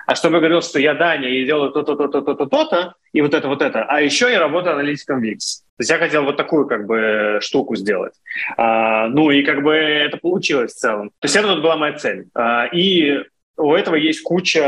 [0.07, 3.34] а чтобы я говорил, что я Даня, и делаю то-то, то-то, то-то, то-то, и вот
[3.34, 3.84] это, вот это.
[3.84, 5.38] А еще я работаю аналитиком VIX.
[5.38, 8.14] То есть я хотел вот такую как бы штуку сделать.
[8.57, 11.10] Uh, ну и как бы это получилось в целом.
[11.19, 12.27] То есть это вот была моя цель.
[12.36, 13.23] Uh, и
[13.60, 14.60] у этого есть куча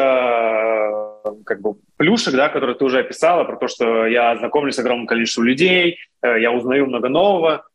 [1.45, 5.07] как бы плюшек, да, которые ты уже описала, про то, что я знакомлюсь с огромным
[5.07, 7.65] количеством людей, э, я узнаю много нового,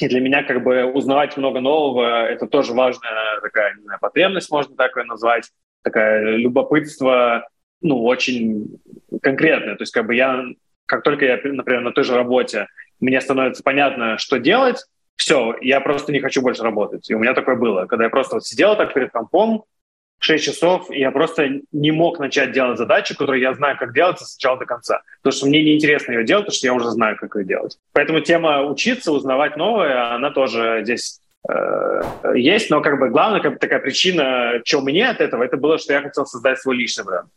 [0.00, 4.50] и для меня как бы узнавать много нового— это тоже важная такая, не знаю, потребность,
[4.50, 5.50] можно так ее назвать,
[5.82, 7.48] такая любопытство,
[7.80, 8.80] ну, очень
[9.22, 9.76] конкретное.
[9.76, 10.44] То есть как бы я,
[10.86, 12.66] как только я, например, на той же работе,
[13.00, 14.84] мне становится понятно, что делать,
[15.16, 17.10] все, я просто не хочу больше работать.
[17.10, 19.64] И у меня такое было, когда я просто вот сидел так перед компом,
[20.18, 24.18] 6 часов, и я просто не мог начать делать задачу, которую я знаю, как делать
[24.18, 25.02] с начала до конца.
[25.22, 27.78] Потому что мне неинтересно ее делать, потому что я уже знаю, как ее делать.
[27.92, 32.00] Поэтому тема учиться, узнавать новое, она тоже здесь э,
[32.34, 35.78] есть, но как бы главная как бы, такая причина, что мне от этого, это было,
[35.78, 37.28] что я хотел создать свой личный бренд.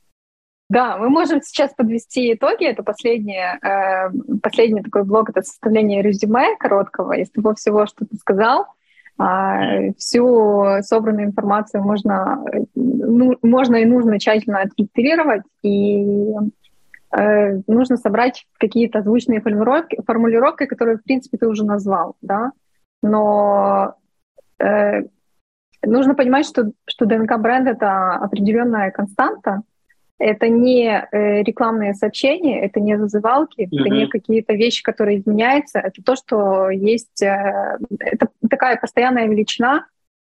[0.72, 2.66] Да, мы можем сейчас подвести итоги.
[2.66, 4.10] Это последнее, э,
[4.42, 8.68] последний такой блок, это составление резюме короткого из того всего, что ты сказал.
[9.18, 12.44] А, всю собранную информацию можно,
[12.76, 16.34] ну, можно и нужно тщательно отфильтрировать, и
[17.16, 22.52] э, нужно собрать какие-то озвученные формулировки, формулировки, которые, в принципе, ты уже назвал, да,
[23.04, 23.96] но
[24.60, 25.04] э,
[25.84, 29.62] нужно понимать, что, что ДНК-бренд— это определенная константа,
[30.22, 33.80] это не э, рекламные сообщения, это не зазывалки, mm-hmm.
[33.80, 35.80] это не какие-то вещи, которые изменяются.
[35.80, 37.22] Это то, что есть...
[37.22, 39.88] Э, это такая постоянная величина,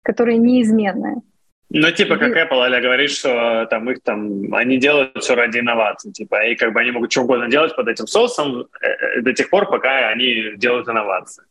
[0.04, 1.22] которая неизменная.
[1.70, 6.12] Ну, типа, как Apple, Аля говорит, что там их там, они делают все ради инноваций,
[6.12, 9.50] типа, и как бы они могут что угодно делать под этим соусом э, до тех
[9.50, 11.44] пор, пока они делают инновации.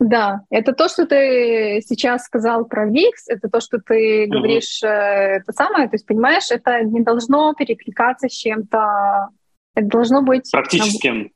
[0.00, 4.38] Да, это то, что ты сейчас сказал про VIX, это то, что ты угу.
[4.38, 9.28] говоришь, э, это самое, то есть, понимаешь, это не должно перекликаться с чем-то,
[9.74, 10.50] это должно быть...
[10.50, 11.30] Практическим.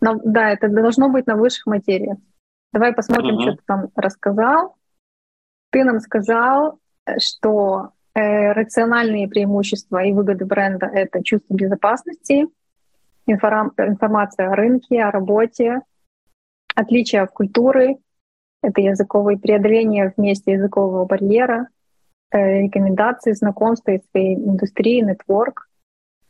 [0.00, 2.18] На, на, да, это должно быть на высших материях.
[2.72, 3.42] Давай посмотрим, угу.
[3.42, 4.76] что ты там рассказал.
[5.70, 6.80] Ты нам сказал,
[7.18, 12.46] что э, рациональные преимущества и выгоды бренда— это чувство безопасности,
[13.26, 15.82] информ, информация о рынке, о работе,
[16.80, 17.96] отличия в культуры,
[18.62, 21.68] это языковые преодоления вместе языкового барьера,
[22.30, 25.68] э, рекомендации, знакомства из своей индустрии, нетворк,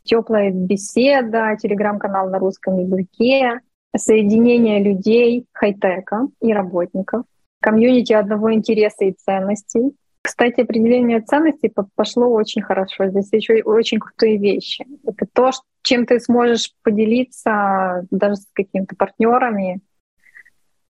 [0.05, 3.61] теплая беседа, телеграм-канал на русском языке,
[3.97, 7.25] соединение людей, хай-тека и работников,
[7.61, 9.93] комьюнити одного интереса и ценностей.
[10.23, 13.09] Кстати, определение ценностей пошло очень хорошо.
[13.09, 14.87] Здесь еще очень крутые вещи.
[15.05, 15.51] Это то,
[15.83, 19.81] чем ты сможешь поделиться даже с какими-то партнерами,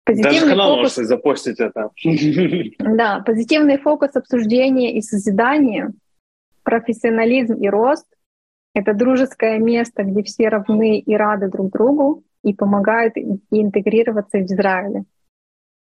[0.05, 0.81] Позитивный Даже канал фокус...
[0.83, 1.89] можете запостить это.
[2.97, 5.93] Да, позитивный фокус обсуждения и созидания,
[6.63, 8.05] профессионализм и рост—
[8.73, 13.13] это дружеское место, где все равны и рады друг другу и помогают
[13.51, 15.03] интегрироваться в Израиле.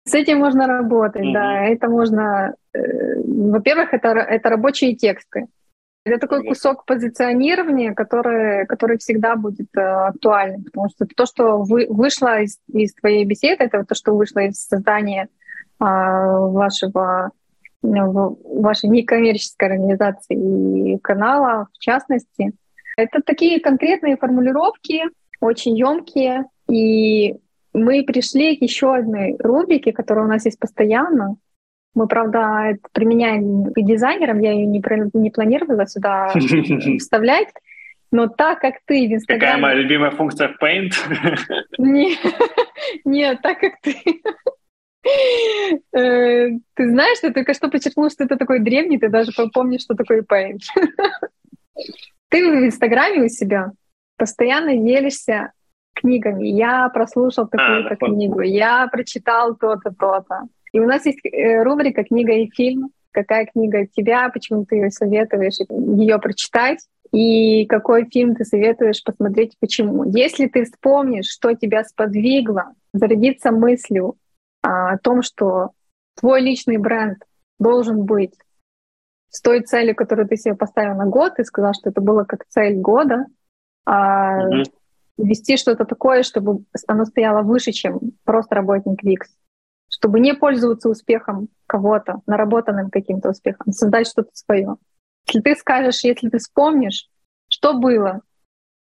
[0.05, 1.33] С этим можно работать, mm-hmm.
[1.33, 2.55] да, это можно...
[2.73, 2.79] Э,
[3.23, 5.47] во-первых, это, это рабочие тексты.
[6.07, 11.87] Это такой кусок позиционирования, который, который всегда будет э, актуальным, потому что то, что вы,
[11.89, 17.31] вышло из, из твоей беседы, это то, что вышло из создания э, вашего
[17.81, 22.53] вашей некоммерческой организации и канала, в частности.
[22.97, 25.03] Это такие конкретные формулировки,
[25.39, 27.35] очень емкие, и
[27.73, 31.37] мы пришли к еще одной рубрике, которая у нас есть постоянно,
[31.97, 34.81] мы, правда, это применяем и дизайнерам, я ее не,
[35.13, 36.31] не планировала сюда
[36.99, 37.49] вставлять,
[38.11, 39.53] но так как ты в Инстаграме...
[39.53, 40.93] Какая моя любимая функция в Paint?
[41.79, 42.19] Нет,
[43.03, 43.95] нет, так как ты...
[45.97, 49.95] Э, ты знаешь, ты только что подчеркнул, что это такой древний, ты даже помнишь, что
[49.95, 50.59] такое Paint.
[52.29, 53.71] Ты в Инстаграме у себя
[54.17, 55.51] постоянно делишься
[55.95, 56.47] книгами.
[56.47, 60.43] Я прослушал такую-то а, книгу, я прочитал то-то, то-то.
[60.77, 62.91] И у нас есть э, рубрика «Книга и фильм».
[63.09, 69.57] Какая книга тебя, почему ты ее советуешь ее прочитать, и какой фильм ты советуешь посмотреть,
[69.59, 70.03] почему.
[70.03, 74.17] Если ты вспомнишь, что тебя сподвигло зарядиться мыслью
[74.61, 75.71] а, о том, что
[76.15, 77.23] твой личный бренд
[77.57, 78.35] должен быть
[79.29, 82.45] с той целью, которую ты себе поставил на год, ты сказал, что это было как
[82.49, 83.25] цель года,
[83.83, 84.65] а, mm-hmm.
[85.17, 89.31] вести что-то такое, чтобы оно стояло выше, чем просто работник Викс
[89.89, 94.75] чтобы не пользоваться успехом кого-то, наработанным каким-то успехом, создать что-то свое.
[95.27, 97.07] Если ты скажешь, если ты вспомнишь,
[97.49, 98.21] что было,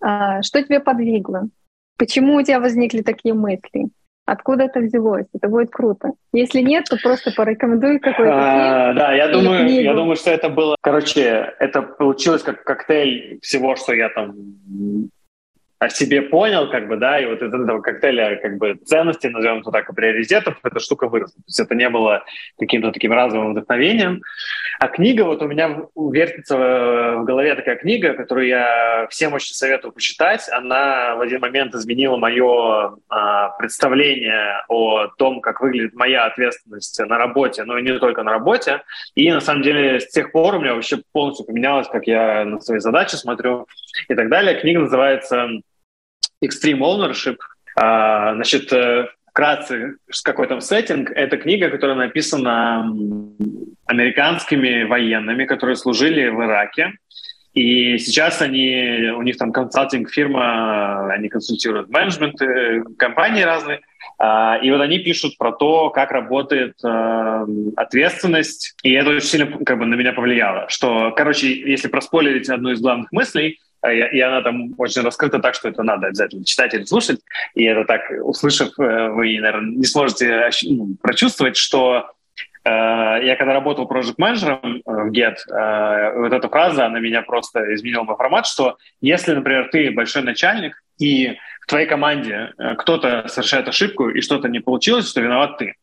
[0.00, 1.48] а, что тебя подвигло,
[1.96, 3.88] почему у тебя возникли такие мысли,
[4.26, 6.12] откуда это взялось, это будет круто.
[6.32, 8.96] Если нет, то просто порекомендуй какой-то а, фильм.
[8.96, 9.82] Да, я думаю, книгу.
[9.82, 14.34] я думаю, что это было, короче, это получилось как коктейль всего, что я там
[15.78, 19.60] о себе понял, как бы, да, и вот из этого коктейля, как бы, ценностей, назовем
[19.60, 21.36] это так, и приоритетов, эта штука выросла.
[21.36, 22.24] То есть это не было
[22.58, 24.22] каким-то таким разовым вдохновением.
[24.80, 29.92] А книга, вот у меня вертится в голове такая книга, которую я всем очень советую
[29.92, 30.48] почитать.
[30.50, 37.18] Она в один момент изменила мое а, представление о том, как выглядит моя ответственность на
[37.18, 38.82] работе, но и не только на работе.
[39.14, 42.60] И на самом деле с тех пор у меня вообще полностью поменялось, как я на
[42.60, 43.66] свои задачи смотрю
[44.08, 44.60] и так далее.
[44.60, 45.48] Книга называется
[46.44, 47.36] Extreme Ownership.
[47.76, 52.88] А, значит, э, вкратце, какой там сеттинг, это книга, которая написана
[53.86, 56.92] американскими военными, которые служили в Ираке.
[57.52, 62.40] И сейчас они, у них там консалтинг-фирма, они консультируют менеджмент,
[62.98, 63.80] компании разные.
[64.18, 67.46] А, и вот они пишут про то, как работает э,
[67.76, 70.66] ответственность, и это очень сильно как бы, на меня повлияло.
[70.68, 75.54] Что, короче, если проспойлерить одну из главных мыслей, э, и она там очень раскрыта так,
[75.54, 77.20] что это надо обязательно читать или слушать.
[77.54, 82.10] И это так, услышав, э, вы, наверное, не сможете ну, прочувствовать, что
[82.66, 85.36] я когда работал проект-менеджером в Get,
[86.16, 90.82] вот эта фраза, она меня просто изменила мой формат, что если, например, ты большой начальник,
[90.98, 95.74] и в твоей команде э, кто-то совершает ошибку и что-то не получилось, то виноват ты.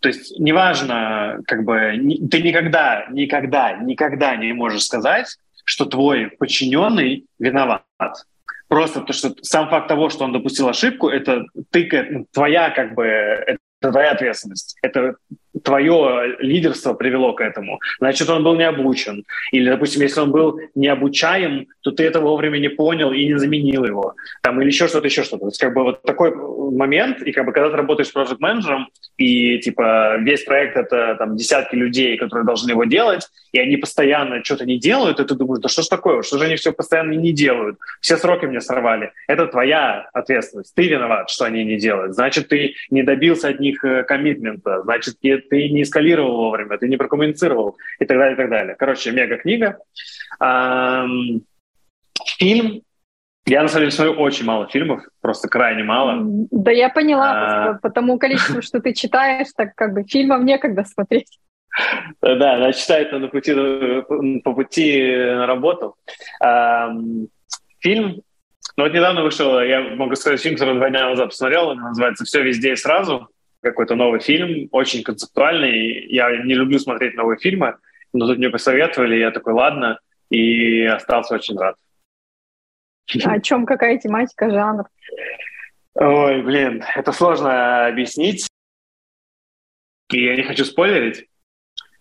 [0.00, 1.92] То есть неважно, как бы
[2.30, 5.36] ты никогда, никогда, никогда не можешь сказать,
[5.70, 7.84] что твой подчиненный виноват.
[8.66, 12.94] Просто то, что сам факт того, что он допустил ошибку, это ты, ну, твоя как
[12.94, 14.76] бы это твоя ответственность.
[14.82, 15.14] Это
[15.62, 17.78] твое лидерство привело к этому.
[17.98, 19.24] Значит, он был не обучен.
[19.52, 23.38] Или, допустим, если он был не обучаем, то ты этого вовремя не понял и не
[23.38, 24.14] заменил его.
[24.42, 25.42] Там, или еще что-то, еще что-то.
[25.42, 26.32] То есть, как бы вот такой
[26.70, 31.16] момент, и как бы когда ты работаешь с проект менеджером и типа весь проект— это
[31.18, 35.34] там десятки людей, которые должны его делать, и они постоянно что-то не делают, и ты
[35.34, 37.78] думаешь, да что ж такое, что же они все постоянно не делают?
[38.00, 39.12] Все сроки мне сорвали.
[39.26, 40.74] Это твоя ответственность.
[40.74, 42.14] Ты виноват, что они не делают.
[42.14, 44.82] Значит, ты не добился от них э, коммитмента.
[44.82, 48.76] Значит, ты не эскалировал вовремя, ты не прокоммуницировал и так далее, и так далее.
[48.78, 49.78] Короче, мега-книга.
[52.38, 52.82] Фильм
[53.46, 56.18] я, на самом деле, смотрю очень мало фильмов, просто крайне мало.
[56.50, 57.74] Да, я поняла, а...
[57.74, 61.38] по тому количеству, что ты читаешь, так как бы фильмов некогда смотреть.
[62.20, 63.54] Да, она читает на пути,
[64.42, 65.96] по пути на работу.
[67.78, 68.22] Фильм,
[68.76, 72.24] ну вот недавно вышел, я могу сказать, фильм, который два дня назад посмотрел, он называется
[72.24, 73.28] «Все везде и сразу»
[73.62, 76.06] какой-то новый фильм, очень концептуальный.
[76.06, 77.76] Я не люблю смотреть новые фильмы,
[78.12, 79.98] но тут мне посоветовали, я такой, ладно,
[80.30, 81.76] и остался очень рад.
[83.24, 84.84] О чем, какая тематика, жанр?
[85.94, 88.46] Ой, блин, это сложно объяснить.
[90.12, 91.26] И я не хочу спойлерить.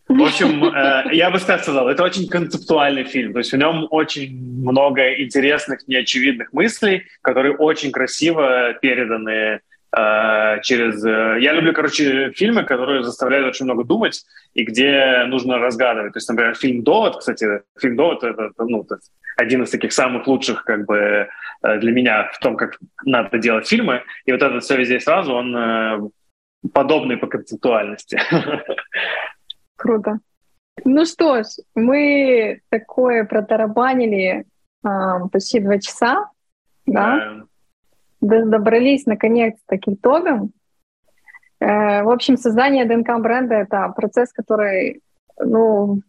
[0.08, 3.34] В общем, э, я бы сказал, это очень концептуальный фильм.
[3.34, 9.62] То есть в нем очень много интересных, неочевидных мыслей, которые очень красиво переданы
[9.96, 11.04] Э, через...
[11.04, 14.24] Э, я люблю, короче, фильмы, которые заставляют очень много думать
[14.54, 16.14] и где нужно разгадывать.
[16.14, 18.86] То есть, например, фильм «Довод», кстати, фильм «Довод»— это ну,
[19.40, 21.28] один из таких самых лучших как бы
[21.64, 24.04] э, для меня в том, как надо делать фильмы.
[24.26, 26.12] И вот это все везде сразу, он
[26.74, 28.20] подобный по концептуальности.
[29.76, 30.20] Круто.
[30.86, 34.46] Ну что ж, мы такое протарабанили
[34.84, 36.30] а, почти два часа,
[36.86, 37.44] да?
[38.22, 40.52] добрались наконец-то к итогам.
[41.60, 45.02] Э, в общем, создание ДНК бренда— это процесс, который,
[45.38, 46.02] ну,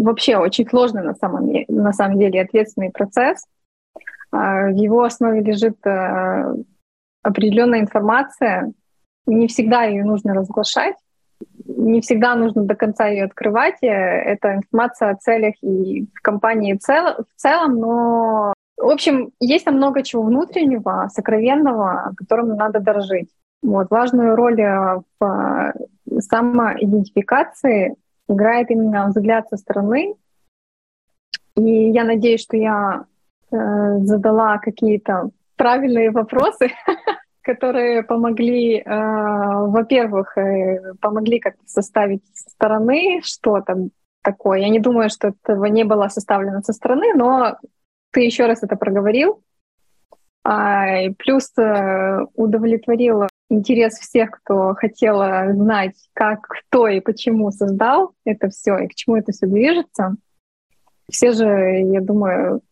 [0.00, 3.46] вообще очень сложный на самом, на самом деле, ответственный процесс.
[4.32, 6.54] А, в его основе лежит э,
[7.22, 8.72] определенная информация.
[9.26, 10.96] Не всегда ее нужно разглашать,
[11.66, 13.82] не всегда нужно до конца ее открывать.
[13.82, 19.76] Э, это информация о целях и в компании в целом, но в общем, есть там
[19.76, 23.28] много чего внутреннего, сокровенного, которым надо дорожить.
[23.62, 23.90] Вот.
[23.90, 25.74] Важную роль э, в
[26.20, 27.96] самоидентификации
[28.30, 30.14] играет именно взгляд со стороны.
[31.56, 33.04] И я надеюсь, что я
[33.50, 36.70] э, задала какие-то правильные вопросы,
[37.42, 43.88] которые помогли, э, во-первых, э, помогли как-то составить со стороны что-то
[44.22, 44.60] такое.
[44.60, 47.58] Я не думаю, что этого не было составлено со стороны, но
[48.12, 49.42] ты еще раз это проговорил,
[50.42, 55.18] а, и плюс э, удовлетворил интерес всех, кто хотел
[55.54, 60.16] знать, как, кто и почему создал это все и к чему это все движется.
[61.10, 62.62] Все же, я думаю,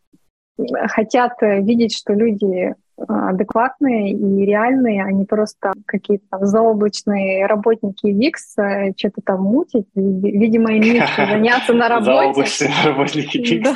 [0.89, 2.75] хотят видеть, что люди
[3.07, 10.73] адекватные и реальные, а не просто какие-то заоблачные работники Викс э, что-то там мутить, видимо,
[10.73, 12.13] им заняться на работе.
[12.13, 13.71] Заоблачные работники Викс.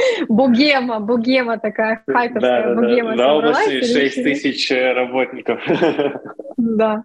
[0.28, 3.10] Бугема, бугема такая, хайперская да, бугема.
[3.10, 3.34] Да, да.
[3.34, 5.60] области 6 тысяч э, работников.
[6.56, 7.04] Да.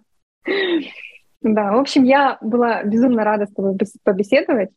[1.42, 4.70] Да, в общем, я была безумно рада с тобой побеседовать,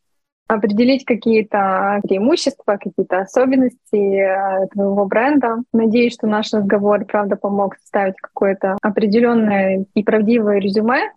[0.48, 5.58] определить какие-то преимущества, какие-то особенности э, твоего бренда.
[5.74, 11.12] Надеюсь, что наш разговор, правда, помог составить какое-то определенное и правдивое резюме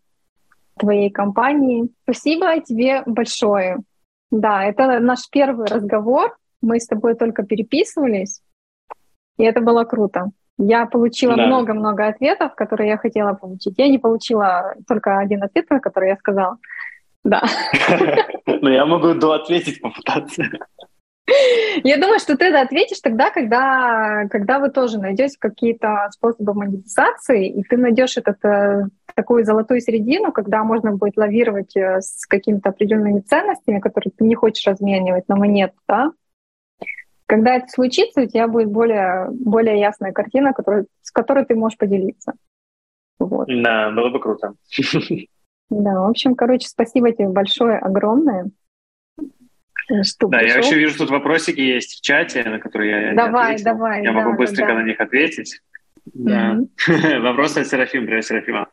[0.79, 1.89] твоей компании.
[2.05, 3.79] Спасибо тебе большое.
[4.31, 8.41] Да, это наш первый разговор мы с тобой только переписывались,
[9.39, 10.31] и это было круто.
[10.59, 13.75] Я получила много-много ответов, которые я хотела получить.
[13.79, 16.59] Я не получила только один ответ, который я сказала.
[17.25, 17.43] Да.
[18.47, 20.45] Но я могу до ответить попытаться.
[21.85, 27.49] Я думаю, что ты это ответишь тогда, когда, когда вы тоже найдете какие-то способы монетизации,
[27.49, 32.71] и ты найдешь этот, э, такую золотую середину, когда можно будет лавировать э, с какими-то
[32.71, 36.11] определенными ценностями, которые ты не хочешь разменивать на монету, да?
[37.33, 41.79] Когда это случится, у тебя будет более, более ясная картина, который, с которой ты можешь
[41.79, 42.35] поделиться.
[43.19, 43.49] Вот.
[43.49, 44.53] Да, было бы круто.
[45.71, 48.51] Да, в общем, короче, спасибо тебе большое, огромное.
[50.03, 50.61] Что да, пришел.
[50.61, 54.13] я еще вижу, тут вопросики есть в чате, на которые я давай, не Давай, Я
[54.13, 54.81] да, могу быстренько да.
[54.81, 55.63] на них ответить.
[56.05, 56.59] Да.
[56.87, 57.19] Mm-hmm.
[57.21, 58.05] Вопрос от Серафима.
[58.05, 58.69] Привет, Серафима.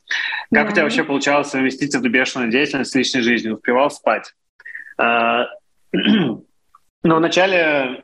[0.52, 0.69] Как yeah.
[0.69, 3.56] у тебя вообще получалось совместить эту бешеную деятельность с личной жизнью?
[3.56, 4.36] Успевал спать?
[4.98, 5.45] А,
[5.94, 6.44] ну,
[7.03, 8.03] вначале,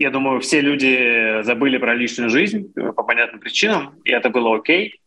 [0.00, 4.98] я думаю, все люди забыли про личную жизнь по понятным причинам, и это было окей.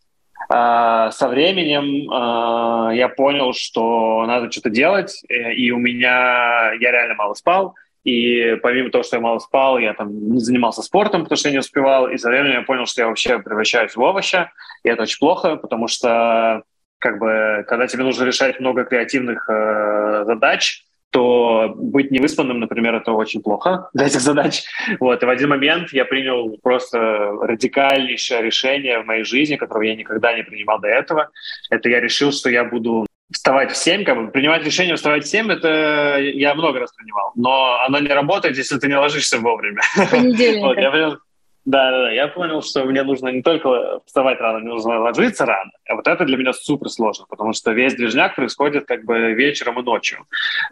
[0.49, 6.91] А, со временем а, я понял, что надо что-то делать, э, и у меня я
[6.91, 7.75] реально мало спал.
[8.03, 11.53] И помимо того, что я мало спал, я там не занимался спортом, потому что я
[11.53, 12.09] не успевал.
[12.09, 14.51] И со временем я понял, что я вообще превращаюсь в овоща.
[14.83, 16.63] И это очень плохо, потому что
[16.99, 20.83] как бы, когда тебе нужно решать много креативных э, задач,
[21.13, 24.63] то быть невыспанным, например, это очень плохо для этих задач.
[24.99, 25.21] Вот.
[25.21, 30.33] И в один момент я принял просто радикальнейшее решение в моей жизни, которого я никогда
[30.33, 31.29] не принимал до этого.
[31.69, 35.27] Это я решил, что я буду вставать в 7, как бы принимать решение вставать в
[35.27, 37.31] 7, это я много раз принимал.
[37.35, 39.81] Но оно не работает, если ты не ложишься вовремя.
[39.95, 41.19] вот, я понял,
[41.65, 42.11] да, да, да.
[42.11, 45.71] Я понял, что мне нужно не только вставать рано, мне нужно ложиться рано.
[45.87, 49.79] А вот это для меня супер сложно, потому что весь движняк происходит как бы вечером
[49.79, 50.19] и ночью.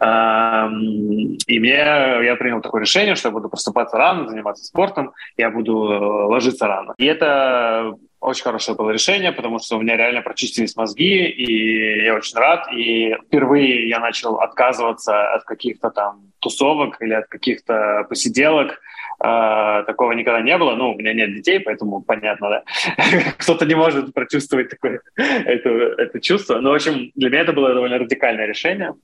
[0.00, 5.72] И мне я принял такое решение, что я буду просыпаться рано, заниматься спортом, я буду
[5.72, 6.94] э, ложиться рано.
[6.98, 12.14] И это очень хорошее было решение, потому что у меня реально прочистились мозги, и я
[12.14, 12.72] очень рад.
[12.72, 18.80] И впервые я начал отказываться от каких-то там тусовок или от каких-то посиделок,
[19.24, 20.74] Uh, такого никогда не было.
[20.74, 22.64] Ну, у меня нет детей, поэтому понятно, да.
[23.38, 26.58] Кто-то не может прочувствовать такое это, это чувство.
[26.58, 28.94] Но, в общем, для меня это было довольно радикальное решение.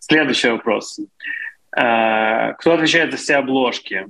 [0.00, 0.98] Следующий вопрос.
[1.78, 4.08] Uh, кто отвечает за все обложки?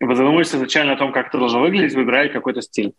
[0.00, 2.94] Вы задумывались изначально о том, как это должно выглядеть, выбирали какой-то стиль.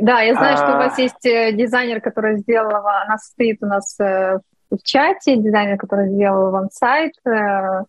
[0.00, 1.02] Да, я знаю, что у вас а.
[1.02, 4.38] есть э, дизайнер, который сделал, она стоит у нас э,
[4.70, 7.12] в чате, дизайнер, который сделал вам сайт.
[7.26, 7.84] Э.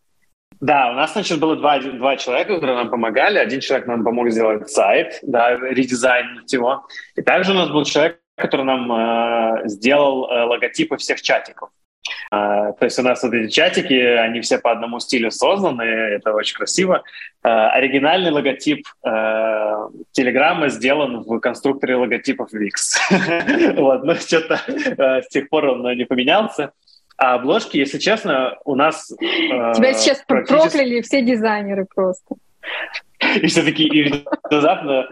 [0.59, 3.37] Да, у нас, значит, было два, два человека, которые нам помогали.
[3.37, 6.85] Один человек нам помог сделать сайт, да, редизайн его.
[7.15, 11.69] И также у нас был человек, который нам э, сделал э, логотипы всех чатиков.
[12.31, 16.33] А, то есть у нас вот эти чатики, они все по одному стилю созданы, это
[16.33, 17.03] очень красиво.
[17.43, 23.75] А, оригинальный логотип а, Телеграма сделан в конструкторе логотипов Wix.
[23.75, 26.71] вот, но что-то с тех пор он не поменялся.
[27.17, 29.07] А обложки, если честно, у нас...
[29.07, 30.71] Тебя сейчас практически...
[30.71, 32.35] прокляли все дизайнеры просто.
[33.41, 35.07] И все-таки и внезапно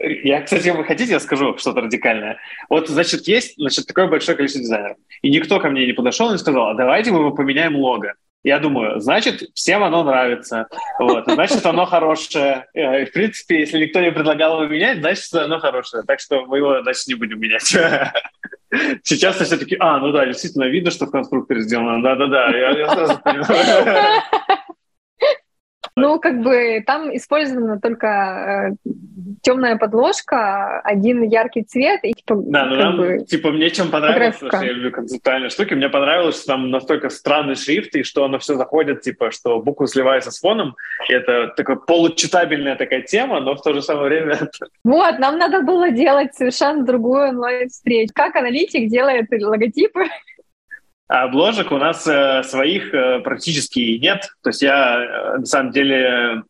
[0.00, 2.38] я, кстати, вы хотите, я скажу что-то радикальное.
[2.68, 4.96] Вот, значит, есть значит, такое большое количество дизайнеров.
[5.22, 8.14] И никто ко мне не подошел и не сказал, а давайте мы поменяем лого.
[8.42, 10.68] Я думаю, значит, всем оно нравится.
[10.98, 12.66] Вот, значит, оно хорошее.
[12.74, 16.02] И, в принципе, если никто не предлагал его менять, значит, оно хорошее.
[16.06, 17.62] Так что мы его, значит, не будем менять.
[19.02, 22.02] Сейчас все таки а, ну да, действительно, видно, что в конструкторе сделано.
[22.02, 24.22] Да-да-да, я, я сразу понимаю.
[25.96, 28.90] Ну, как бы там использована только э,
[29.44, 32.34] темная подложка, один яркий цвет и типа.
[32.36, 36.38] Да, ну нам, бы, типа мне чем понравилось, что я люблю концептуальные штуки, мне понравилось,
[36.38, 40.40] что там настолько странный шрифт и что оно все заходит, типа, что буквы сливаются с
[40.40, 40.74] фоном.
[41.08, 44.38] И это такая получитабельная такая тема, но в то же самое время.
[44.84, 48.12] Вот, нам надо было делать совершенно другую онлайн-встречу.
[48.14, 50.04] Как аналитик делает логотипы
[51.06, 54.26] а обложек у нас э, своих э, практически нет.
[54.42, 56.42] То есть я, э, на самом деле,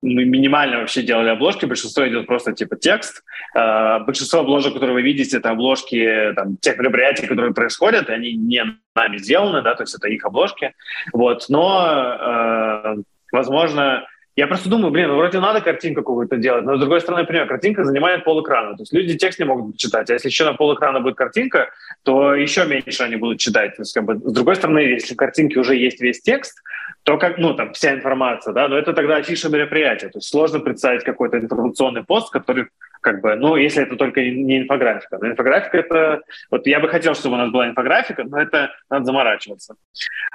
[0.00, 3.24] мы минимально вообще делали обложки, большинство идет просто типа текст.
[3.56, 8.32] Э, большинство обложек, которые вы видите, это обложки там, тех мероприятий, которые происходят, и они
[8.34, 8.62] не
[8.94, 10.74] нами сделаны, да, то есть это их обложки.
[11.12, 11.46] Вот.
[11.48, 12.96] Но, э,
[13.32, 14.06] возможно,
[14.38, 17.48] я просто думаю, блин, ну вроде надо картинку какую-то делать, но с другой стороны, например,
[17.48, 18.76] картинка занимает полэкрана.
[18.76, 21.70] То есть люди текст не могут читать, а если еще на полэкрана будет картинка,
[22.04, 23.74] то еще меньше они будут читать.
[23.74, 26.62] То есть, как бы, с другой стороны, если в картинке уже есть весь текст,
[27.02, 30.08] то как, ну, там, вся информация, да, но это тогда афиша мероприятия.
[30.08, 32.68] То есть сложно представить какой-то информационный пост, который
[33.00, 35.18] как бы, ну, если это только не инфографика.
[35.20, 36.22] Но инфографика это...
[36.50, 39.74] Вот я бы хотел, чтобы у нас была инфографика, но это надо заморачиваться.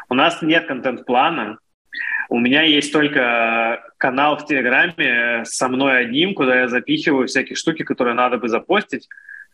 [0.09, 1.57] У нас нет контент-плана,
[2.29, 7.83] У меня есть только канал в Телеграме со мной одним, куда я запихиваю всякие штуки,
[7.83, 9.07] которые надо бы запостить.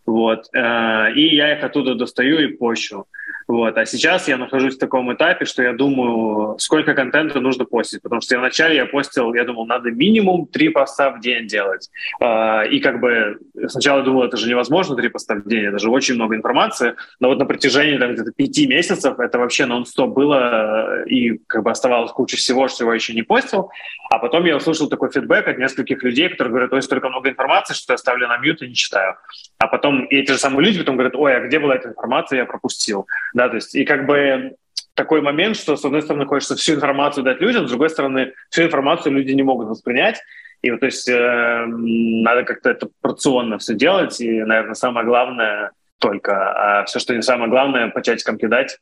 [0.10, 0.48] Вот.
[0.56, 3.06] Э, и я их оттуда достаю и пощу.
[3.48, 3.77] Вот.
[3.77, 8.02] А сейчас я нахожусь в таком этапе, что я думаю, сколько контента нужно постить.
[8.02, 11.90] Потому что вначале я постил, я думал, надо минимум три поста в день делать.
[12.22, 15.90] А, и как бы сначала думал, это же невозможно, три поста в день, это же
[15.90, 16.95] очень много информации.
[17.19, 21.72] Но вот на протяжении там, где-то пяти месяцев это вообще нон-стоп было, и как бы
[21.72, 23.72] оставалось куча всего, что я еще не постил.
[24.11, 27.73] А потом я услышал такой фидбэк от нескольких людей, которые говорят, ой, столько много информации,
[27.73, 29.15] что я ставлю на мьют и не читаю.
[29.60, 32.39] А потом и эти же самые люди потом говорят, ой, а где была эта информация,
[32.39, 33.07] я пропустил.
[33.34, 34.55] Да, то есть и как бы
[34.93, 38.63] такой момент, что с одной стороны хочется всю информацию дать людям, с другой стороны всю
[38.63, 40.21] информацию люди не могут воспринять.
[40.61, 44.19] И вот, то есть э, надо как-то это порционно все делать.
[44.19, 48.77] И, наверное, самое главное только, а все, что не самое главное, по чатикам кидать.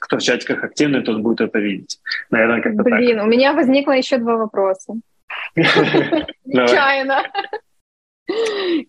[0.00, 1.98] Кто в чатиках активный, тот будет это видеть.
[2.30, 3.26] Наверное, как-то Блин, так.
[3.26, 4.94] у меня возникло еще два вопроса.
[5.56, 7.22] Нечаянно.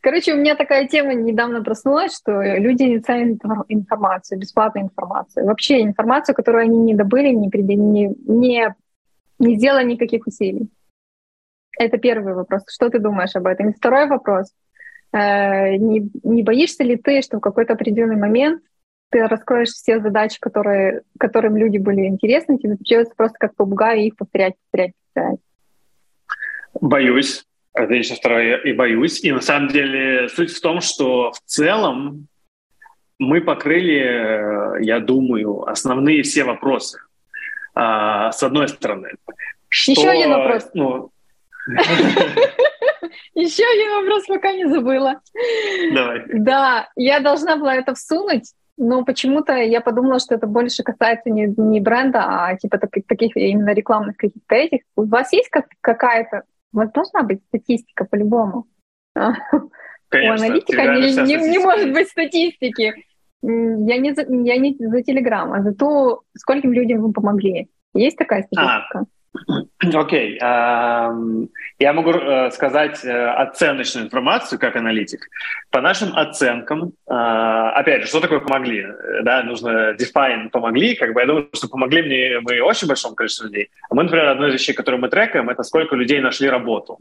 [0.02, 5.45] Короче, у меня такая тема недавно проснулась, что люди не ценят информацию, бесплатную информацию.
[5.45, 8.76] Вообще информацию, которую они не добыли, не, не, не,
[9.40, 10.70] не сделали никаких усилий.
[11.78, 12.64] Это первый вопрос.
[12.70, 13.70] Что ты думаешь об этом?
[13.70, 14.53] И второй вопрос.
[15.12, 18.64] Э, не, не боишься ли ты, что в какой-то определенный момент
[19.10, 24.16] ты раскроешь все задачи, которые, которым люди были интересны, тебе придется просто как попугай их
[24.16, 25.40] повторять, повторять, повторять?
[26.82, 27.45] Боюсь.
[27.76, 29.22] Отлично, второе, и боюсь.
[29.23, 32.27] И на самом деле суть в том, что в целом
[33.19, 36.99] мы покрыли, я думаю, основные все вопросы.
[37.73, 39.11] А, с одной стороны.
[39.68, 40.69] Что, Еще один вопрос.
[40.73, 41.11] Ну,
[43.34, 45.19] Еще один вопрос, пока не забыла.
[45.93, 46.23] Давай.
[46.27, 51.53] Да, я должна была это всунуть, но почему-то я подумала, что это больше касается не,
[51.57, 54.81] не бренда, а типа так, таких именно рекламных каких-то этих.
[54.95, 56.43] У вас есть как, какая-то
[56.76, 58.68] вас должна быть статистика по-любому.
[60.10, 62.93] Конечно, У аналитика не, не, не может быть статистики.
[63.41, 67.69] Я не, за, я не за Телеграм, а за то, скольким людям вы помогли.
[67.93, 68.99] Есть такая а, статистика?
[68.99, 69.03] А,
[69.94, 70.38] Окей.
[70.40, 71.49] Okay.
[71.78, 75.28] Я могу э, сказать э, оценочную информацию как аналитик.
[75.72, 78.86] По нашим оценкам, э, опять же, что такое помогли?
[79.24, 80.95] Да, нужно define помогли.
[80.95, 83.70] Как бы я думаю, что помогли мне мы очень большому количеству людей.
[83.90, 86.99] Мы, например, одно из вещей, которые мы трекаем, это сколько людей нашли работу.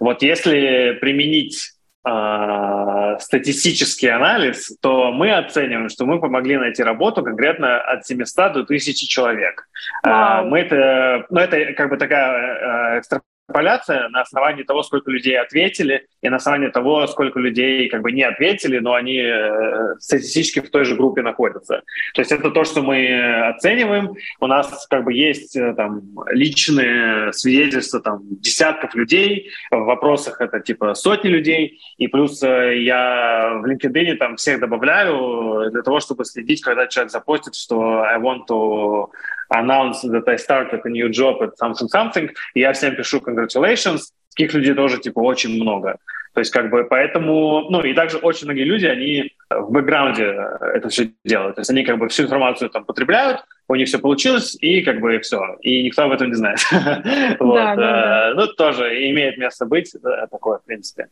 [0.00, 1.74] Вот если применить
[2.06, 8.60] э, статистический анализ, то мы оцениваем, что мы помогли найти работу конкретно от 700 до
[8.60, 9.68] 1000 человек.
[10.04, 10.10] Wow.
[10.10, 15.38] Э, мы это, ну, это как бы такая э, экстраполяция на основании того, сколько людей
[15.38, 20.60] ответили, и на основании того, сколько людей как бы не ответили, но они э, статистически
[20.60, 21.82] в той же группе находятся.
[22.14, 24.14] То есть это то, что мы оцениваем.
[24.40, 30.60] У нас как бы есть э, там личные свидетельства там десятков людей, в вопросах это
[30.60, 36.24] типа сотни людей, и плюс э, я в LinkedIn там всех добавляю для того, чтобы
[36.24, 39.08] следить, когда человек запостит, что I want to
[39.52, 44.54] announce that I started a new job at something-something, и я всем пишу congratulations, таких
[44.54, 45.98] людей тоже, типа, очень много.
[46.32, 50.36] То есть, как бы, поэтому, ну, и также очень многие люди, они в бэкграунде
[50.74, 51.56] это все делают.
[51.56, 55.00] То есть они, как бы, всю информацию там потребляют, у них все получилось, и, как
[55.00, 55.56] бы, все.
[55.60, 56.60] И никто об этом не знает.
[57.40, 57.58] вот.
[57.58, 59.92] Э, ну, тоже имеет место быть
[60.30, 61.08] такое, в принципе.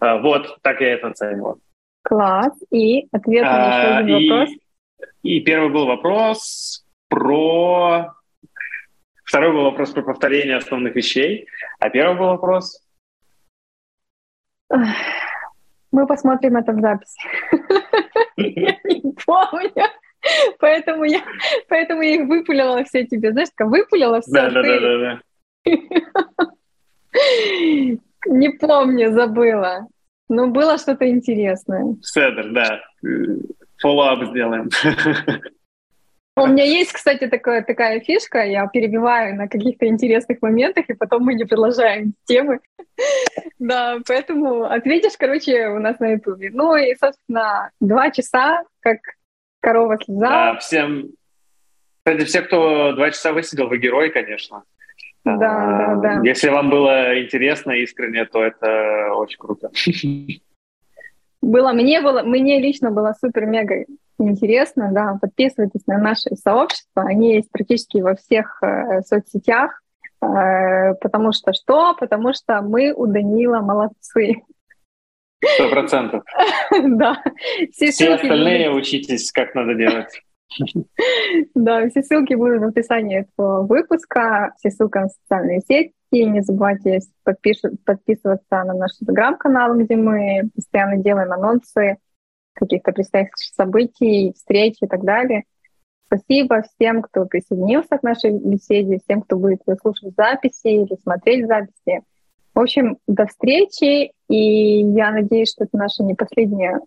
[0.00, 1.58] Э, вот, так я это оценивал.
[2.02, 2.52] Класс.
[2.70, 4.50] И ответ на еще а, один вопрос.
[5.22, 8.14] И первый был вопрос про...
[9.32, 11.48] Второй был вопрос про повторение основных вещей,
[11.78, 12.86] а первый был вопрос...
[15.90, 17.18] Мы посмотрим это в записи.
[18.36, 19.88] Я не помню.
[20.58, 21.22] Поэтому я,
[21.68, 23.32] поэтому я их выпулила все тебе.
[23.32, 24.32] Знаешь, как выпулила все.
[24.32, 25.20] Да, да, да, да,
[28.26, 29.86] Не помню, забыла.
[30.28, 31.96] Но было что-то интересное.
[32.02, 32.82] Седер, да.
[33.78, 34.68] Фоллоуап сделаем.
[36.34, 41.24] У меня есть, кстати, такая, такая фишка, я перебиваю на каких-то интересных моментах, и потом
[41.24, 42.60] мы не продолжаем темы.
[43.58, 46.50] Да, поэтому ответишь, короче, у нас на Ютубе.
[46.52, 48.98] Ну и, собственно, два часа, как
[49.60, 50.54] корова слезала.
[50.54, 51.10] Да, всем...
[52.04, 54.64] Кстати, все, кто два часа высидел, вы герой, конечно.
[55.24, 56.20] Да, да, да.
[56.24, 59.70] Если вам было интересно, искренне, то это очень круто.
[61.42, 63.84] Было, мне было, мне лично было супер-мега
[64.18, 69.82] интересно, да, подписывайтесь на наши сообщества, они есть практически во всех э, соцсетях,
[70.22, 71.94] э, потому что что?
[71.98, 74.36] Потому что мы у Данила молодцы.
[75.44, 76.22] Сто процентов.
[76.82, 77.22] Да.
[77.72, 80.22] Все остальные учитесь, как надо делать.
[81.54, 85.92] Да, все ссылки будут в описании этого выпуска, все ссылки на социальные сети.
[86.12, 91.96] Не забывайте подписываться на наш инстаграм-канал, где мы постоянно делаем анонсы
[92.54, 95.44] каких-то предстоящих событий, встреч и так далее.
[96.06, 102.02] Спасибо всем, кто присоединился к нашей беседе, всем, кто будет слушать записи или смотреть записи.
[102.54, 106.80] В общем, до встречи, и я надеюсь, что это наша не последняя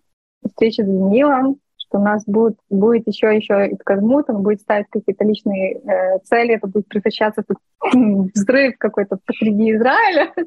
[0.46, 4.86] встреча с Данилом, что у нас будет, будет еще еще и Казмут, он будет ставить
[4.90, 10.32] какие-то личные э, цели, это будет превращаться в взрыв какой-то посреди Израиля.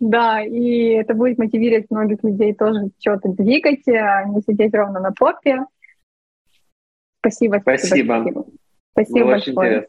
[0.00, 5.12] Да, и это будет мотивировать многих людей тоже что-то двигать, а не сидеть ровно на
[5.12, 5.64] попе.
[7.20, 7.56] Спасибо.
[7.62, 8.20] Спасибо.
[8.20, 8.46] Спасибо,
[8.92, 9.86] спасибо большое.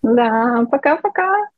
[0.00, 1.48] Да, пока-пока.